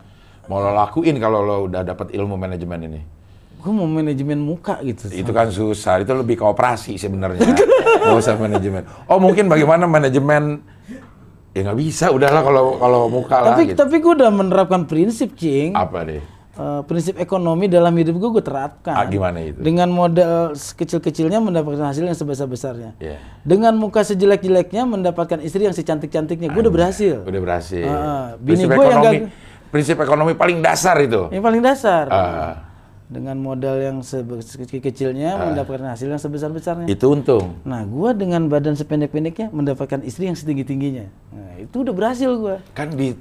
mau 0.46 0.60
lo 0.60 0.76
lakuin 0.76 1.16
kalau 1.16 1.40
lo 1.40 1.56
udah 1.66 1.82
dapat 1.82 2.12
ilmu 2.12 2.36
manajemen 2.36 2.80
ini? 2.92 3.00
Gue 3.62 3.70
mau 3.70 3.86
manajemen 3.86 4.42
muka 4.42 4.82
gitu. 4.82 5.06
Itu 5.14 5.30
kan 5.30 5.46
susah, 5.54 6.02
itu 6.02 6.10
lebih 6.10 6.34
ke 6.34 6.44
operasi 6.44 6.98
sebenarnya. 6.98 7.46
Nggak 7.46 8.18
usah 8.18 8.34
manajemen. 8.34 8.82
Oh 9.06 9.22
mungkin 9.22 9.46
bagaimana 9.46 9.86
manajemen 9.86 10.66
ya 11.54 11.60
nggak 11.68 11.78
bisa, 11.78 12.10
udahlah 12.10 12.42
kalau 12.42 12.80
kalau 12.80 13.00
muka 13.12 13.36
lah 13.38 13.54
tapi 13.54 13.70
gitu. 13.70 13.78
tapi 13.78 14.00
gue 14.00 14.12
udah 14.18 14.30
menerapkan 14.34 14.82
prinsip, 14.88 15.38
cing. 15.38 15.76
Apa 15.78 16.02
deh? 16.02 16.24
Eh, 16.53 16.80
prinsip 16.84 17.16
ekonomi 17.16 17.64
dalam 17.64 17.96
hidup 17.96 18.20
gue 18.20 18.30
gue 18.36 18.44
terapkan. 18.44 18.92
Ah, 18.92 19.09
gimana 19.09 19.40
itu? 19.40 19.57
Dengan 19.64 19.88
modal 19.88 20.53
kecil-kecilnya 20.53 21.40
mendapatkan 21.40 21.80
hasil 21.88 22.05
yang 22.05 22.12
sebesar-besarnya. 22.12 22.92
Iya. 23.00 23.16
Dengan 23.40 23.72
muka 23.80 24.05
sejelek-jeleknya 24.05 24.84
mendapatkan 24.84 25.40
istri 25.40 25.64
yang 25.64 25.72
secantik-cantiknya. 25.72 26.53
Gue 26.53 26.68
udah 26.68 26.74
berhasil. 26.76 27.24
Udah 27.24 27.40
berhasil. 27.40 27.88
Ah, 27.88 28.36
bini 28.36 28.68
gua 28.68 28.84
yang 28.84 29.00
gak- 29.00 29.32
prinsip 29.72 29.96
ekonomi 29.96 30.36
paling 30.36 30.61
dasar 30.61 31.00
itu. 31.00 31.32
Yang 31.32 31.40
paling 31.40 31.62
dasar. 31.64 32.05
Ah. 32.12 32.68
Dengan 33.09 33.40
modal 33.40 33.80
yang 33.80 33.96
sekecil-kecilnya 34.05 35.57
mendapatkan 35.57 35.88
hasil 35.88 36.05
yang 36.05 36.20
sebesar-besarnya. 36.20 36.84
Itu 36.84 37.16
untung. 37.16 37.64
Nah, 37.64 37.80
gua 37.88 38.12
dengan 38.12 38.53
badan 38.53 38.76
sependek-pendeknya 38.76 39.48
mendapatkan 39.57 40.05
istri 40.05 40.28
yang 40.28 40.36
setinggi-tingginya. 40.36 41.09
Nah, 41.32 41.64
itu 41.64 41.80
udah 41.80 41.96
berhasil 41.96 42.28
gua. 42.36 42.61
Kan 42.76 42.92
di 42.92 43.16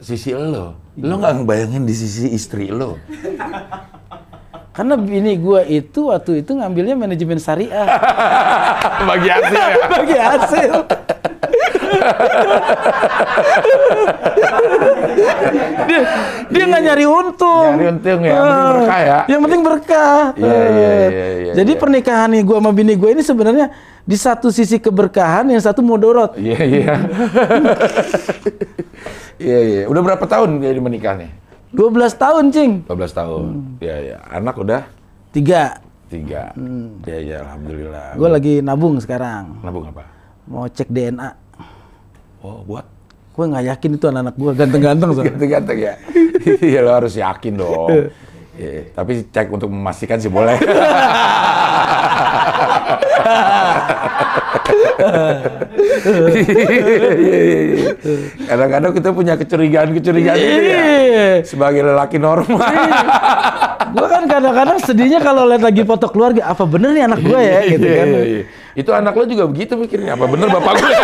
sisi 0.00 0.36
lo, 0.36 0.76
lo 1.00 1.14
nggak 1.16 1.42
ngebayangin 1.42 1.88
di 1.88 1.94
sisi 1.96 2.32
istri 2.32 2.68
lo. 2.68 2.96
Karena 4.76 4.92
bini 5.00 5.40
gua 5.40 5.64
itu 5.64 6.12
waktu 6.12 6.44
itu 6.44 6.52
ngambilnya 6.52 6.92
manajemen 7.00 7.40
syariah 7.40 7.88
Bagi 9.08 9.28
hasil 9.32 9.56
ya. 9.56 9.88
bagi 9.96 10.16
hasil. 10.20 10.72
Dia 15.86 16.00
dia 16.46 16.64
nggak 16.68 16.82
nyari 16.84 17.04
untung. 17.04 17.70
Nyari 17.76 17.86
untung 17.90 18.20
ya, 18.20 18.32
yang 18.32 18.42
penting 18.44 18.60
Ah, 18.60 18.70
berkah 18.72 19.00
ya. 19.00 19.18
Yang 19.26 19.40
penting 19.44 19.60
berkah. 19.64 20.22
Iya, 20.36 20.46
iya, 20.46 20.90
iya, 21.08 21.26
iya, 21.40 21.52
Jadi 21.56 21.72
iya. 21.72 21.80
pernikahan 21.80 22.28
nih 22.32 22.42
gua 22.44 22.56
sama 22.60 22.70
bini 22.70 22.92
gua 22.94 23.10
ini 23.10 23.22
sebenarnya 23.24 23.66
di 24.06 24.14
satu 24.14 24.48
sisi 24.48 24.78
keberkahan, 24.78 25.50
yang 25.50 25.58
satu 25.58 25.82
modorot. 25.82 26.38
Iya 26.38 26.60
iya. 26.62 26.94
Iya 29.36 29.58
iya. 29.60 29.82
Udah 29.86 30.00
berapa 30.00 30.24
tahun 30.24 30.60
jadi 30.60 30.80
menikahnya? 30.80 31.28
12 31.74 31.92
tahun, 32.16 32.44
Cing. 32.54 32.72
12 32.88 33.12
tahun. 33.12 33.44
Iya 33.84 33.96
iya. 34.00 34.16
Anak 34.32 34.56
udah 34.56 34.82
Tiga. 35.28 35.76
tiga. 36.08 36.54
Iya 37.04 37.18
iya. 37.20 37.36
Alhamdulillah. 37.44 38.16
Gue 38.16 38.28
lagi 38.30 38.54
nabung 38.64 38.96
sekarang. 38.96 39.60
Nabung 39.60 39.84
apa? 39.84 40.08
Mau 40.48 40.64
cek 40.64 40.88
DNA. 40.88 41.34
Oh 42.40 42.62
buat 42.62 42.86
Gue 43.36 43.44
nggak 43.46 43.64
yakin 43.68 43.90
itu 43.92 44.06
anak-anak 44.06 44.34
gue 44.34 44.52
ganteng-ganteng 44.56 45.10
soalnya. 45.12 45.28
ganteng-ganteng 45.30 45.78
ya. 45.78 45.94
Iya 46.58 46.80
lo 46.84 46.90
harus 46.94 47.14
yakin 47.14 47.52
dong. 47.54 47.88
Iya, 48.56 48.88
tapi 48.90 49.20
cek 49.28 49.52
untuk 49.52 49.68
memastikan 49.68 50.16
sih 50.16 50.32
boleh. 50.32 50.56
Iya, 56.06 57.12
iya, 57.14 57.60
iya. 57.62 57.88
Kadang-kadang 58.46 58.92
kita 58.92 59.08
punya 59.12 59.34
kecurigaan-kecurigaan 59.36 60.36
itu 60.36 60.62
ya. 60.62 60.80
Iya. 60.96 61.26
Sebagai 61.44 61.82
lelaki 61.82 62.16
normal. 62.16 62.60
gue 63.86 64.06
kan 64.06 64.24
kadang-kadang 64.26 64.76
sedihnya 64.78 65.20
kalau 65.20 65.46
lihat 65.46 65.62
lagi 65.62 65.80
foto 65.82 66.08
keluarga, 66.08 66.42
apa 66.46 66.64
bener 66.64 66.92
nih 66.92 67.04
anak 67.06 67.20
gue 67.22 67.40
ya 67.40 67.60
gitu 67.66 67.86
Iya, 67.86 67.96
kan. 67.96 68.06
iya, 68.06 68.20
iya. 68.22 68.42
Itu 68.76 68.90
anak 68.92 69.12
lo 69.12 69.24
juga 69.24 69.44
begitu 69.44 69.72
mikirnya. 69.74 70.16
Apa 70.16 70.26
bener 70.26 70.48
bapak 70.48 70.72
gue? 70.74 70.90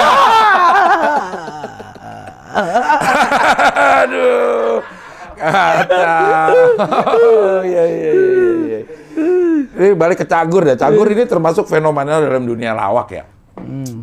Aduh. 4.03 4.84
Kacau. 5.32 6.55
Iya, 7.66 7.84
iya, 7.88 8.12
iya, 8.12 8.53
iya. 8.62 8.80
Ini 9.72 9.96
balik 9.96 10.22
ke 10.22 10.26
cagur 10.28 10.62
ya. 10.62 10.76
Cagur 10.76 11.09
ini 11.11 11.24
termasuk 11.26 11.66
fenomena 11.66 12.20
dalam 12.20 12.44
dunia 12.46 12.76
lawak 12.76 13.09
ya. 13.11 13.24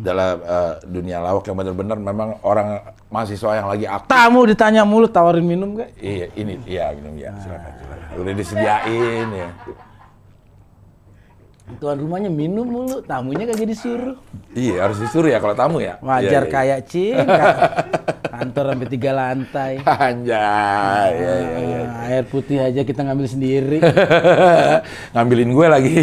Dalam 0.00 0.36
eh, 0.40 0.74
dunia 0.84 1.18
lawak 1.20 1.44
yang 1.46 1.56
benar-benar 1.56 1.98
memang 2.00 2.28
orang 2.44 2.80
mahasiswa 3.08 3.56
yang 3.56 3.68
lagi 3.68 3.86
aktif. 3.86 4.10
Tamu 4.10 4.40
ditanya 4.46 4.82
mulu 4.86 5.06
tawarin 5.10 5.44
minum 5.44 5.76
gak? 5.78 5.90
Iya, 5.98 6.26
ini 6.36 6.60
iya 6.66 6.92
minum 6.94 7.14
ya. 7.16 7.32
Silakan, 7.40 7.72
silakan. 7.78 8.18
Udah 8.20 8.32
disediain 8.34 9.28
ya. 9.32 9.48
Tuan 11.78 12.02
rumahnya 12.02 12.26
minum 12.34 12.66
mulu, 12.66 12.98
tamunya 13.06 13.46
kagak 13.46 13.70
disuruh. 13.70 14.18
Iya, 14.58 14.90
harus 14.90 14.98
disuruh 14.98 15.30
ya 15.30 15.38
kalau 15.38 15.54
tamu 15.54 15.78
ya. 15.78 16.02
Wajar 16.02 16.42
Iya, 16.42 16.50
iya. 16.50 16.50
kayak 16.50 16.80
cing. 16.90 17.14
kan. 18.40 18.48
Kantor 18.48 18.64
sampai 18.72 18.88
tiga 18.88 19.10
lantai. 19.12 19.72
Anjay, 20.08 21.10
iya, 21.12 21.34
iya, 21.36 21.60
iya. 21.60 21.80
Ah, 21.84 22.08
air 22.08 22.24
putih 22.24 22.56
aja 22.56 22.80
kita 22.80 23.04
ngambil 23.04 23.26
sendiri. 23.28 23.78
Ngambilin 25.14 25.50
gue 25.52 25.66
lagi. 25.68 25.96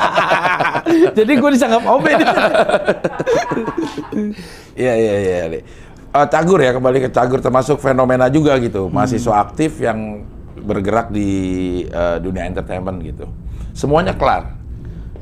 Jadi 1.16 1.32
gue 1.32 1.50
disanggap 1.56 1.82
obe 1.88 2.10
nih. 2.12 2.28
Iya, 4.76 4.94
iya, 4.94 5.14
iya. 5.48 5.60
Eh, 6.10 6.26
cagur 6.28 6.60
ya, 6.60 6.76
kembali 6.76 7.08
ke 7.08 7.08
cagur 7.08 7.40
termasuk 7.40 7.80
fenomena 7.80 8.28
juga 8.28 8.60
gitu. 8.60 8.92
Mahasiswa 8.92 9.40
aktif 9.40 9.80
yang 9.80 10.28
bergerak 10.60 11.08
di 11.08 11.28
eh, 11.88 12.16
dunia 12.20 12.44
entertainment 12.44 13.00
gitu. 13.00 13.24
Semuanya 13.72 14.12
kelar. 14.12 14.60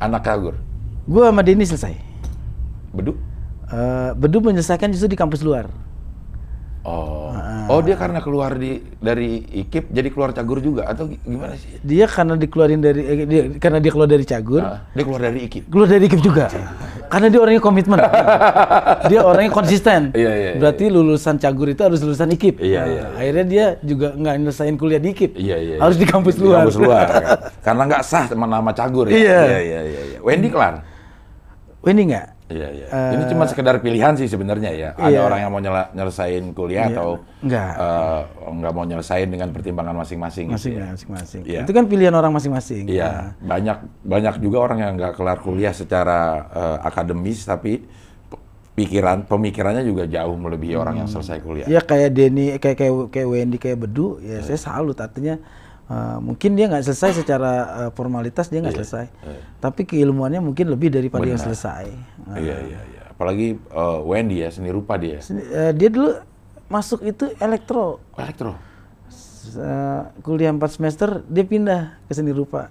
Anak 0.02 0.26
cagur. 0.26 0.58
Gue 1.06 1.24
sama 1.30 1.46
Denny 1.46 1.64
selesai. 1.64 1.94
Beduk? 2.92 3.16
Eh, 3.68 4.10
Bedu 4.16 4.40
menyelesaikan 4.40 4.88
justru 4.88 5.12
di 5.12 5.18
kampus 5.18 5.44
luar. 5.44 5.68
Oh. 6.80 7.34
Oh, 7.68 7.80
dia 7.80 7.94
karena 7.94 8.18
keluar 8.18 8.54
di 8.54 8.80
dari 8.96 9.44
IKIP 9.44 9.90
jadi 9.90 10.08
keluar 10.08 10.30
cagur 10.30 10.56
juga 10.58 10.86
atau 10.86 11.04
gi- 11.04 11.20
gimana 11.20 11.52
sih? 11.52 11.76
Dia 11.78 12.06
karena 12.06 12.32
dikeluarin 12.32 12.80
dari 12.80 13.02
eh, 13.02 13.16
dia, 13.22 13.42
karena 13.58 13.76
dia 13.76 13.90
keluar 13.90 14.06
dari 14.06 14.24
Cagur, 14.24 14.62
Ah, 14.62 14.88
dia 14.88 15.02
keluar 15.02 15.20
dari 15.20 15.44
IKIP. 15.44 15.68
keluar 15.68 15.84
dari 15.86 16.04
IKIP 16.06 16.22
juga. 16.22 16.48
karena 17.08 17.28
dia 17.28 17.40
orangnya 17.40 17.60
komitmen. 17.60 17.98
dia 19.10 19.20
orangnya 19.20 19.48
konsisten. 19.50 20.12
Iya, 20.12 20.28
iya, 20.30 20.48
iya. 20.50 20.52
Berarti 20.56 20.84
lulusan 20.86 21.36
Cagur 21.36 21.68
itu 21.68 21.82
harus 21.82 22.00
lulusan 22.00 22.28
IKIP. 22.30 22.56
Iya, 22.58 22.78
Nah, 22.78 22.86
iya. 22.86 23.04
Akhirnya 23.16 23.44
dia 23.44 23.66
juga 23.82 24.06
nggak 24.14 24.34
nyelesain 24.38 24.74
kuliah 24.74 24.98
di 24.98 25.08
IKIP. 25.12 25.32
Iya, 25.34 25.56
iya. 25.58 25.76
Harus 25.76 25.96
di 25.96 26.06
kampus 26.06 26.34
Di 26.34 26.42
luar. 26.42 26.64
kampus 26.64 26.76
luar. 26.84 27.04
kan. 27.04 27.22
Karena 27.60 27.82
nggak 27.84 28.02
sah 28.02 28.24
nama 28.30 28.70
cagur 28.72 29.08
ya. 29.08 29.12
Iya. 29.12 29.40
Iya, 29.42 29.58
iya, 29.58 29.80
iya. 29.84 30.00
iya. 30.06 30.18
Wendy 30.20 30.48
kelar. 30.48 30.80
Wendy 31.80 32.02
nggak? 32.06 32.26
Iya, 32.48 32.68
iya. 32.72 32.86
Ini 33.12 33.28
cuma 33.28 33.44
sekedar 33.44 33.76
pilihan 33.78 34.16
sih 34.16 34.24
sebenarnya 34.24 34.70
ya. 34.70 34.88
Ada 34.94 35.08
Iya. 35.10 35.20
orang 35.20 35.38
yang 35.38 35.50
mau 35.50 35.60
nyela- 35.60 35.92
nyelesain 35.92 36.40
kuliah 36.50 36.88
atau 36.88 37.20
Enggak. 37.38 37.72
eh, 37.76 38.20
nggak 38.48 38.72
mau 38.72 38.84
nyelesain 38.84 39.28
dengan 39.28 39.48
pertimbangan 39.50 39.92
masing-masing. 39.94 40.48
gitu 40.48 40.56
Masing 40.56 40.74
ya. 40.74 40.86
masing-masing. 40.88 41.42
Iya. 41.44 41.60
Itu 41.62 41.72
kan 41.72 41.84
pilihan 41.84 42.10
orang 42.10 42.32
masing-masing. 42.32 42.88
Iya, 42.88 43.36
banyak 43.38 43.76
banyak 44.00 44.34
juga 44.38 44.58
orang 44.62 44.78
yang 44.80 44.92
nggak 44.96 45.12
kelar 45.14 45.38
kuliah 45.38 45.72
secara 45.72 46.18
eh, 46.48 46.78
akademis 46.82 47.44
tapi 47.44 47.84
pikiran 48.72 49.26
pemikirannya 49.26 49.82
juga 49.82 50.06
jauh 50.06 50.38
melebihi 50.38 50.72
orang 50.72 51.02
yang 51.02 51.08
selesai 51.10 51.42
kuliah. 51.42 51.66
Ya 51.66 51.82
kayak 51.82 52.14
Denny, 52.14 52.54
kayak 52.56 52.78
kayak 52.78 52.94
kayak 53.10 53.28
Wendy, 53.28 53.58
kayak 53.58 53.78
Bedu, 53.78 54.22
ya 54.22 54.38
saya 54.40 54.56
salut 54.56 54.94
artinya 54.96 55.34
uh, 55.88 56.18
mungkin 56.18 56.52
dia 56.52 56.66
nggak 56.66 56.84
selesai 56.84 57.10
secara 57.18 57.52
uh, 57.66 57.90
formalitas 57.90 58.46
dia 58.46 58.60
nggak 58.60 58.76
selesai, 58.76 59.06
tapi 59.58 59.82
keilmuannya 59.82 60.38
mungkin 60.38 60.68
lebih 60.68 60.88
daripada 60.88 61.24
yang 61.24 61.40
selesai. 61.40 61.84
Iya, 62.30 62.56
iya, 62.62 62.80
iya. 62.84 63.02
Apalagi 63.08 63.58
eh, 63.58 63.98
Wendy 64.04 64.40
ya, 64.40 64.48
seni 64.48 64.70
rupa 64.70 64.94
dia. 64.94 65.18
seni- 65.18 65.42
uh, 65.42 65.74
dia 65.74 65.90
dulu 65.90 66.14
masuk 66.66 67.02
itu 67.02 67.34
elektro, 67.36 67.98
Elektro. 68.14 68.54
Uh, 69.48 70.04
kuliah 70.20 70.52
4 70.52 70.60
semester 70.68 71.24
dia 71.24 71.42
pindah 71.42 71.96
ke 72.04 72.12
seni 72.12 72.30
rupa. 72.30 72.68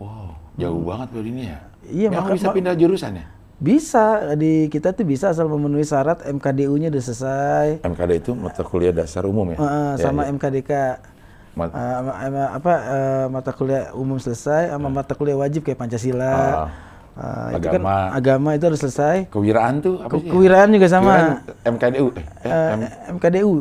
Wow, 0.00 0.34
jauh 0.56 0.82
banget 0.82 1.08
loh 1.12 1.22
ini 1.22 1.42
ya. 1.46 1.58
Iya, 1.84 2.08
maka- 2.10 2.34
bisa 2.34 2.50
pindah 2.50 2.74
jurusan 2.74 3.14
ya? 3.14 3.26
Bisa 3.54 4.34
di 4.34 4.66
kita 4.66 4.90
tuh 4.90 5.06
bisa 5.06 5.30
asal 5.30 5.46
memenuhi 5.46 5.86
syarat 5.86 6.26
MKDU-nya 6.26 6.90
udah 6.90 7.02
selesai, 7.04 7.66
MKD 7.86 8.10
itu 8.18 8.32
mata 8.34 8.66
kuliah 8.66 8.90
dasar 8.90 9.22
umum 9.22 9.46
ya? 9.46 9.56
uh, 9.56 9.94
Ya, 9.94 10.02
sama 10.02 10.26
ya. 10.26 10.34
MKDK. 10.34 10.72
Ma- 11.54 11.66
Uh, 11.66 11.94
ama- 12.00 12.16
ama- 12.18 12.50
apa 12.52 12.72
uh, 12.74 13.26
mata 13.28 13.50
kuliah 13.50 13.90
umum 13.92 14.18
selesai 14.18 14.68
sama 14.68 14.88
mata 14.88 15.14
kuliah 15.14 15.34
wajib 15.34 15.62
kayak 15.62 15.78
Pancasila. 15.78 16.26
Ah. 16.26 16.68
Uh, 17.14 17.54
itu 17.54 17.70
kan 17.70 17.78
Agama. 17.78 17.94
agama 18.10 18.48
itu 18.52 18.64
harus 18.66 18.80
selesai. 18.80 19.30
Kewiraan 19.30 19.78
tuh 19.78 20.02
apa 20.02 20.12
sih? 20.12 20.26
ya? 20.26 20.30
Kewiraan 20.30 20.68
juga 20.68 20.86
sama. 20.88 21.14
Kewiraan 21.14 21.72
MKDU. 21.72 22.06
Eh, 22.10 22.24
Uh, 22.42 22.70
M- 22.74 22.92
MKDU. 23.14 23.52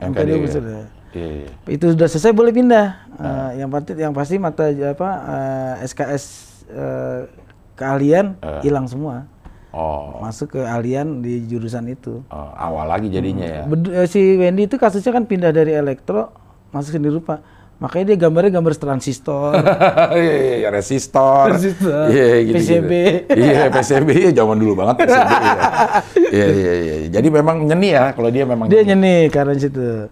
MKDU 0.00 0.36
ya? 0.38 0.48
sudah. 0.50 0.80
Iya, 1.12 1.28
iya. 1.38 1.50
Itu 1.68 1.92
sudah 1.92 2.08
selesai 2.08 2.32
boleh 2.32 2.50
pindah. 2.50 2.86
Ah. 3.14 3.22
Uh, 3.22 3.50
yang 3.54 3.68
pasti 3.68 3.92
yang 3.94 4.12
pasti 4.12 4.34
mata 4.36 4.64
apa 4.66 5.08
uh, 5.22 5.72
SKS 5.84 6.24
uh, 6.68 7.28
keahlian 7.74 8.40
Ah. 8.40 8.60
hilang 8.60 8.88
semua. 8.88 9.28
Oh, 9.72 10.20
Masuk 10.20 10.52
ke 10.52 10.60
ahlian 10.60 11.20
di 11.20 11.44
jurusan 11.46 11.88
itu. 11.88 12.20
oh, 12.26 12.50
awal 12.54 12.84
lagi 12.86 13.08
jadinya 13.08 13.44
ya. 13.44 13.62
Bedu- 13.64 13.88
eh, 13.90 14.04
si 14.04 14.20
Wendy 14.36 14.64
itu 14.64 14.76
kasusnya 14.76 15.08
kan 15.10 15.24
pindah 15.24 15.48
dari 15.48 15.72
elektro 15.72 16.28
masuk 16.72 16.96
seni 16.96 17.08
rupa. 17.12 17.44
Makanya 17.82 18.14
dia 18.14 18.18
gambarnya 18.26 18.62
gambar 18.62 18.78
transistor. 18.78 19.58
Iya, 20.14 20.34
iya, 20.38 20.54
iya, 20.62 20.68
resistor. 20.70 21.50
Resistor. 21.50 22.06
Iya, 22.14 22.26
gitu, 22.46 22.56
PCB. 22.62 22.92
Iya, 23.34 23.62
PCB 23.74 24.08
ya 24.28 24.30
zaman 24.30 24.56
dulu 24.62 24.72
banget 24.78 25.02
PCB. 25.02 25.32
ya. 25.34 25.54
Iya, 26.36 26.46
iya, 26.48 26.72
iya. 26.78 26.94
Jadi 27.10 27.28
memang 27.28 27.66
nyeni 27.66 27.88
ya 27.90 28.14
kalau 28.14 28.30
dia 28.30 28.44
memang 28.46 28.70
dia 28.70 28.86
nyeni. 28.86 29.26
nyeni 29.26 29.34
karena 29.34 29.52
situ. 29.58 30.06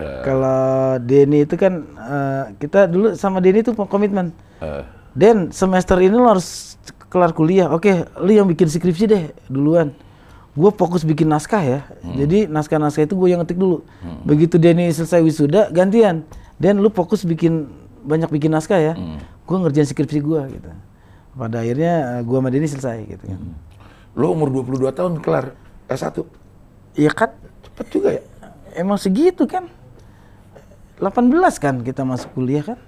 Eh. 0.00 0.22
Kalau 0.24 0.96
Denny 1.04 1.44
itu 1.44 1.54
kan 1.60 1.84
eh, 1.84 2.44
kita 2.56 2.88
dulu 2.88 3.12
sama 3.20 3.44
Denny 3.44 3.60
itu 3.60 3.76
komitmen. 3.76 4.32
Eh, 4.64 4.82
Den 5.12 5.52
semester 5.52 6.00
ini 6.00 6.16
lo 6.16 6.24
harus 6.24 6.80
kelar 7.12 7.36
kuliah. 7.36 7.68
Oke, 7.68 8.06
lu 8.22 8.32
yang 8.32 8.48
bikin 8.48 8.70
skripsi 8.70 9.04
deh 9.10 9.22
duluan. 9.50 9.92
Gue 10.50 10.70
fokus 10.74 11.06
bikin 11.06 11.30
naskah 11.30 11.62
ya. 11.62 11.80
Hmm. 12.02 12.18
Jadi 12.18 12.50
naskah-naskah 12.50 13.06
itu 13.06 13.14
gue 13.14 13.28
yang 13.30 13.40
ngetik 13.42 13.58
dulu. 13.58 13.86
Begitu 14.26 14.58
Denny 14.58 14.90
selesai 14.90 15.22
wisuda, 15.22 15.70
gantian. 15.70 16.26
Den 16.58 16.82
lu 16.82 16.90
fokus 16.90 17.22
bikin 17.22 17.70
banyak 18.02 18.28
bikin 18.28 18.50
naskah 18.50 18.80
ya. 18.82 18.94
Hmm. 18.98 19.22
Gue 19.46 19.56
ngerjain 19.62 19.86
skripsi 19.86 20.18
gue 20.18 20.40
gitu. 20.58 20.68
Pada 21.38 21.62
akhirnya 21.62 22.18
gue 22.26 22.36
sama 22.36 22.50
Denny 22.50 22.66
selesai 22.66 22.98
gitu 23.06 23.24
kan. 23.30 23.40
Hmm. 23.40 23.56
lo 24.18 24.34
umur 24.34 24.50
22 24.50 24.90
tahun 24.90 25.22
kelar 25.22 25.54
S1. 25.86 26.26
Iya 26.98 27.14
kan? 27.14 27.30
Cepet 27.62 27.86
juga 27.94 28.08
ya. 28.18 28.22
Emang 28.74 28.98
segitu 28.98 29.46
kan? 29.46 29.70
18 30.98 31.62
kan 31.62 31.74
kita 31.86 32.02
masuk 32.02 32.34
kuliah 32.34 32.66
kan? 32.66 32.78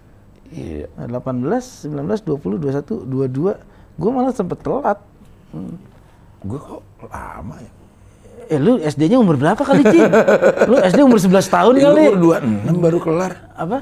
Iya. 0.53 0.91
Nah, 0.99 1.23
18, 1.23 1.89
19, 1.89 2.27
20, 2.27 2.59
21, 2.59 3.07
22. 3.07 3.57
Gue 3.97 4.11
malah 4.11 4.35
sempet 4.35 4.61
telat. 4.61 4.99
Hmm. 5.55 5.79
Gue 6.43 6.59
kok 6.59 6.81
lama 7.05 7.57
ya. 7.57 7.71
Eh 8.51 8.59
lu 8.59 8.77
SD-nya 8.77 9.17
umur 9.17 9.39
berapa 9.39 9.59
kali, 9.59 9.83
Ci? 9.87 9.99
lu 10.67 10.77
SD 10.77 11.01
umur 11.01 11.17
11 11.17 11.47
tahun 11.47 11.75
Ya, 11.79 11.83
kali. 11.89 12.03
umur 12.11 12.17
26 12.43 12.75
baru 12.77 12.99
kelar. 12.99 13.33
Apa? 13.55 13.79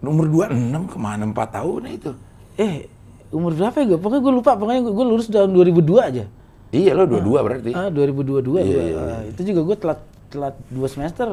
Umur 0.00 0.26
26 0.30 0.86
ke 0.86 0.96
mana 0.96 1.22
4 1.26 1.34
tahun 1.50 1.80
itu? 1.90 2.10
Eh, 2.54 2.86
umur 3.28 3.52
berapa 3.52 3.74
ya 3.74 3.84
gue? 3.84 3.98
Pokoknya 3.98 4.22
gue 4.22 4.34
lupa, 4.34 4.52
pokoknya 4.54 4.80
gue 4.84 5.04
lulus 5.04 5.26
tahun 5.26 5.50
2002 5.50 5.98
aja. 6.00 6.24
Iya 6.70 6.90
lo 6.94 7.06
22 7.06 7.38
berarti. 7.40 7.70
Ah, 7.74 7.90
2022 7.90 8.58
Iya, 8.58 8.62
gua. 8.64 8.82
iya, 8.82 8.98
Ah, 8.98 9.22
itu 9.24 9.40
juga 9.44 9.60
gue 9.64 9.76
telat 9.76 10.00
telat 10.28 10.54
2 10.68 10.86
semester. 10.86 11.28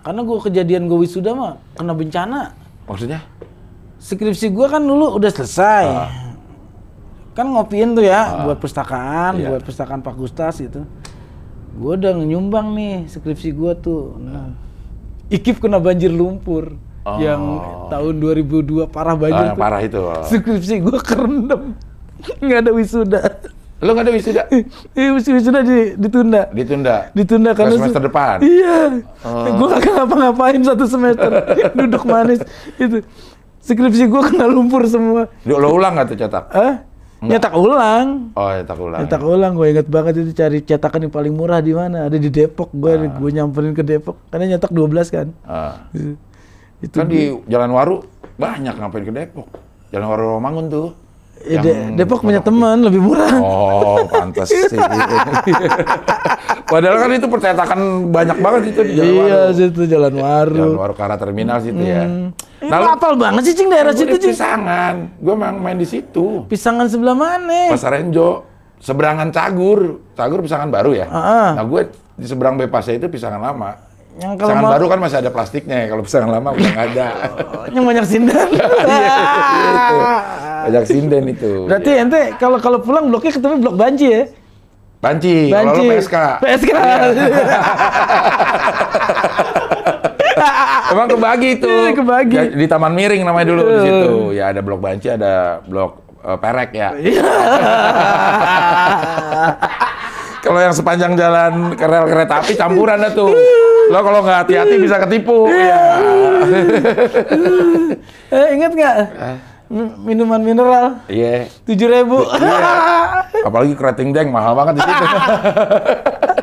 Karena 0.00 0.20
gue 0.22 0.36
kejadian 0.40 0.82
gue 0.86 0.98
wisuda 0.98 1.32
mah 1.32 1.56
kena 1.74 1.92
bencana. 1.92 2.40
Maksudnya? 2.84 3.20
Skripsi 3.98 4.48
gue 4.48 4.66
kan 4.66 4.80
dulu 4.80 5.16
udah 5.16 5.28
selesai. 5.28 5.84
Kan 7.38 7.46
ngopiin 7.48 7.94
tuh 7.94 8.02
ya 8.02 8.42
buat 8.42 8.58
perpustakaan, 8.58 9.38
Iya. 9.38 9.46
buat 9.48 9.62
perpustakaan 9.62 10.02
fakultas 10.02 10.58
gitu. 10.58 10.82
Gue 11.72 11.94
udah 11.94 12.10
nyumbang 12.18 12.74
nih 12.74 13.06
skripsi 13.06 13.54
gue 13.54 13.72
tuh. 13.78 14.18
Nah, 14.18 14.50
Ikip 15.28 15.60
kena 15.60 15.78
banjir 15.78 16.10
lumpur. 16.10 16.74
Yang 17.06 17.40
tahun 17.88 18.14
2002 18.18 18.84
parah 18.84 19.12
Ah, 19.12 19.16
banjir 19.16 19.44
yang 19.44 19.54
tuh. 19.54 19.60
parah 19.60 19.80
itu. 19.80 20.00
Skripsi 20.26 20.74
gue 20.82 20.98
kerendam. 20.98 21.78
Nggak 22.42 22.58
ada 22.58 22.72
wisuda. 22.72 23.20
Lo 23.78 23.94
nggak 23.94 24.04
ada 24.04 24.12
wisuda? 24.12 24.42
Iya, 24.98 25.08
wisuda 25.14 25.60
di- 25.62 25.94
ditunda. 25.94 26.50
Ditunda. 26.50 26.96
Ditunda 27.12 27.50
Ke 27.52 27.62
karena 27.62 27.72
semester 27.78 28.02
se- 28.02 28.06
depan. 28.10 28.36
Iya. 28.42 28.76
Gue 29.54 29.66
gak 29.70 29.86
ngapa-ngapain 29.86 30.58
satu 30.58 30.84
semester. 30.84 31.30
Duduk 31.78 32.02
manis. 32.02 32.42
Itu. 32.74 33.06
Skripsi 33.60 34.04
gue 34.04 34.22
kena 34.24 34.50
lumpur 34.50 34.82
semua. 34.84 35.30
Lo 35.44 35.70
ulang 35.70 35.94
nggak 35.94 36.08
tuh 36.08 36.18
cetak? 36.18 36.44
Eh? 36.50 36.74
Nyetak 37.18 37.50
ulang. 37.50 38.30
Oh, 38.32 38.46
cetak 38.48 38.78
ulang. 38.78 39.00
Nyetak 39.02 39.22
ulang. 39.22 39.52
Gue 39.52 39.66
inget 39.70 39.86
banget 39.86 40.14
itu 40.18 40.30
cari 40.32 40.58
cetakan 40.62 41.00
yang 41.02 41.12
paling 41.12 41.34
murah 41.34 41.58
di 41.58 41.74
mana. 41.74 42.06
Ada 42.06 42.14
di 42.14 42.30
Depok. 42.30 42.70
Gue 42.70 42.94
gue 43.00 43.30
nyamperin 43.32 43.74
ke 43.74 43.82
Depok. 43.82 44.16
Karena 44.28 44.54
nyetak 44.54 44.70
12 44.70 45.10
kan. 45.10 45.26
Ah. 45.42 45.90
Itu. 46.78 46.94
Kan 46.94 47.10
di 47.10 47.34
Jalan 47.46 47.70
Waru 47.70 48.06
banyak 48.38 48.70
ngapain 48.72 49.02
ke 49.02 49.10
Depok. 49.10 49.50
Jalan 49.90 50.06
Waru 50.06 50.24
Romangun 50.38 50.66
tuh. 50.68 50.88
Ya, 51.38 51.62
De- 51.62 51.94
Depok 51.94 52.22
punya 52.22 52.38
teman 52.38 52.82
lebih 52.82 52.98
murah. 52.98 53.30
Oh, 53.38 54.02
pantas 54.06 54.50
sih. 54.50 54.58
Padahal 56.68 56.96
kan 56.98 57.10
itu 57.10 57.26
percetakan 57.26 57.78
banyak 58.10 58.38
banget 58.38 58.62
itu 58.68 58.80
di 58.84 58.92
Jalan 58.94 59.08
Iya, 59.08 59.22
Waru. 59.40 59.54
situ 59.54 59.80
Jalan 59.86 60.14
Waru. 60.14 60.54
Jalan 60.56 60.76
Waru 60.76 60.92
ke 60.92 61.02
arah 61.02 61.16
terminal 61.16 61.58
situ 61.58 61.78
ya. 61.80 62.04
Eh, 62.58 62.66
Nah, 62.66 62.76
lu 62.76 62.82
lu- 62.82 62.90
hafal 62.90 63.14
banget 63.14 63.42
sih, 63.44 63.54
Cing, 63.54 63.68
daerah 63.68 63.92
situ, 63.92 64.14
Cing. 64.16 64.34
Pisangan. 64.34 64.94
Gue 65.14 65.30
memang 65.32 65.56
main 65.56 65.74
di 65.74 65.86
situ. 65.86 66.42
Pisangan 66.44 66.86
sebelah 66.86 67.14
mana? 67.14 67.70
Pasar 67.70 67.94
Enjo. 67.96 68.42
Seberangan 68.78 69.30
Cagur. 69.30 70.02
Cagur 70.12 70.38
pisangan 70.38 70.66
baru 70.66 70.90
ya. 70.92 71.06
Ah. 71.06 71.54
Nah 71.54 71.64
gue 71.64 71.86
di 72.14 72.24
seberang 72.24 72.54
Bepasnya 72.54 72.94
itu 72.96 73.06
pisangan 73.06 73.38
lama. 73.38 73.74
Yang 74.14 74.34
kalau 74.34 74.50
Pisangan 74.50 74.62
mau- 74.64 74.72
baru 74.72 74.84
kan 74.88 74.98
masih 74.98 75.18
ada 75.18 75.30
plastiknya 75.30 75.76
ya. 75.78 75.86
Kalau 75.88 76.02
pisangan 76.02 76.30
lama 76.32 76.48
udah 76.50 76.66
nggak 76.68 76.86
ada. 76.88 77.06
yang 77.74 77.84
banyak 77.84 78.04
sindan. 78.04 78.48
Iya, 78.58 79.06
itu. 79.70 79.96
Banyak 80.60 80.84
sinden 80.84 81.24
itu. 81.28 81.52
Berarti 81.64 81.90
ente 81.96 82.22
kalau 82.36 82.58
kalau 82.58 82.78
pulang 82.78 83.06
bloknya 83.06 83.30
ketemu 83.30 83.54
blok 83.60 83.74
banci 83.74 84.06
ya? 84.08 84.22
Banci, 84.98 85.46
kalau 85.46 85.62
Banci. 85.70 85.78
lu 85.80 85.92
PSK. 85.92 86.16
PSK. 86.40 86.70
Emang 90.88 91.06
kebagi 91.06 91.48
itu. 91.54 91.68
Iya, 91.68 91.92
kebagi. 91.92 92.34
Ya, 92.34 92.44
di 92.48 92.66
Taman 92.66 92.92
Miring 92.92 93.22
namanya 93.22 93.46
dulu 93.48 93.62
di 93.62 93.78
situ. 93.82 94.10
Ya 94.32 94.44
ada 94.48 94.60
blok 94.60 94.80
Banci, 94.80 95.08
ada 95.08 95.60
blok 95.62 96.00
eh, 96.18 96.38
Perek 96.38 96.70
ya. 96.72 96.88
Iya. 96.94 97.22
Kalau 100.38 100.60
yang 100.62 100.72
sepanjang 100.72 101.12
jalan 101.12 101.74
rel 101.74 102.04
kereta 102.08 102.40
api 102.40 102.54
campuran 102.54 103.02
dah 103.02 103.12
tuh. 103.12 103.34
Lo 103.88 104.00
kalau 104.00 104.20
nggak 104.20 104.46
hati-hati 104.46 104.76
bisa 104.78 104.96
ketipu. 104.98 105.44
Iya. 105.44 105.80
eh, 108.32 108.46
ingat 108.54 108.72
nggak? 108.72 108.96
Mi- 109.68 109.92
Minuman 110.06 110.40
mineral 110.40 111.04
Iya. 111.04 111.52
tujuh 111.66 111.88
ribu. 111.90 112.24
Apalagi 113.44 113.76
kerating 113.76 114.12
deng 114.12 114.32
mahal 114.32 114.56
banget 114.56 114.80
di 114.80 114.82
situ. 114.82 115.04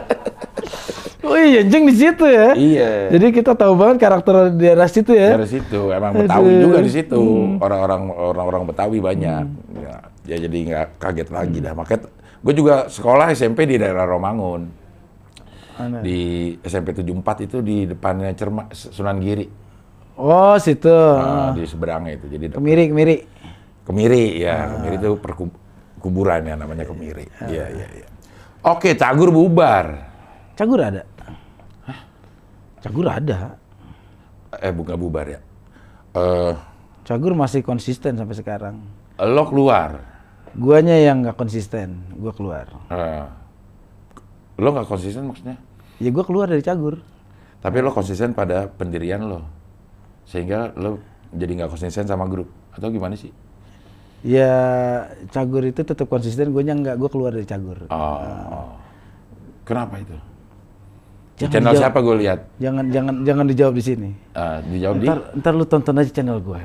oh 1.27 1.37
iya, 1.37 1.61
jeng 1.65 1.85
di 1.89 1.95
situ 1.95 2.25
ya. 2.25 2.53
iya. 2.53 2.89
Jadi 3.09 3.25
kita 3.35 3.57
tahu 3.57 3.73
banget 3.75 3.97
karakter 4.01 4.53
daerah 4.55 4.87
situ 4.87 5.11
ya. 5.11 5.35
Dari 5.35 5.49
situ 5.49 5.91
emang 5.91 6.13
Betawi 6.13 6.49
Aduh. 6.49 6.63
juga 6.69 6.77
di 6.81 6.91
situ. 6.91 7.21
Orang-orang 7.59 8.01
orang-orang 8.13 8.61
Betawi 8.69 8.97
banyak. 9.01 9.43
Ya, 9.81 9.95
ya 10.25 10.35
jadi 10.45 10.57
nggak 10.71 10.87
kaget 11.01 11.29
lagi 11.33 11.57
dah. 11.61 11.73
Makanya 11.73 12.07
gue 12.45 12.53
juga 12.53 12.75
sekolah 12.87 13.33
SMP 13.33 13.65
di 13.65 13.75
daerah 13.81 14.05
Romangun. 14.05 14.85
Di 15.99 16.55
SMP 16.63 16.95
74 16.95 17.45
itu 17.51 17.57
di 17.59 17.83
depannya 17.83 18.31
Cerma 18.31 18.71
Sunan 18.71 19.19
Giri. 19.19 19.45
Oh 20.15 20.55
situ. 20.55 20.87
Nah, 20.87 21.51
di 21.51 21.67
seberangnya 21.67 22.15
itu. 22.15 22.31
Jadi 22.31 22.55
Kemiri, 22.55 22.87
kemiri. 22.87 23.15
Kemiri 23.83 24.39
ya, 24.39 24.71
Kemiri 24.71 24.95
itu 24.97 25.11
perkuburan 25.19 26.41
ya 26.47 26.55
namanya 26.55 26.87
Kemiri. 26.87 27.27
Iya, 27.51 27.65
iya, 27.69 27.87
iya. 27.91 28.07
Oke, 28.65 28.95
Cagur 28.95 29.29
bubar. 29.29 30.09
Cagur 30.55 30.79
ada. 30.79 31.03
Cagur 32.85 33.09
ada. 33.09 33.57
Eh, 34.61 34.69
bukan 34.69 34.93
bubar 34.93 35.25
ya. 35.25 35.41
Eh, 36.13 36.53
Cagur 37.01 37.33
masih 37.33 37.65
konsisten 37.65 38.13
sampai 38.13 38.37
sekarang. 38.37 38.77
lo 39.17 39.43
keluar. 39.49 40.05
Guanya 40.53 40.93
yang 40.93 41.25
nggak 41.25 41.33
konsisten, 41.33 41.97
gua 42.13 42.29
keluar. 42.29 42.69
Eh, 42.93 43.25
lo 44.61 44.69
nggak 44.69 44.85
konsisten 44.85 45.25
maksudnya? 45.25 45.57
Ya 45.97 46.13
gua 46.13 46.21
keluar 46.29 46.45
dari 46.45 46.61
Cagur. 46.61 47.01
Tapi 47.65 47.81
lo 47.81 47.89
konsisten 47.89 48.37
pada 48.37 48.69
pendirian 48.69 49.25
lo. 49.25 49.41
Sehingga 50.29 50.69
lo 50.77 51.01
jadi 51.33 51.65
nggak 51.65 51.73
konsisten 51.73 52.05
sama 52.05 52.29
grup. 52.29 52.53
Atau 52.69 52.93
gimana 52.93 53.17
sih? 53.17 53.33
Ya 54.21 54.53
Cagur 55.33 55.65
itu 55.65 55.81
tetap 55.81 56.05
konsisten, 56.05 56.53
guanya 56.53 56.77
nggak, 56.77 56.95
gua 57.01 57.09
keluar 57.09 57.31
dari 57.33 57.49
Cagur. 57.49 57.89
Oh. 57.89 58.77
Kenapa 59.65 59.97
itu? 59.97 60.34
Di 61.35 61.43
Jangan 61.43 61.51
channel 61.51 61.71
dijawab. 61.75 61.83
siapa 61.83 61.99
gue 61.99 62.15
lihat? 62.23 62.39
Jangan 62.63 62.85
jangan 62.95 63.15
jangan 63.27 63.45
dijawab 63.51 63.73
di 63.75 63.83
sini. 63.83 64.09
Eh, 64.31 64.57
dijawab 64.71 64.95
di? 65.03 65.05
Ntar, 65.11 65.19
ntar 65.35 65.51
lu 65.51 65.65
tonton 65.67 65.99
aja 65.99 66.11
channel 66.15 66.39
gue. 66.39 66.63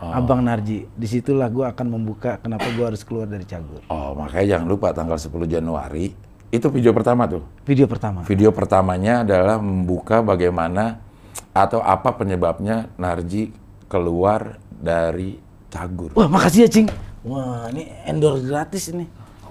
Oh. 0.00 0.16
Abang 0.16 0.40
Narji. 0.40 0.88
Di 0.88 1.04
situlah 1.04 1.52
gue 1.52 1.68
akan 1.68 1.86
membuka 1.92 2.40
kenapa 2.40 2.72
gue 2.72 2.88
harus 2.88 3.04
keluar 3.04 3.28
dari 3.28 3.44
Cagur. 3.44 3.84
Oh, 3.92 4.16
makanya 4.16 4.56
jangan 4.56 4.66
lupa 4.70 4.96
tanggal 4.96 5.20
10 5.20 5.28
Januari. 5.44 6.16
Itu 6.48 6.72
video 6.72 6.96
pertama 6.96 7.28
tuh. 7.28 7.44
Video 7.68 7.84
pertama. 7.84 8.24
Video 8.24 8.48
pertamanya 8.48 9.28
adalah 9.28 9.60
membuka 9.60 10.24
bagaimana 10.24 11.04
atau 11.52 11.84
apa 11.84 12.16
penyebabnya 12.16 12.88
Narji 12.96 13.52
keluar 13.92 14.56
dari 14.72 15.36
Cagur. 15.68 16.16
Wah 16.16 16.32
makasih 16.32 16.64
ya 16.64 16.68
Cing. 16.72 16.88
Wah 17.28 17.68
ini 17.68 17.92
endorse 18.08 18.48
gratis 18.48 18.88
ini. 18.88 19.04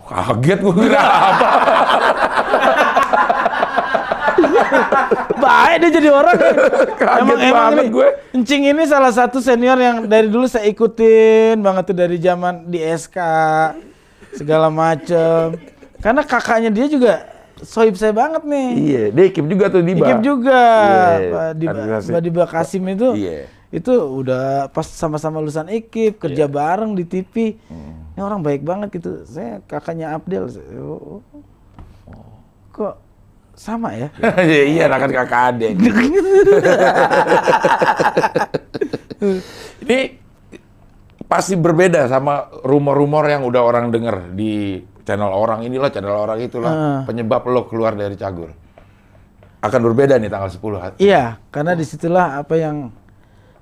Kaget 0.10 0.58
gue 0.66 0.74
kira 0.82 0.98
apa. 0.98 1.48
Baik 5.44 5.76
dia 5.82 5.90
jadi 6.02 6.10
orang. 6.12 6.36
ya. 6.36 6.52
Kaget 6.98 7.38
banget 7.54 7.74
ini, 7.78 7.84
gue. 7.94 8.10
Encing 8.36 8.64
ini 8.72 8.84
salah 8.86 9.14
satu 9.14 9.38
senior 9.40 9.78
yang 9.80 9.98
dari 10.06 10.28
dulu 10.28 10.46
saya 10.50 10.68
ikutin 10.68 11.60
banget 11.62 11.84
tuh 11.94 11.98
dari 11.98 12.18
zaman 12.18 12.68
di 12.68 12.80
SK 12.82 13.18
segala 14.36 14.68
macem. 14.68 15.58
Karena 15.98 16.22
kakaknya 16.22 16.70
dia 16.70 16.86
juga 16.86 17.26
sohib 17.64 17.98
saya 17.98 18.14
banget 18.14 18.46
nih. 18.46 18.70
Iya, 18.78 19.04
dia 19.14 19.24
ikip 19.34 19.46
juga 19.50 19.66
tuh 19.72 19.82
di 19.82 19.94
Ikip 19.98 20.22
juga. 20.22 20.62
Iya, 21.18 21.54
Pak 22.14 22.22
Diba, 22.22 22.46
Kasim 22.46 22.84
itu. 22.90 23.18
Iya. 23.18 23.50
Itu 23.68 23.92
udah 24.24 24.72
pas 24.72 24.88
sama-sama 24.88 25.44
lulusan 25.44 25.68
ikip, 25.68 26.22
kerja 26.24 26.48
bareng 26.48 26.96
di 26.96 27.04
TV. 27.04 27.60
Hmm. 27.68 28.16
Ini 28.16 28.22
orang 28.24 28.40
baik 28.42 28.64
banget 28.64 28.90
gitu. 28.96 29.26
Saya 29.28 29.60
kakaknya 29.68 30.16
Abdel. 30.16 30.48
Oh, 30.80 31.20
Kok 32.72 33.07
sama 33.58 33.92
ya? 33.98 34.14
iya, 34.46 34.86
anak 34.86 35.10
kan 35.10 35.12
kakak 35.12 35.42
adik. 35.54 35.74
Ini 39.84 40.00
pasti 41.26 41.58
berbeda 41.58 42.08
sama 42.08 42.48
rumor-rumor 42.64 43.26
yang 43.28 43.44
udah 43.44 43.62
orang 43.66 43.90
denger 43.90 44.38
di 44.38 44.80
channel 45.04 45.34
orang 45.34 45.66
inilah, 45.66 45.90
channel 45.90 46.14
orang 46.14 46.40
itulah. 46.40 46.72
Ah. 46.72 47.02
Penyebab 47.04 47.44
lo 47.50 47.66
keluar 47.66 47.98
dari 47.98 48.14
Cagur. 48.14 48.54
Akan 49.60 49.82
berbeda 49.82 50.22
nih 50.22 50.30
tanggal 50.30 50.54
10. 50.54 51.02
Iya, 51.02 51.42
karena 51.50 51.74
di 51.74 51.82
situlah 51.84 52.38
apa 52.40 52.56
yang 52.56 52.94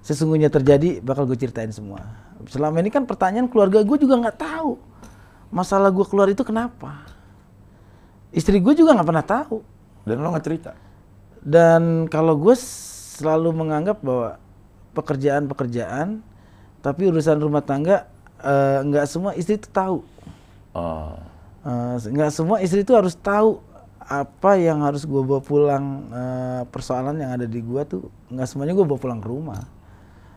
sesungguhnya 0.03 0.51
terjadi 0.51 0.99
bakal 0.99 1.23
gue 1.25 1.39
ceritain 1.39 1.71
semua. 1.71 2.03
Selama 2.51 2.83
ini 2.83 2.91
kan 2.91 3.07
pertanyaan 3.07 3.47
keluarga 3.49 3.81
gue 3.81 3.97
juga 3.97 4.19
nggak 4.21 4.37
tahu 4.37 4.77
masalah 5.55 5.87
gue 5.87 6.03
keluar 6.03 6.27
itu 6.27 6.43
kenapa. 6.43 7.07
Istri 8.35 8.59
gue 8.59 8.73
juga 8.75 8.91
nggak 8.91 9.07
pernah 9.07 9.25
tahu. 9.25 9.57
Dan 10.05 10.21
lo 10.21 10.31
nggak 10.31 10.45
cerita. 10.45 10.71
Dan 11.41 12.09
kalau 12.09 12.37
gue 12.37 12.55
selalu 13.17 13.53
menganggap 13.53 14.01
bahwa 14.01 14.37
pekerjaan-pekerjaan, 14.93 16.21
tapi 16.79 17.09
urusan 17.09 17.41
rumah 17.41 17.65
tangga 17.65 18.05
eh, 18.41 18.79
nggak 18.85 19.05
semua 19.09 19.33
istri 19.33 19.57
itu 19.57 19.69
tahu. 19.69 20.05
Oh. 20.77 21.17
Eh, 21.65 21.95
nggak 21.97 22.29
semua 22.29 22.61
istri 22.61 22.85
itu 22.85 22.93
harus 22.93 23.17
tahu 23.17 23.57
apa 24.05 24.53
yang 24.61 24.85
harus 24.85 25.01
gue 25.01 25.17
bawa 25.17 25.41
pulang 25.41 25.85
eh, 26.13 26.61
persoalan 26.69 27.17
yang 27.17 27.33
ada 27.33 27.49
di 27.49 27.57
gue 27.57 27.81
tuh 27.89 28.05
nggak 28.29 28.45
semuanya 28.45 28.77
gue 28.77 28.85
bawa 28.85 29.01
pulang 29.01 29.17
ke 29.17 29.25
rumah 29.25 29.65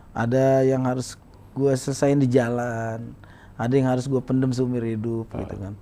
ada 0.09 0.65
yang 0.65 0.89
harus 0.89 1.21
gue 1.53 1.69
selesain 1.77 2.17
di 2.17 2.25
jalan 2.25 3.13
ada 3.61 3.73
yang 3.77 3.93
harus 3.93 4.09
gue 4.09 4.17
pendem 4.25 4.49
seumur 4.49 4.81
hidup 4.81 5.29
gitu 5.29 5.55
kan 5.61 5.77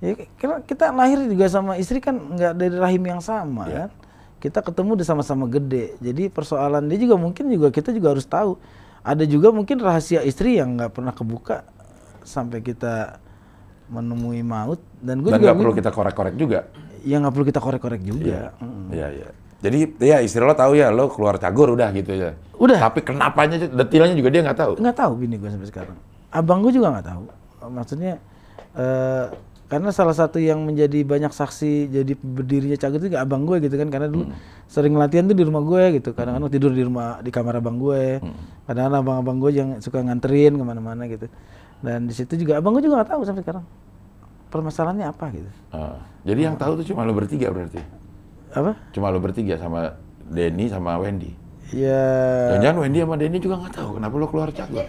ya 0.00 0.12
kita, 0.16 0.54
kita 0.64 0.84
lahir 0.90 1.20
juga 1.28 1.46
sama 1.46 1.76
istri 1.76 2.00
kan 2.00 2.16
nggak 2.16 2.52
dari 2.56 2.76
rahim 2.76 3.04
yang 3.04 3.20
sama 3.20 3.64
kan 3.68 3.90
kita 4.40 4.64
ketemu 4.64 4.96
udah 4.96 5.06
sama-sama 5.06 5.44
gede 5.46 6.00
jadi 6.00 6.32
persoalan 6.32 6.88
dia 6.88 6.96
juga 6.96 7.20
mungkin 7.20 7.52
juga 7.52 7.68
kita 7.68 7.92
juga 7.92 8.16
harus 8.16 8.24
tahu 8.24 8.56
ada 9.00 9.24
juga 9.24 9.52
mungkin 9.52 9.76
rahasia 9.80 10.24
istri 10.24 10.56
yang 10.56 10.76
nggak 10.76 10.96
pernah 10.96 11.12
kebuka 11.12 11.64
sampai 12.24 12.64
kita 12.64 13.20
menemui 13.90 14.40
maut 14.40 14.80
dan 15.04 15.20
gue 15.20 15.28
Dan 15.28 15.40
juga 15.40 15.52
nggak 15.52 15.58
perlu 15.60 15.72
kita 15.76 15.90
korek-korek 15.90 16.34
juga. 16.36 16.60
ya 17.00 17.16
nggak 17.20 17.32
perlu 17.32 17.46
kita 17.48 17.60
korek-korek 17.60 18.02
juga 18.04 18.52
Mm. 18.60 18.88
Iya, 18.92 19.08
iya. 19.12 19.28
Jadi 19.60 19.78
ya 20.00 20.16
istri 20.24 20.40
lo 20.40 20.56
tahu 20.56 20.72
ya 20.72 20.88
lo 20.88 21.12
keluar 21.12 21.36
Cagur 21.36 21.76
udah 21.76 21.92
gitu 21.92 22.16
ya. 22.16 22.32
Udah. 22.56 22.80
Tapi 22.80 23.04
kenapanya 23.04 23.60
detailnya 23.60 24.16
juga 24.16 24.28
dia 24.32 24.40
nggak 24.40 24.56
tahu. 24.56 24.72
nggak 24.80 24.96
tahu 24.96 25.12
bini 25.20 25.36
gue 25.36 25.50
sampai 25.52 25.68
sekarang 25.68 25.96
abang 26.30 26.62
gue 26.62 26.72
juga 26.72 26.94
nggak 26.96 27.06
tahu 27.10 27.22
maksudnya 27.68 28.14
eh 28.72 29.24
karena 29.70 29.94
salah 29.94 30.10
satu 30.18 30.42
yang 30.42 30.66
menjadi 30.66 31.06
banyak 31.06 31.30
saksi 31.30 31.94
jadi 31.94 32.12
berdirinya 32.18 32.74
cagur 32.74 32.98
itu 32.98 33.06
juga 33.14 33.22
abang 33.22 33.46
gue 33.46 33.62
gitu 33.62 33.78
kan. 33.78 33.86
Karena 33.86 34.10
dulu 34.10 34.34
sering 34.66 34.98
latihan 34.98 35.30
tuh 35.30 35.38
di 35.38 35.46
rumah 35.46 35.62
gue 35.62 36.02
gitu. 36.02 36.10
Kadang-kadang 36.10 36.50
tidur 36.50 36.74
di 36.74 36.82
rumah 36.82 37.22
di 37.22 37.30
kamar 37.30 37.62
abang 37.62 37.78
gue. 37.78 38.18
Kadang-kadang 38.66 38.98
abang-abang 38.98 39.38
gue 39.38 39.50
yang 39.54 39.68
suka 39.78 40.02
nganterin 40.02 40.58
ke 40.58 40.64
mana-mana 40.66 41.06
gitu. 41.06 41.30
Dan 41.78 42.10
di 42.10 42.14
situ 42.18 42.34
juga 42.34 42.58
abang 42.58 42.74
gue 42.74 42.82
juga 42.82 42.98
nggak 42.98 43.14
tahu 43.14 43.22
sampai 43.22 43.46
sekarang 43.46 43.64
permasalahannya 44.50 45.06
apa 45.06 45.24
gitu. 45.30 45.50
Ah, 45.70 46.02
jadi 46.26 46.50
yang 46.50 46.58
tahu 46.58 46.82
tuh 46.82 46.86
cuma 46.90 47.06
lo 47.06 47.14
bertiga 47.14 47.54
berarti. 47.54 47.78
apa? 48.50 48.74
Cuma 48.90 49.14
lo 49.14 49.22
bertiga 49.22 49.54
sama 49.54 49.94
Denny 50.26 50.66
sama 50.66 50.98
Wendy. 50.98 51.30
Ya 51.72 52.04
Jangan-jangan 52.50 52.76
Wendy 52.80 52.98
sama 52.98 53.14
Denny 53.14 53.38
juga 53.38 53.54
nggak 53.58 53.74
tahu 53.74 53.88
kenapa 53.96 54.14
lo 54.14 54.26
keluar 54.26 54.48
Cagur. 54.50 54.84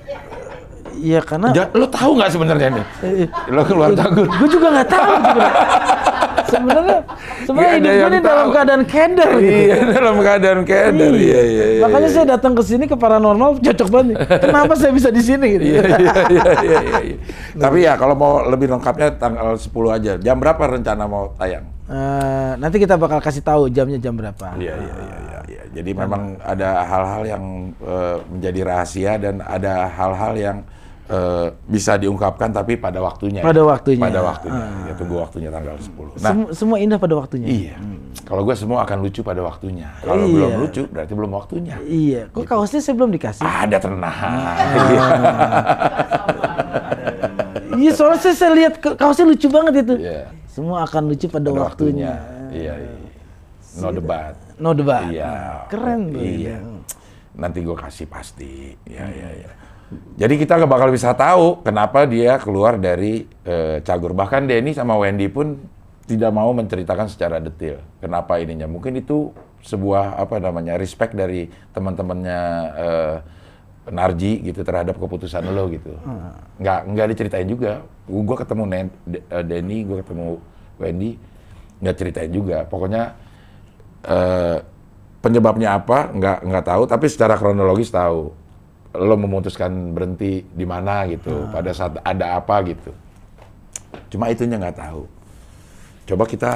ya 0.94 1.20
karena 1.20 1.48
Ja- 1.52 1.72
lo 1.72 1.88
tahu 1.88 2.12
nggak 2.14 2.30
sebenarnya 2.30 2.68
nih? 2.72 2.86
Lo 3.48 3.62
keluar 3.64 3.90
Cagur. 3.92 4.28
gue 4.28 4.50
juga 4.50 4.68
nggak 4.72 4.90
tahu 4.90 5.14
sebenarnya 6.44 7.00
sebenarnya 7.42 7.74
hidup 7.74 7.92
gue 7.94 8.10
ini 8.10 8.20
dalam 8.20 8.48
keadaan 8.50 8.84
keder 8.84 9.30
gitu 9.38 9.56
Iya, 9.62 9.76
dalam 9.90 10.16
keadaan 10.20 10.62
keder. 10.62 11.12
Iya, 11.14 11.40
iya, 11.42 11.66
iya. 11.72 11.82
Makanya 11.82 12.10
saya 12.10 12.26
datang 12.30 12.52
ke 12.52 12.62
sini 12.62 12.86
ke 12.86 12.96
paranormal 12.96 13.56
cocok 13.58 13.88
banget. 13.90 14.16
Kenapa 14.42 14.74
saya 14.76 14.92
bisa 14.92 15.08
di 15.10 15.22
sini 15.22 15.46
gitu? 15.50 15.64
Iya, 15.66 15.82
iya, 15.88 15.96
iya, 15.96 16.14
iya, 16.28 16.52
iya, 16.60 17.00
iya. 17.08 17.18
Tapi 17.56 17.78
ya 17.82 17.94
kalau 17.96 18.14
mau 18.14 18.44
lebih 18.44 18.68
lengkapnya 18.68 19.16
tanggal 19.16 19.56
10 19.56 19.64
aja. 19.92 20.14
Jam 20.18 20.38
berapa 20.38 20.60
rencana 20.60 21.04
mau 21.06 21.32
tayang? 21.36 21.64
Eh, 21.88 22.52
nanti 22.58 22.78
kita 22.78 22.96
bakal 22.96 23.20
kasih 23.20 23.42
tahu 23.42 23.68
jamnya 23.68 23.96
jam 23.98 24.12
berapa. 24.14 24.52
Iya, 24.56 24.76
iya, 24.76 24.92
iya, 24.92 25.16
iya, 25.24 25.31
iya. 25.72 25.80
Jadi 25.80 25.92
memang 25.96 26.22
ada 26.38 26.70
hal-hal 26.84 27.24
yang 27.26 27.44
eh, 27.80 28.18
menjadi 28.28 28.60
rahasia 28.62 29.12
dan 29.16 29.40
ada 29.40 29.88
hal-hal 29.88 30.34
yang 30.36 30.58
eh, 31.08 31.48
bisa 31.66 31.96
diungkapkan 31.96 32.52
tapi 32.52 32.76
pada 32.76 33.00
waktunya. 33.00 33.40
Pada 33.40 33.64
waktunya. 33.64 34.04
Pada 34.04 34.20
waktunya. 34.22 34.64
Ya, 34.86 34.94
tunggu 34.96 35.16
waktunya 35.18 35.50
tanggal 35.50 35.76
10. 35.76 35.92
Nah, 36.20 36.32
Semu- 36.32 36.52
semua 36.52 36.78
indah 36.78 37.00
pada 37.00 37.16
waktunya. 37.16 37.48
iya. 37.48 37.76
Kalau 38.22 38.44
gue 38.44 38.56
semua 38.56 38.84
akan 38.84 38.98
lucu 39.04 39.20
pada 39.22 39.44
waktunya. 39.44 39.92
Kalau 40.00 40.24
Iya. 40.24 40.32
belum 40.32 40.52
lucu 40.64 40.82
berarti 40.88 41.14
belum 41.16 41.32
waktunya. 41.32 41.76
Iya. 41.84 42.22
Kok 42.32 42.44
kaosnya 42.46 42.80
saya 42.80 42.96
belum 42.96 43.12
dikasih? 43.12 43.44
Ada 43.44 43.78
tenang. 43.80 44.16
Iya, 47.72 47.92
soalnya 47.96 48.20
saya, 48.22 48.36
saya 48.36 48.52
lihat 48.54 48.74
kaosnya 48.78 49.26
lucu 49.26 49.48
banget 49.50 49.74
itu. 49.84 49.96
Iya. 50.00 50.30
Semua 50.52 50.84
akan 50.86 51.02
lucu 51.10 51.26
pada, 51.28 51.50
Pada 51.50 51.62
waktunya. 51.66 52.12
Iya, 52.52 52.74
iya. 52.78 52.94
No 53.80 53.88
debat. 53.90 54.36
No 54.62 54.78
debat. 54.78 55.10
Iya. 55.10 55.66
Keren 55.66 56.14
tuh. 56.14 56.22
Iya. 56.22 56.58
Nanti 57.34 57.66
gue 57.66 57.74
kasih 57.74 58.06
pasti. 58.06 58.78
Iya, 58.86 59.06
iya, 59.10 59.30
iya. 59.42 59.52
Jadi 59.92 60.40
kita 60.40 60.56
nggak 60.56 60.72
bakal 60.72 60.90
bisa 60.94 61.12
tahu 61.12 61.66
kenapa 61.66 62.08
dia 62.08 62.40
keluar 62.40 62.80
dari 62.80 63.28
eh, 63.44 63.84
Cagur. 63.84 64.16
Bahkan 64.16 64.48
Denny 64.48 64.72
sama 64.72 64.96
Wendy 64.96 65.28
pun 65.28 65.60
tidak 66.08 66.32
mau 66.32 66.52
menceritakan 66.56 67.12
secara 67.12 67.44
detail 67.44 67.84
kenapa 68.00 68.40
ininya. 68.40 68.70
Mungkin 68.72 69.02
itu 69.02 69.36
sebuah 69.62 70.16
apa 70.18 70.40
namanya 70.40 70.80
respect 70.80 71.18
dari 71.18 71.50
teman-temannya 71.76 72.40
eh, 72.78 73.18
Narji 73.82 74.46
gitu 74.46 74.62
terhadap 74.62 74.96
keputusan 74.96 75.42
lo 75.52 75.66
gitu. 75.74 75.92
Nggak 76.62 76.80
nggak 76.94 77.08
diceritain 77.12 77.50
juga. 77.50 77.82
Gue 78.08 78.38
ketemu 78.38 78.64
eh, 78.72 78.88
Denny, 79.44 79.84
gue 79.84 79.98
ketemu 80.06 80.40
Wendy, 80.80 81.18
nggak 81.84 81.96
ceritain 81.98 82.32
juga. 82.32 82.64
Pokoknya 82.64 83.18
eh, 84.06 84.58
penyebabnya 85.22 85.78
apa 85.78 86.10
nggak 86.14 86.38
nggak 86.48 86.66
tahu 86.66 86.84
tapi 86.90 87.06
secara 87.10 87.38
kronologis 87.38 87.94
tahu 87.94 88.34
lo 88.92 89.16
memutuskan 89.16 89.96
berhenti 89.96 90.44
di 90.44 90.66
mana 90.68 91.08
gitu 91.08 91.48
pada 91.54 91.72
saat 91.72 92.02
ada 92.04 92.42
apa 92.42 92.60
gitu 92.68 92.92
cuma 94.12 94.28
itunya 94.28 94.60
nggak 94.60 94.78
tahu 94.78 95.08
coba 96.10 96.24
kita 96.28 96.52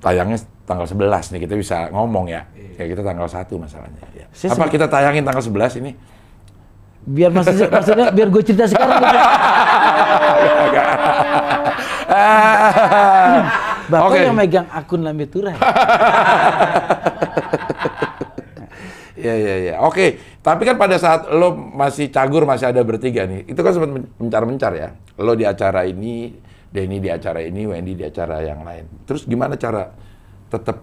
tayangnya 0.00 0.40
tanggal 0.70 0.86
11 0.86 1.34
nih 1.34 1.40
kita 1.50 1.54
bisa 1.58 1.90
ngomong 1.90 2.30
ya. 2.30 2.46
Ya 2.78 2.86
kita 2.86 3.02
tanggal 3.02 3.26
1 3.26 3.50
masalahnya. 3.58 4.06
Ya. 4.14 4.30
Saya 4.30 4.54
Apa 4.54 4.70
kita 4.70 4.86
tayangin 4.86 5.26
tanggal 5.26 5.42
11 5.42 5.82
ini? 5.82 5.98
Biar 7.02 7.34
maksudnya, 7.34 7.66
maksudnya 7.66 8.06
biar 8.14 8.28
gue 8.30 8.42
cerita 8.44 8.70
sekarang. 8.70 9.02
gitu. 9.02 9.18
Bapak 13.90 14.14
Oke. 14.14 14.22
yang 14.22 14.36
megang 14.38 14.66
akun 14.70 15.02
Lambe 15.02 15.26
Tura. 15.26 15.52
Iya 19.20 19.34
iya 19.36 19.54
iya. 19.60 19.74
Oke, 19.84 20.16
tapi 20.40 20.64
kan 20.64 20.80
pada 20.80 20.96
saat 20.96 21.28
lo 21.28 21.52
masih 21.52 22.08
cagur 22.08 22.48
masih 22.48 22.72
ada 22.72 22.80
bertiga 22.80 23.28
nih, 23.28 23.44
itu 23.44 23.60
kan 23.60 23.76
sempat 23.76 23.92
men- 23.92 24.08
mencar-mencar 24.16 24.72
ya. 24.72 24.88
Lo 25.20 25.36
di 25.36 25.44
acara 25.44 25.84
ini, 25.84 26.40
Denny 26.72 26.96
di 26.96 27.12
acara 27.12 27.44
ini, 27.44 27.68
Wendy 27.68 27.92
di 27.92 28.00
acara 28.00 28.40
yang 28.40 28.64
lain. 28.64 28.88
Terus 29.04 29.28
gimana 29.28 29.60
cara 29.60 29.92
tetap 30.48 30.80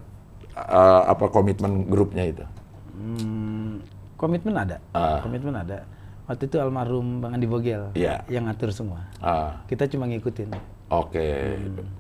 eh, 0.54 1.02
apa 1.10 1.34
komitmen 1.34 1.90
grupnya 1.90 2.30
itu? 2.30 2.46
Hmm, 2.94 3.82
komitmen 4.14 4.54
ada. 4.54 4.78
Ah. 4.94 5.18
Komitmen 5.18 5.58
ada. 5.58 5.82
Waktu 6.30 6.46
itu 6.46 6.62
almarhum 6.62 7.24
Bang 7.24 7.34
Andi 7.34 7.50
Bogel 7.50 7.90
Iya. 7.98 8.22
yang 8.30 8.46
ngatur 8.46 8.70
semua. 8.70 9.08
Ah, 9.18 9.66
Kita 9.66 9.90
cuma 9.90 10.06
ngikutin. 10.06 10.77
Oke. 10.92 11.28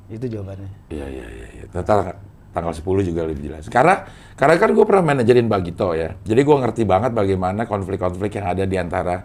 Itu 0.07 0.25
jawabannya. 0.27 0.69
Iya 0.91 1.07
iya 1.07 1.27
iya. 1.27 1.47
iya. 1.59 1.63
Ntar 1.71 2.17
tanggal 2.55 2.73
10 2.73 2.83
juga 3.05 3.21
lebih 3.27 3.53
jelas. 3.53 3.69
Karena 3.69 4.07
karena 4.33 4.55
kan 4.57 4.69
gue 4.73 4.85
pernah 4.87 5.03
manajerin 5.13 5.45
Bagito 5.45 5.93
ya. 5.93 6.17
Jadi 6.25 6.41
gue 6.41 6.57
ngerti 6.57 6.83
banget 6.89 7.13
bagaimana 7.13 7.69
konflik-konflik 7.69 8.41
yang 8.41 8.47
ada 8.49 8.63
di 8.65 8.77
antara 8.81 9.21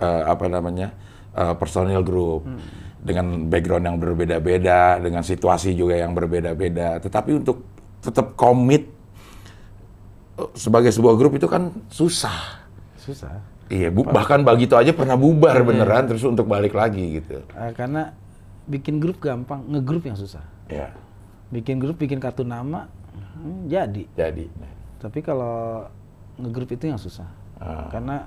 eh, 0.00 0.22
apa 0.28 0.44
namanya 0.52 0.92
eh, 1.32 1.54
personil 1.56 2.04
grup 2.04 2.44
dengan 3.04 3.52
background 3.52 3.84
yang 3.84 3.98
berbeda-beda, 4.00 4.96
dengan 4.96 5.20
situasi 5.20 5.76
juga 5.76 6.00
yang 6.00 6.16
berbeda-beda. 6.16 7.00
Tetapi 7.04 7.30
untuk 7.36 7.64
tetap 8.04 8.36
komit 8.36 8.88
eh, 10.40 10.50
sebagai 10.56 10.92
sebuah 10.92 11.16
grup 11.16 11.36
itu 11.40 11.48
kan 11.48 11.72
susah. 11.88 12.64
Susah. 13.00 13.54
Iya, 13.72 13.88
bu, 13.88 14.04
bahkan 14.04 14.44
Bagito 14.44 14.76
aja 14.76 14.92
pernah 14.92 15.16
bubar 15.16 15.56
beneran 15.64 16.04
terus 16.04 16.20
untuk 16.24 16.44
balik 16.44 16.76
lagi 16.76 17.20
gitu. 17.20 17.40
Eh, 17.56 17.72
karena 17.72 18.12
bikin 18.64 18.98
grup 18.98 19.20
gampang, 19.20 19.62
ngegrup 19.68 20.04
yang 20.04 20.16
susah. 20.16 20.42
Ya, 20.66 20.90
Bikin 21.52 21.76
grup, 21.78 22.00
bikin 22.00 22.18
kartu 22.18 22.42
nama, 22.42 22.88
hmm, 23.14 23.68
jadi. 23.68 24.04
jadi. 24.16 24.46
Tapi 24.98 25.20
kalau 25.20 25.84
ngegrup 26.40 26.72
itu 26.72 26.88
yang 26.88 26.98
susah. 26.98 27.28
Ah. 27.60 27.86
Karena 27.92 28.24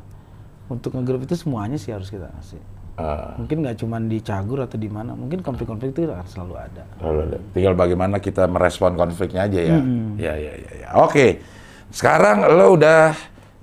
untuk 0.69 0.93
ngegrup 0.95 1.25
itu 1.25 1.33
semuanya 1.35 1.75
sih 1.75 1.91
harus 1.91 2.07
kita 2.07 2.29
kasih. 2.39 2.61
eh, 2.97 3.29
Mungkin 3.35 3.65
nggak 3.65 3.77
cuma 3.81 3.97
di 3.99 4.21
Cagur 4.21 4.61
atau 4.61 4.77
di 4.77 4.87
mana, 4.87 5.17
mungkin 5.17 5.41
konflik-konflik 5.41 5.91
itu 5.91 6.07
akan 6.07 6.27
selalu 6.29 6.53
ada. 6.55 6.83
Lalu 7.01 7.19
ada. 7.29 7.37
Tinggal 7.51 7.73
bagaimana 7.73 8.15
kita 8.17 8.45
merespon 8.45 8.93
konfliknya 8.95 9.45
aja 9.45 9.59
ya. 9.59 9.77
Ya, 10.17 10.33
ya, 10.37 10.53
ya, 10.55 10.71
ya. 10.85 10.87
Oke. 11.01 11.41
Sekarang 11.89 12.45
lo 12.51 12.75
udah 12.75 13.11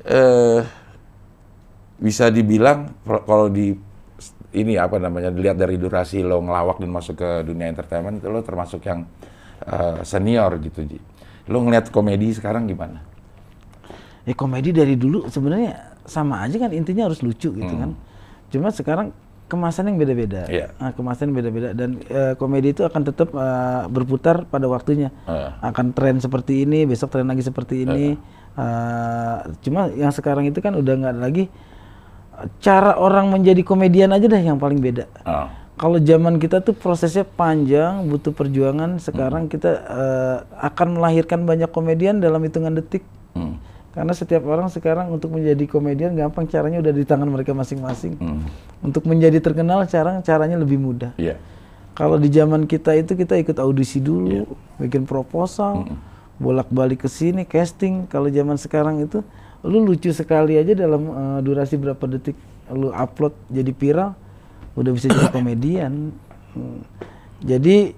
eh, 0.05 0.61
bisa 1.97 2.29
dibilang 2.29 2.93
kalau 3.25 3.49
di 3.49 3.73
ini 4.55 4.79
apa 4.79 5.03
namanya 5.03 5.35
dilihat 5.35 5.59
dari 5.59 5.75
durasi 5.77 6.23
lo 6.23 6.39
ngelawak 6.41 6.79
dan 6.79 6.91
masuk 6.95 7.19
ke 7.19 7.31
dunia 7.43 7.67
entertainment 7.67 8.23
itu 8.23 8.31
lo 8.31 8.41
termasuk 8.41 8.81
yang 8.87 9.05
eh, 9.67 10.01
senior 10.07 10.57
gitu 10.63 10.87
Ji. 10.87 10.99
Lo 11.51 11.61
ngeliat 11.61 11.91
komedi 11.91 12.33
sekarang 12.33 12.71
gimana? 12.71 13.03
Ya 14.25 14.33
komedi 14.33 14.73
dari 14.73 14.97
dulu 14.97 15.29
sebenarnya 15.29 15.99
sama 16.09 16.41
aja 16.41 16.57
kan 16.57 16.73
intinya 16.73 17.11
harus 17.11 17.21
lucu 17.21 17.53
gitu 17.53 17.75
kan. 17.77 17.93
Cuma 18.49 18.73
sekarang 18.73 19.13
kemasan 19.45 19.93
yang 19.93 19.99
beda-beda. 20.01 20.49
Iya. 20.49 20.73
Nah, 20.81 20.91
kemasan 20.97 21.31
yang 21.31 21.37
beda-beda 21.37 21.69
dan 21.77 22.01
eh, 22.09 22.33
komedi 22.41 22.73
itu 22.73 22.83
akan 22.87 23.03
tetap 23.05 23.29
eh, 23.37 23.83
berputar 23.93 24.49
pada 24.49 24.65
waktunya. 24.71 25.13
Eh. 25.29 25.51
Akan 25.61 25.93
tren 25.93 26.17
seperti 26.23 26.65
ini, 26.65 26.89
besok 26.89 27.13
tren 27.13 27.29
lagi 27.29 27.45
seperti 27.45 27.85
ini. 27.85 28.17
Eh, 28.55 29.37
cuma 29.67 29.91
yang 29.93 30.15
sekarang 30.15 30.49
itu 30.49 30.63
kan 30.65 30.73
udah 30.79 30.95
nggak 30.95 31.15
lagi 31.21 31.45
cara 32.59 32.99
orang 32.99 33.31
menjadi 33.31 33.63
komedian 33.63 34.11
aja 34.11 34.27
deh 34.27 34.43
yang 34.43 34.59
paling 34.59 34.79
beda. 34.83 35.07
Ah, 35.23 35.49
Kalau 35.75 35.99
zaman 35.99 36.39
kita 36.39 36.63
tuh 36.63 36.71
prosesnya 36.75 37.27
panjang, 37.27 38.07
butuh 38.07 38.31
perjuangan. 38.31 39.03
Sekarang 39.03 39.51
kita 39.51 39.71
eh, 39.75 40.37
akan 40.63 40.99
melahirkan 40.99 41.43
banyak 41.43 41.71
komedian 41.71 42.23
dalam 42.23 42.43
hitungan 42.47 42.75
detik. 42.79 43.03
hmm, 43.35 43.59
Karena 43.91 44.11
setiap 44.15 44.43
orang 44.47 44.71
sekarang 44.71 45.11
untuk 45.11 45.35
menjadi 45.35 45.67
komedian 45.67 46.15
gampang 46.15 46.47
caranya 46.47 46.79
udah 46.83 46.95
di 46.95 47.03
tangan 47.07 47.27
mereka 47.27 47.55
masing-masing. 47.55 48.15
hmm, 48.19 48.43
Untuk 48.87 49.03
menjadi 49.07 49.39
terkenal 49.43 49.87
cara 49.91 50.23
caranya 50.23 50.59
lebih 50.59 50.79
mudah. 50.79 51.11
Iya. 51.19 51.39
Kalau 51.95 52.19
di 52.19 52.27
zaman 52.27 52.67
kita 52.67 52.91
itu 52.99 53.15
kita 53.15 53.39
ikut 53.39 53.55
audisi 53.63 54.03
dulu, 54.03 54.51
bikin 54.83 55.07
proposal, 55.07 55.87
bolak-balik 56.43 57.07
ke 57.07 57.09
sini 57.11 57.47
casting. 57.47 58.11
Kalau 58.11 58.27
zaman 58.27 58.59
sekarang 58.59 58.99
itu 58.99 59.23
lu 59.65 59.81
lucu 59.81 60.13
sekali 60.13 60.61
aja 60.61 60.77
dalam 60.77 61.03
eh, 61.09 61.39
durasi 61.41 61.81
berapa 61.81 62.05
detik 62.05 62.37
lu 62.69 62.93
upload 62.93 63.33
jadi 63.49 63.73
viral, 63.73 64.11
udah 64.77 64.93
bisa 64.93 65.09
jadi 65.09 65.29
komedian. 65.37 66.13
Hmm. 66.53 66.81
Jadi 67.41 67.93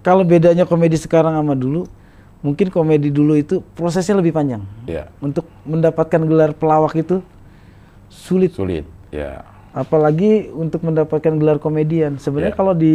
kalau 0.00 0.22
bedanya 0.22 0.64
komedi 0.64 0.94
sekarang 0.96 1.34
sama 1.34 1.52
dulu, 1.52 1.86
mungkin 2.40 2.70
komedi 2.70 3.10
dulu 3.10 3.34
itu 3.34 3.60
prosesnya 3.74 4.18
lebih 4.18 4.30
panjang. 4.30 4.62
Iya. 4.86 5.10
Untuk 5.18 5.46
mendapatkan 5.66 6.22
gelar 6.22 6.54
pelawak 6.54 6.94
itu 6.96 7.18
sulit 8.08 8.54
Sulit. 8.56 8.86
Ya. 9.12 9.44
apalagi 9.72 10.48
untuk 10.50 10.82
mendapatkan 10.82 11.36
gelar 11.38 11.60
komedian. 11.60 12.16
Sebenarnya 12.18 12.56
Iya. 12.56 12.58
kalau 12.58 12.72
di 12.74 12.94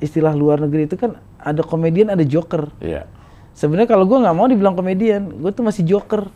istilah 0.00 0.32
luar 0.32 0.58
negeri 0.58 0.88
itu 0.88 0.96
kan 0.96 1.20
ada 1.36 1.60
komedian, 1.62 2.10
ada 2.10 2.24
joker. 2.24 2.72
Iya. 2.80 3.04
Sebenarnya 3.52 3.86
kalau 3.92 4.08
gue 4.08 4.18
nggak 4.18 4.36
mau 4.36 4.48
dibilang 4.48 4.74
komedian, 4.74 5.28
gue 5.30 5.50
tuh 5.52 5.62
masih 5.62 5.84
joker. 5.84 6.26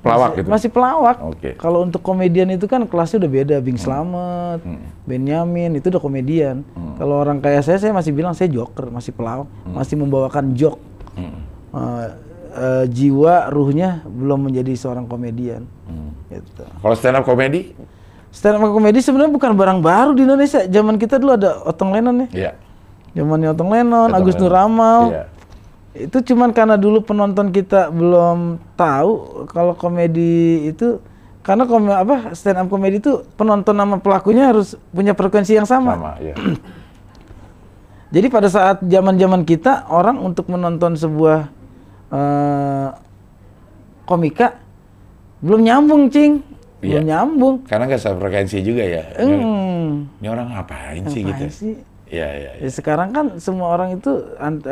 Pelawak 0.00 0.32
masih, 0.32 0.38
gitu? 0.40 0.48
Masih 0.48 0.68
pelawak. 0.72 1.16
Oke. 1.20 1.50
Kalau 1.60 1.84
untuk 1.84 2.00
komedian 2.00 2.48
itu 2.48 2.64
kan 2.64 2.88
kelasnya 2.88 3.20
udah 3.20 3.30
beda. 3.30 3.56
Bing 3.60 3.76
Slamet, 3.76 4.64
Hmm. 4.64 4.80
Benyamin 5.04 5.76
itu 5.76 5.92
udah 5.92 6.00
komedian. 6.00 6.64
Kalau 6.96 7.20
orang 7.20 7.44
kayak 7.44 7.60
saya, 7.60 7.76
saya 7.76 7.92
masih 7.92 8.16
bilang 8.16 8.32
saya 8.32 8.48
joker, 8.48 8.88
masih 8.88 9.12
pelawak, 9.12 9.48
masih 9.68 10.00
membawakan 10.00 10.56
joke. 10.56 10.80
Hmm. 11.12 11.44
Eh, 11.76 12.08
eh, 12.56 12.84
jiwa, 12.88 13.52
ruhnya 13.52 14.00
belum 14.08 14.48
menjadi 14.48 14.72
seorang 14.72 15.04
komedian. 15.04 15.68
Hmm. 15.84 16.16
Gitu. 16.32 16.64
Kalau 16.64 16.94
stand 16.96 17.20
up 17.20 17.28
komedi? 17.28 17.76
Stand 18.32 18.56
up 18.56 18.72
komedi 18.72 19.04
sebenarnya 19.04 19.32
bukan 19.36 19.52
barang 19.52 19.80
baru 19.84 20.16
di 20.16 20.24
Indonesia. 20.24 20.64
Zaman 20.64 20.96
kita 20.96 21.20
dulu 21.20 21.36
ada 21.36 21.60
Otong 21.66 21.92
Lennon 21.92 22.24
ya. 22.24 22.28
Iya. 22.32 22.52
Zamannya 23.10 23.48
Otong 23.52 23.70
Lennon, 23.74 24.08
Otong 24.08 24.16
Agus 24.22 24.34
Lennon. 24.38 24.48
Nur 24.48 24.54
Amal. 24.56 25.00
Iya. 25.10 25.24
Itu 25.90 26.22
cuman 26.22 26.54
karena 26.54 26.78
dulu 26.78 27.02
penonton 27.02 27.50
kita 27.50 27.90
belum 27.90 28.62
tahu 28.78 29.44
kalau 29.50 29.74
komedi 29.74 30.70
itu 30.70 31.02
karena 31.40 31.64
kome, 31.64 31.90
apa 31.90 32.30
stand 32.36 32.62
up 32.62 32.68
komedi 32.70 33.00
itu 33.02 33.26
penonton 33.34 33.74
sama 33.74 33.96
pelakunya 33.98 34.52
harus 34.52 34.78
punya 34.94 35.16
frekuensi 35.16 35.58
yang 35.58 35.66
sama. 35.66 35.98
Sama, 35.98 36.12
iya. 36.22 36.34
Jadi 38.14 38.26
pada 38.26 38.46
saat 38.46 38.82
zaman-zaman 38.82 39.42
kita 39.42 39.86
orang 39.86 40.18
untuk 40.18 40.46
menonton 40.46 40.94
sebuah 40.94 41.50
eh, 42.10 42.88
komika 44.04 44.58
belum 45.40 45.60
nyambung, 45.64 46.02
Cing. 46.12 46.42
Belum 46.80 47.00
Iya. 47.00 47.00
nyambung. 47.02 47.54
Karena 47.68 47.84
nggak 47.88 48.00
sefrekuensi 48.00 48.58
juga 48.60 48.84
ya. 48.84 49.04
Ini, 49.20 49.36
Hmm. 49.36 49.92
ini 50.16 50.26
orang 50.28 50.48
ngapain 50.54 51.02
sih 51.08 51.22
Ngapain 51.24 51.40
gitu? 51.44 51.46
sih? 51.52 51.74
Iya, 52.10 52.28
iya. 52.28 52.50
iya. 52.58 52.66
Ya, 52.66 52.70
sekarang 52.70 53.14
kan 53.14 53.38
semua 53.38 53.70
orang 53.70 53.94
itu 53.94 54.10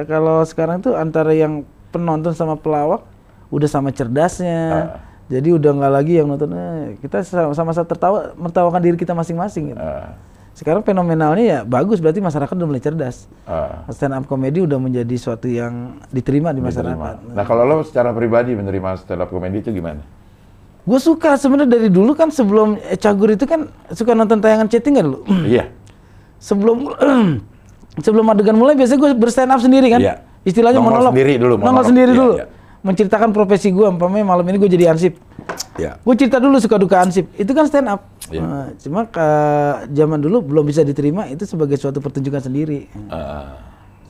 kalau 0.05 0.43
sekarang 0.43 0.83
tuh 0.83 0.93
antara 0.93 1.31
yang 1.31 1.63
penonton 1.89 2.35
sama 2.35 2.59
pelawak 2.59 3.07
udah 3.49 3.69
sama 3.71 3.89
cerdasnya. 3.89 4.61
Ah. 4.69 4.87
Jadi 5.29 5.53
udah 5.53 5.71
nggak 5.71 5.93
lagi 5.93 6.13
yang 6.17 6.27
nonton 6.27 6.51
eh, 6.51 6.97
kita 6.99 7.21
sama- 7.21 7.53
sama-sama 7.53 7.87
tertawa 7.87 8.19
mertawakan 8.35 8.81
diri 8.81 8.97
kita 8.97 9.13
masing-masing 9.13 9.73
gitu. 9.73 9.79
Ah, 9.79 10.17
Sekarang 10.51 10.83
fenomenalnya 10.83 11.45
ya 11.45 11.59
bagus 11.63 12.03
berarti 12.03 12.19
masyarakat 12.19 12.51
udah 12.51 12.67
mulai 12.67 12.83
cerdas. 12.83 13.31
ah, 13.45 13.87
Stand 13.89 14.17
up 14.17 14.25
comedy 14.27 14.65
udah 14.65 14.75
menjadi 14.77 15.15
suatu 15.15 15.47
yang 15.47 16.03
diterima 16.09 16.51
di 16.51 16.59
masyarakat. 16.59 17.15
diterima. 17.23 17.37
Nah 17.37 17.45
kalau 17.45 17.63
lo 17.63 17.85
secara 17.85 18.11
pribadi 18.11 18.57
menerima 18.57 18.99
stand 18.99 19.21
up 19.21 19.31
komedi 19.31 19.61
itu 19.61 19.71
gimana? 19.71 20.03
Gue 20.83 20.97
suka 20.97 21.37
sebenarnya 21.37 21.77
dari 21.77 21.93
dulu 21.93 22.17
kan 22.17 22.33
sebelum 22.33 22.81
eh, 22.81 22.97
Cagur 22.97 23.29
itu 23.29 23.45
kan 23.45 23.69
suka 23.93 24.17
nonton 24.17 24.41
tayangan 24.41 24.67
chatting 24.67 24.97
kan 24.97 25.07
lu. 25.07 25.21
iya. 25.45 25.69
Sebelum 26.39 26.79
sebelum 28.05 28.27
adegan 28.27 28.55
mulai 28.55 28.75
biasanya 28.75 29.01
gue 29.01 29.11
berstand 29.15 29.51
up 29.51 29.59
sendiri 29.59 29.87
kan 29.89 30.01
Iya. 30.01 30.15
istilahnya 30.43 30.79
Nongol 30.79 30.91
monolog 30.93 31.13
sendiri 31.13 31.33
dulu, 31.35 31.55
nongol 31.55 31.67
monolog. 31.69 31.87
sendiri 31.87 32.11
Iya, 32.11 32.17
dulu 32.17 32.33
iya. 32.35 32.47
menceritakan 32.81 33.31
profesi 33.31 33.69
gue 33.69 33.87
umpamanya 33.87 34.25
malam 34.25 34.45
ini 34.45 34.57
gue 34.57 34.71
jadi 34.71 34.85
ansip 34.89 35.19
Iya. 35.75 35.99
gue 35.99 36.15
cerita 36.17 36.39
dulu 36.39 36.57
suka 36.57 36.77
duka 36.77 36.97
ansip 37.01 37.27
itu 37.35 37.51
kan 37.51 37.65
stand 37.65 37.89
up 37.89 38.03
Iya. 38.29 38.41
Nah, 38.41 38.69
cuma 38.77 39.01
ke 39.05 39.27
zaman 39.91 40.19
dulu 40.19 40.45
belum 40.45 40.65
bisa 40.65 40.83
diterima 40.83 41.25
itu 41.27 41.43
sebagai 41.43 41.75
suatu 41.75 41.99
pertunjukan 41.99 42.43
sendiri 42.43 42.85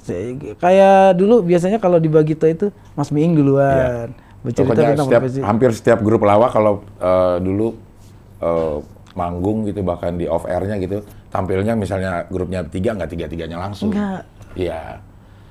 Saya- 0.01 0.57
kayak 0.57 0.99
dulu 1.15 1.41
biasanya 1.43 1.77
kalau 1.77 1.97
di 1.97 2.09
Bagito 2.09 2.43
itu 2.45 2.67
Mas 2.93 3.09
Miing 3.09 3.33
duluan 3.33 4.11
bercerita 4.41 4.71
Pokoknya 4.71 4.91
tentang 4.91 5.07
setiap, 5.07 5.21
profesi 5.23 5.39
hampir 5.41 5.71
setiap 5.71 5.99
grup 6.01 6.23
lawak 6.23 6.51
kalau 6.51 6.81
eh, 6.97 7.37
dulu 7.39 7.77
eh, 8.39 8.77
manggung 9.13 9.63
gitu 9.65 9.83
bahkan 9.83 10.13
di 10.13 10.25
off 10.25 10.43
airnya 10.45 10.79
gitu 10.79 11.03
tampilnya 11.29 11.73
misalnya 11.73 12.25
grupnya 12.27 12.65
tiga 12.65 12.93
nggak 12.93 13.11
tiga 13.11 13.27
tiganya 13.27 13.59
langsung. 13.59 13.93
Enggak. 13.93 14.25
Iya. 14.55 15.01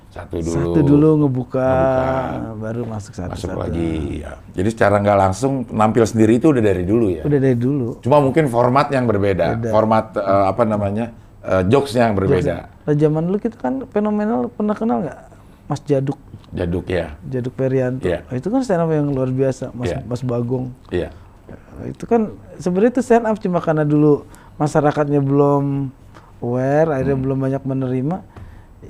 Satu 0.08 0.40
dulu. 0.42 0.74
Satu 0.74 0.82
dulu 0.82 1.10
ngebuka, 1.22 1.68
Ngebuka. 1.68 2.58
baru 2.58 2.82
masuk 2.84 3.14
satu 3.14 3.32
Masuk 3.38 3.50
satu. 3.54 3.60
lagi. 3.60 4.24
Ya. 4.24 4.34
Jadi 4.56 4.70
secara 4.74 4.96
nggak 4.98 5.18
langsung 5.20 5.54
nampil 5.70 6.04
sendiri 6.04 6.40
itu 6.40 6.50
udah 6.50 6.64
dari 6.64 6.84
dulu 6.84 7.12
ya. 7.12 7.22
Udah 7.22 7.40
dari 7.40 7.54
dulu. 7.54 8.02
Cuma 8.02 8.18
mungkin 8.18 8.50
format 8.50 8.90
yang 8.90 9.06
berbeda. 9.06 9.62
Format 9.70 10.18
eh, 10.18 10.46
apa 10.48 10.64
namanya? 10.64 11.14
eh, 11.44 11.64
jokesnya 11.70 12.10
yang 12.10 12.16
berbeda. 12.18 12.56
Nah, 12.88 12.96
zaman 12.96 13.22
dulu 13.24 13.38
kita 13.38 13.56
kan 13.56 13.84
fenomenal 13.88 14.50
pernah 14.50 14.74
kenal 14.74 15.06
nggak 15.06 15.20
Mas 15.68 15.84
Jaduk, 15.84 16.16
Jaduk 16.50 16.88
ya. 16.88 17.20
Jaduk 17.24 17.54
Perianto. 17.54 18.08
Nah, 18.08 18.24
itu 18.32 18.48
kan 18.48 18.64
stand 18.64 18.80
up 18.80 18.90
yang 18.90 19.12
luar 19.12 19.28
biasa, 19.28 19.76
Mas 19.76 19.92
Iya. 19.92 20.00
Mas 20.02 20.24
Bagong. 20.24 20.72
Iya. 20.88 21.12
Nah, 21.46 21.86
Itu 21.86 22.08
kan 22.08 22.32
sebenarnya 22.56 22.96
itu 22.96 23.04
stand 23.04 23.28
up 23.28 23.36
cuma 23.38 23.60
karena 23.60 23.84
dulu 23.84 24.24
masyarakatnya 24.58 25.22
belum 25.22 25.94
aware, 26.40 26.90
akhirnya 26.92 27.16
Hmm. 27.16 27.24
belum 27.24 27.38
banyak 27.40 27.64
menerima, 27.64 28.18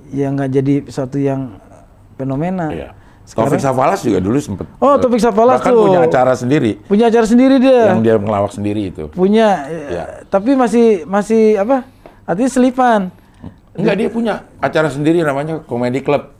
ya 0.09 0.27
nggak 0.29 0.49
jadi 0.51 0.73
suatu 0.87 1.15
yang 1.15 1.59
fenomena. 2.15 2.71
Iya. 2.71 2.89
Taufik 3.27 3.59
Safalas 3.59 3.99
juga 4.01 4.23
dulu 4.23 4.39
sempet. 4.39 4.63
Oh, 4.79 4.95
Taufik 4.95 5.19
Safalas 5.19 5.59
bahkan 5.59 5.75
tuh. 5.75 5.83
punya 5.85 5.99
acara 6.01 6.31
sendiri 6.31 6.79
Punya 6.87 7.11
acara 7.11 7.27
sendiri 7.27 7.59
dia. 7.59 7.91
yang 7.91 7.99
dia 7.99 8.15
ngelawak 8.15 8.55
sendiri 8.55 8.87
itu. 8.87 9.11
Punya, 9.11 9.67
Iya. 9.67 10.03
tapi 10.31 10.55
masih 10.55 11.03
masih 11.03 11.59
apa? 11.59 11.83
Artinya 12.23 12.47
selipan. 12.49 13.11
Enggak, 13.75 13.95
dia 13.95 14.09
punya 14.09 14.33
acara 14.57 14.87
sendiri 14.87 15.21
namanya 15.21 15.59
Comedy 15.61 15.99
Club. 15.99 16.33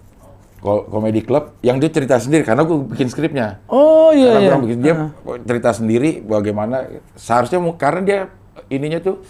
Comedy 0.57 1.21
Club 1.21 1.53
yang 1.61 1.78
dia 1.78 1.88
cerita 1.88 2.17
sendiri 2.17 2.41
karena 2.41 2.63
gue 2.63 2.78
bikin 2.88 3.07
skripnya. 3.07 3.61
Oh 3.67 4.09
Karena 4.09 4.17
iya 4.17 4.32
iya. 4.41 4.49
gua 4.49 4.63
bikin- 4.63 4.82
dia 4.82 4.93
cerita 5.45 5.69
sendiri 5.71 6.09
bagaimana 6.19 6.88
seharusnya 7.13 7.59
karena 7.75 8.01
dia 8.01 8.19
ininya 8.70 8.99
tuh 8.99 9.24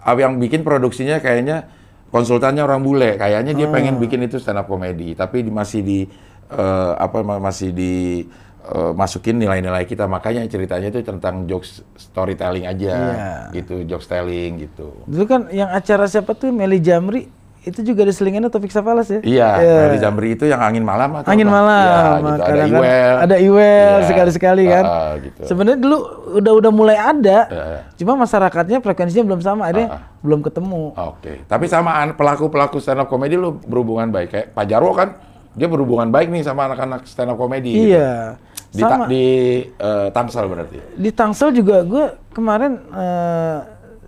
ah, 0.00 0.12
yang 0.12 0.36
bikin 0.36 0.60
produksinya 0.60 1.18
kayaknya 1.18 1.68
konsultannya 2.08 2.62
orang 2.62 2.80
bule. 2.80 3.16
Kayaknya 3.16 3.52
dia 3.52 3.66
pengen 3.68 3.98
bikin 3.98 4.22
itu 4.22 4.38
stand 4.38 4.56
up 4.56 4.66
comedy, 4.66 5.12
tapi 5.12 5.42
di- 5.42 5.50
masih 5.50 5.80
di 5.80 5.98
eh, 6.46 6.92
apa 6.94 7.20
ma- 7.20 7.40
masih 7.40 7.70
di 7.70 8.22
eh, 8.64 8.92
masukin 8.94 9.36
nilai-nilai 9.36 9.84
kita. 9.84 10.06
Makanya 10.06 10.46
ceritanya 10.46 10.88
itu 10.88 11.02
tentang 11.02 11.44
jokes 11.44 11.82
storytelling 11.96 12.64
aja 12.64 12.92
Iya. 12.94 13.32
gitu, 13.52 13.82
jokes 13.84 14.06
telling 14.06 14.62
gitu. 14.62 14.94
Dulu 15.04 15.24
kan 15.24 15.40
yang 15.50 15.68
acara 15.68 16.06
siapa 16.06 16.32
tuh 16.32 16.48
Meli 16.48 16.78
Jamri 16.78 17.26
itu 17.64 17.80
juga 17.80 18.04
diselinginnya 18.04 18.46
Taufik 18.46 18.68
Safalas 18.68 19.08
ya. 19.08 19.20
Iya, 19.20 19.48
Iya. 19.56 19.76
Mary 19.80 19.98
Jamri 19.98 20.28
itu 20.32 20.44
yang 20.44 20.60
angin 20.60 20.80
malam 20.80 21.16
atau 21.16 21.26
Angin 21.26 21.44
apa? 21.44 21.54
malam, 21.54 21.80
Iya, 21.82 22.04
gitu. 22.20 22.42
Ada 22.44 22.64
Iwel. 22.66 23.14
ada 23.18 23.36
Iwel 23.38 23.64
Iya. 23.96 24.06
sekali-sekali 24.06 24.64
kan. 24.64 24.84
Ah, 24.84 25.12
gitu. 25.16 25.40
Sebenarnya 25.42 25.78
dulu 25.78 25.96
udah 26.34 26.52
udah 26.54 26.70
mulai 26.70 26.96
ada, 26.96 27.38
Iya. 27.46 27.78
cuma 27.96 28.12
masyarakatnya 28.16 28.78
frekuensinya 28.78 29.24
belum 29.24 29.40
sama, 29.40 29.66
akhirnya 29.66 29.88
belum 30.20 30.40
ketemu. 30.40 30.92
Oke, 30.94 31.42
tapi 31.44 31.64
sama 31.66 31.90
pelaku-pelaku 32.10 32.76
stand 32.78 33.00
up 33.00 33.08
comedy 33.08 33.34
lu 33.34 33.56
berhubungan 33.58 34.08
baik 34.08 34.28
kayak 34.30 34.46
Pak 34.50 34.64
Jarwo 34.64 34.92
kan 34.92 35.16
dia 35.50 35.66
berhubungan 35.66 36.08
baik 36.08 36.28
nih 36.28 36.42
sama 36.42 36.66
anak-anak 36.66 37.04
stand 37.04 37.28
up 37.28 37.36
comedy. 37.36 37.70
gitu. 37.70 37.88
Iya, 37.90 38.36
Di, 38.68 38.82
ta- 38.82 38.90
sama. 38.90 39.04
di 39.06 39.24
eh, 39.70 40.08
Tangsel 40.10 40.44
berarti. 40.44 40.78
Di 40.92 41.10
Tangsel 41.10 41.50
juga 41.50 41.80
gue 41.80 42.04
kemarin 42.30 42.74
eh, 42.90 43.58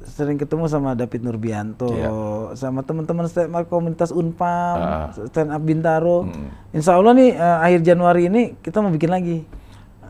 sering 0.06 0.36
ketemu 0.36 0.64
sama 0.66 0.94
David 0.94 1.20
Nurbianto, 1.20 1.90
Iya. 1.90 2.10
sama 2.54 2.80
teman-teman 2.80 3.26
stand 3.26 3.50
up 3.50 3.66
komunitas 3.66 4.08
Unpam, 4.08 4.76
Ah. 4.76 5.10
stand 5.26 5.50
up 5.50 5.60
Bintaro. 5.60 6.30
Insya 6.70 6.94
Allah 6.94 7.12
nih 7.12 7.30
eh, 7.32 7.58
akhir 7.60 7.80
Januari 7.82 8.22
ini 8.26 8.42
kita 8.56 8.78
mau 8.78 8.88
bikin 8.88 9.10
lagi. 9.10 9.42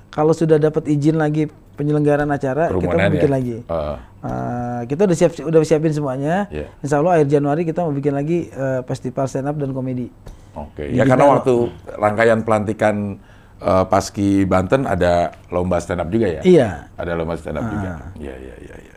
Kalau 0.08 0.32
sudah 0.32 0.56
dapat 0.56 0.86
izin 0.86 1.16
lagi 1.16 1.44
penyelenggaraan 1.76 2.28
acara, 2.28 2.68
kita 2.68 2.72
Kerumunan 2.72 3.00
mau 3.02 3.14
bikin 3.14 3.28
ya? 3.28 3.34
lagi. 3.34 3.56
Eh, 3.62 3.96
Eh, 4.26 4.80
kita 4.90 5.06
udah 5.06 5.14
siap 5.14 5.38
udah 5.38 5.60
siapin 5.62 5.94
semuanya. 5.94 6.50
Iya. 6.50 6.66
Insya 6.80 6.98
Allah 6.98 7.14
akhir 7.14 7.30
Januari 7.30 7.62
kita 7.62 7.80
mau 7.80 7.94
bikin 7.94 8.10
lagi 8.10 8.48
eh, 8.48 8.80
festival 8.82 9.24
stand 9.26 9.46
up 9.46 9.54
dan 9.54 9.70
komedi. 9.70 10.10
Oke, 10.52 10.88
ya 10.88 11.06
karena 11.06 11.30
waktu 11.30 11.70
rangkaian 11.94 12.42
pelantikan 12.42 13.22
eh, 13.56 13.84
Paski 13.86 14.42
Banten 14.42 14.82
ada 14.82 15.30
lomba 15.48 15.78
stand 15.78 16.02
up 16.02 16.10
juga 16.10 16.26
ya? 16.26 16.42
Iya. 16.42 16.68
Ada 16.92 17.12
lomba 17.14 17.38
stand 17.38 17.54
up 17.54 17.70
juga. 17.70 18.10
Iya, 18.18 18.34
iya, 18.34 18.54
iya, 18.58 18.76
iya. 18.82 18.94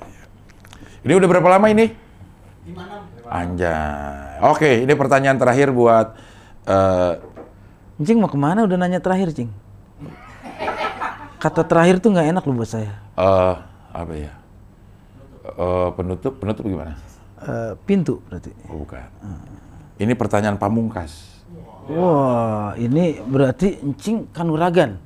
Ini 1.00 1.14
udah 1.16 1.28
berapa 1.32 1.48
lama 1.48 1.68
ini? 1.72 1.96
Anjay. 3.30 4.44
Oke, 4.44 4.84
ini 4.84 4.94
pertanyaan 4.96 5.38
terakhir 5.40 5.72
buat 5.72 6.18
eh, 6.68 7.14
Cing 8.00 8.20
mau 8.20 8.32
ke 8.32 8.40
mana? 8.40 8.64
Udah 8.64 8.76
nanya 8.80 9.00
terakhir, 9.00 9.32
Cing. 9.32 9.52
Kata 11.40 11.64
terakhir 11.64 12.04
tuh 12.04 12.12
nggak 12.12 12.36
enak 12.36 12.44
loh 12.44 12.56
buat 12.60 12.68
saya. 12.70 12.94
eh, 13.16 13.56
apa 13.96 14.14
ya? 14.16 14.34
Eh, 15.46 15.90
penutup, 15.96 16.36
penutup 16.40 16.64
gimana? 16.68 16.96
Eh, 17.40 17.74
pintu 17.88 18.20
berarti. 18.28 18.52
Oh, 18.68 18.84
bukan. 18.84 19.08
Ini 20.00 20.14
pertanyaan 20.16 20.56
pamungkas. 20.60 21.40
Wah, 21.90 22.76
ini 22.78 23.18
berarti 23.24 23.82
encing 23.82 24.30
kanuragan. 24.36 25.00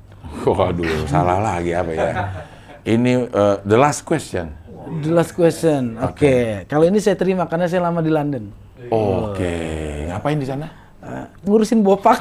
Waduh, 0.44 1.06
salah 1.06 1.38
lagi 1.40 1.70
apa 1.72 1.90
ya? 1.94 2.10
Ini 2.82 3.12
eh, 3.30 3.56
the 3.62 3.78
last 3.78 4.02
question. 4.02 4.50
The 4.84 5.10
last 5.16 5.32
question. 5.32 5.96
Oke, 5.96 6.68
kalau 6.68 6.84
ini 6.84 7.00
saya 7.00 7.16
terima 7.16 7.48
karena 7.48 7.64
saya 7.64 7.88
lama 7.88 8.04
di 8.04 8.12
London. 8.12 8.52
Oke, 8.92 9.56
ngapain 10.12 10.36
di 10.36 10.44
sana? 10.44 10.68
Eh, 11.04 11.26
ngurusin 11.44 11.80
bopak. 11.84 12.16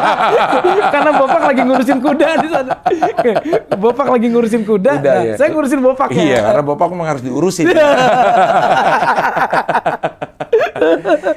karena 0.94 1.10
bopak 1.16 1.42
lagi 1.44 1.60
ngurusin 1.64 1.98
kuda 2.00 2.28
di 2.40 2.48
sana. 2.52 2.72
bopak 3.84 4.08
lagi 4.12 4.26
ngurusin 4.28 4.62
kuda. 4.64 4.92
Kuda, 5.00 5.12
nah, 5.12 5.24
ya. 5.24 5.34
Saya 5.40 5.48
ngurusin 5.52 5.80
bopaknya. 5.80 6.20
Iya, 6.24 6.38
karena 6.44 6.62
bapak 6.64 6.86
memang 6.92 7.08
harus 7.08 7.22
diurusin. 7.24 7.68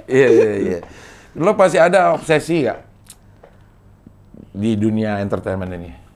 Iya, 0.08 0.28
iya, 0.28 0.52
iya. 0.60 0.80
Lo 1.36 1.56
pasti 1.56 1.80
ada 1.80 2.16
obsesi 2.16 2.68
nggak 2.68 2.80
di 4.52 4.72
dunia 4.76 5.22
entertainment 5.24 5.72
ini? 5.72 6.07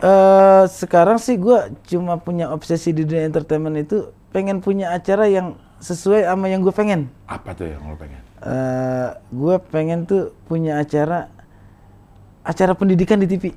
Eh, 0.00 0.64
sekarang 0.72 1.20
sih 1.20 1.36
gue 1.36 1.76
cuma 1.92 2.16
punya 2.16 2.48
obsesi 2.48 2.88
di 2.90 3.04
dunia 3.04 3.28
entertainment 3.28 3.76
itu 3.76 4.08
pengen 4.32 4.64
punya 4.64 4.96
acara 4.96 5.28
yang 5.28 5.60
sesuai 5.76 6.24
sama 6.24 6.48
yang 6.48 6.64
gue 6.64 6.72
pengen. 6.72 7.12
Apa 7.28 7.52
tuh 7.52 7.68
yang 7.68 7.84
lo 7.84 7.96
pengen? 8.00 8.20
eh 8.40 9.08
gue 9.28 9.56
pengen 9.68 10.08
tuh 10.08 10.32
punya 10.48 10.80
acara 10.80 11.28
acara 12.40 12.72
pendidikan 12.72 13.20
di 13.20 13.28
TV. 13.28 13.52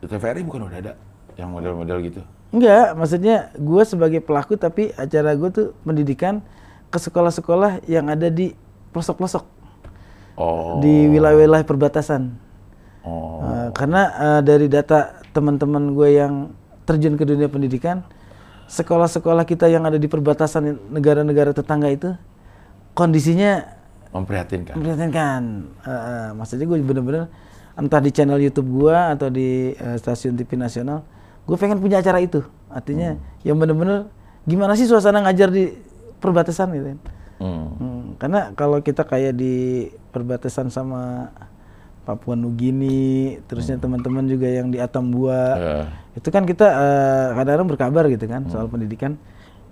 TVRI 0.00 0.40
bukan 0.40 0.64
udah 0.64 0.78
ada 0.80 0.92
yang 1.36 1.52
model-model 1.52 2.00
gitu? 2.00 2.24
Enggak, 2.48 2.96
maksudnya 2.96 3.52
gue 3.52 3.82
sebagai 3.84 4.24
pelaku 4.24 4.56
tapi 4.56 4.96
acara 4.96 5.36
gue 5.36 5.50
tuh 5.52 5.66
pendidikan 5.84 6.40
ke 6.88 6.96
sekolah-sekolah 6.96 7.84
yang 7.84 8.08
ada 8.08 8.32
di 8.32 8.56
pelosok-pelosok 8.96 9.44
Oh, 10.36 10.80
di 10.80 11.08
wilayah-wilayah 11.12 11.64
perbatasan. 11.64 12.45
Oh, 13.06 13.38
Eh, 13.46 13.68
karena 13.72 14.02
eh, 14.18 14.40
dari 14.42 14.66
data 14.66 15.22
teman-teman 15.30 15.94
gue 15.94 16.08
yang 16.18 16.50
terjun 16.82 17.14
ke 17.14 17.24
dunia 17.24 17.46
pendidikan, 17.46 18.02
sekolah-sekolah 18.66 19.46
kita 19.46 19.70
yang 19.70 19.86
ada 19.86 19.98
di 19.98 20.10
perbatasan 20.10 20.90
negara-negara 20.90 21.54
tetangga 21.54 21.88
itu 21.90 22.10
kondisinya 22.98 23.62
memprihatinkan. 24.10 24.74
memprihatinkan. 24.74 25.42
Eh, 25.86 26.30
maksudnya 26.34 26.66
gue 26.66 26.78
bener-bener 26.82 27.24
entah 27.76 28.00
di 28.00 28.10
channel 28.10 28.40
YouTube 28.40 28.66
gue 28.72 28.96
atau 28.96 29.28
di 29.28 29.76
eh, 29.76 29.96
stasiun 30.00 30.34
TV 30.34 30.56
nasional, 30.56 31.04
gue 31.44 31.56
pengen 31.60 31.78
punya 31.78 32.00
acara 32.00 32.18
itu. 32.18 32.40
Artinya 32.72 33.14
yang 33.46 33.60
bener-bener 33.60 34.08
gimana 34.48 34.74
sih 34.74 34.88
suasana 34.88 35.22
ngajar 35.22 35.52
di 35.52 35.70
perbatasan 36.18 36.72
gitu. 36.72 36.86
kan. 36.96 37.00
Hmm. 37.36 37.68
Hmm, 37.76 38.04
karena 38.16 38.40
kalau 38.56 38.80
kita 38.80 39.04
kayak 39.04 39.36
di 39.36 39.86
perbatasan 40.08 40.72
sama 40.72 41.28
Papua 42.06 42.38
Nugini, 42.38 43.34
terusnya 43.44 43.76
teman-teman 43.76 44.22
juga 44.24 44.46
yang 44.46 44.70
di 44.70 44.78
Atambua, 44.78 45.42
Ya. 45.52 45.76
itu 46.14 46.28
kan 46.30 46.46
kita 46.46 46.62
eh, 46.64 47.26
kadang-kadang 47.34 47.66
berkabar 47.66 48.04
gitu 48.06 48.24
kan 48.24 48.46
soal 48.46 48.70
pendidikan. 48.70 49.18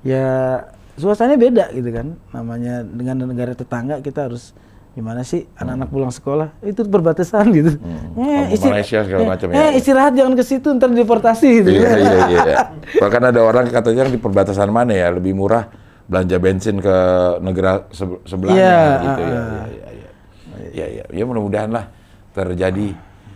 Ya 0.03 0.61
suasananya 0.95 1.39
beda 1.39 1.64
gitu 1.70 1.89
kan, 1.89 2.18
namanya 2.30 2.82
dengan 2.82 3.22
negara 3.24 3.55
tetangga 3.55 3.99
kita 3.99 4.26
harus 4.26 4.51
gimana 4.95 5.22
sih 5.22 5.47
anak-anak 5.55 5.91
pulang 5.91 6.11
sekolah 6.11 6.55
itu 6.61 6.82
perbatasan 6.82 7.51
gitu. 7.51 7.78
Oh, 8.14 8.47
Malaysia 8.68 9.03
segala 9.03 9.22
eh, 9.22 9.28
macam 9.28 9.47
eh, 9.49 9.55
ya. 9.55 9.66
istirahat 9.74 10.14
jangan 10.14 10.35
ke 10.35 10.43
situ 10.43 10.70
ntar 10.70 10.91
deportasi 10.91 11.49
gitu. 11.62 11.70
Iya, 11.70 11.91
iya, 11.97 12.18
iya. 12.28 12.43
Bahkan 13.03 13.22
ada 13.30 13.41
orang 13.43 13.66
katanya 13.70 14.07
di 14.07 14.18
perbatasan 14.18 14.70
mana 14.70 14.91
ya 14.91 15.11
lebih 15.11 15.35
murah 15.35 15.66
belanja 16.07 16.37
bensin 16.39 16.78
ke 16.78 16.97
negara 17.41 17.89
se- 17.91 18.22
sebelahnya 18.22 18.59
Iya, 18.61 18.82
gitu 19.03 19.20
ya. 19.22 19.35
ah, 19.35 19.41
Iya, 19.41 19.62
iya, 19.66 19.91
iya. 19.91 20.11
Iya, 20.70 20.87
iya. 20.91 21.05
Ya 21.11 21.24
mudah-mudahan 21.24 21.70
lah 21.70 21.85
terjadi. 22.35 22.93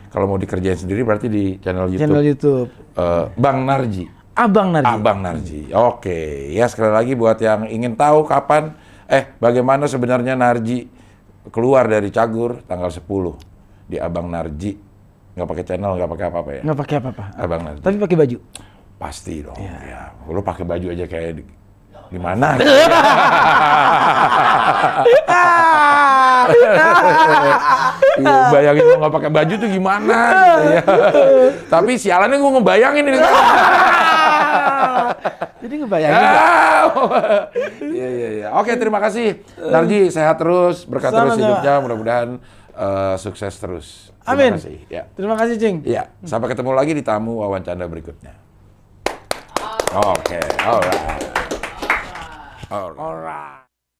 Kalau 0.09 0.24
mau 0.26 0.36
dikerjain 0.36 0.74
sendiri 0.74 1.05
berarti 1.05 1.28
di 1.28 1.44
channel 1.61 1.86
YouTube, 1.86 2.03
Channel 2.03 2.24
YouTube. 2.24 2.68
eh, 2.96 3.24
Bang 3.36 3.62
Narji. 3.62 4.05
Abang 4.34 4.70
Narji. 4.70 4.88
Abang 4.88 5.18
Narji. 5.18 5.61
Oke, 5.70 6.18
ya 6.51 6.66
sekali 6.66 6.94
lagi 6.94 7.12
buat 7.14 7.38
yang 7.38 7.66
ingin 7.66 7.94
tahu 7.94 8.22
kapan 8.22 8.70
eh 9.07 9.34
bagaimana 9.36 9.84
sebenarnya 9.84 10.38
Narji 10.38 10.86
keluar 11.51 11.86
dari 11.86 12.09
Cagur 12.09 12.62
tanggal 12.64 12.88
10 12.88 13.05
di 13.84 13.99
Abang 13.99 14.30
Narji. 14.30 14.78
Nggak 15.34 15.49
pakai 15.49 15.64
channel, 15.64 15.92
nggak 15.94 16.11
pakai 16.11 16.26
apa-apa 16.26 16.51
ya. 16.55 16.62
Nggak 16.62 16.78
pakai 16.78 16.96
apa-apa. 16.99 17.24
Abang 17.34 17.62
Narji. 17.66 17.82
Tapi 17.82 17.96
pakai 17.99 18.16
baju. 18.16 18.38
Pasti 18.99 19.34
dong. 19.42 19.59
Ya, 19.59 20.11
lu 20.26 20.42
pakai 20.42 20.64
baju 20.66 20.86
aja 20.90 21.05
kayak 21.07 21.42
Gimana? 22.09 22.56
Iya, 28.18 28.50
bayangin 28.50 28.82
gua 28.88 28.96
nggak 29.04 29.14
pakai 29.20 29.30
baju 29.30 29.54
tuh 29.61 29.68
gimana 29.68 30.16
gitu 30.32 30.72
ya. 30.74 30.82
Tapi 31.72 31.92
sialannya 32.00 32.36
gua 32.40 32.50
ngebayangin 32.59 33.04
ini. 33.04 33.18
Jadi 35.62 35.74
ngebayangin? 35.84 36.16
Ah, 36.16 36.82
Iya 37.82 38.09
iya 38.09 38.28
iya. 38.40 38.48
Oke, 38.56 38.72
terima 38.78 39.02
kasih. 39.02 39.42
Narji 39.59 40.09
sehat 40.09 40.38
terus, 40.40 40.86
berkat 40.86 41.12
terus 41.12 41.36
hidupnya, 41.36 41.82
mudah-mudahan 41.82 42.28
eh, 42.72 43.14
sukses 43.20 43.52
terus. 43.59 44.14
Terima 44.22 44.32
Amin. 44.38 44.52
kasih. 44.56 44.78
Ya. 44.88 45.02
Terima 45.12 45.34
kasih, 45.36 45.54
Cing. 45.59 45.76
Iya, 45.84 46.09
sampai 46.24 46.48
ketemu 46.52 46.72
lagi 46.72 46.92
di 46.94 47.02
tamu 47.02 47.42
wawancara 47.42 47.84
berikutnya. 47.88 48.32
Oke, 49.88 50.38
alright. 50.62 51.47
Alright. 52.70 53.57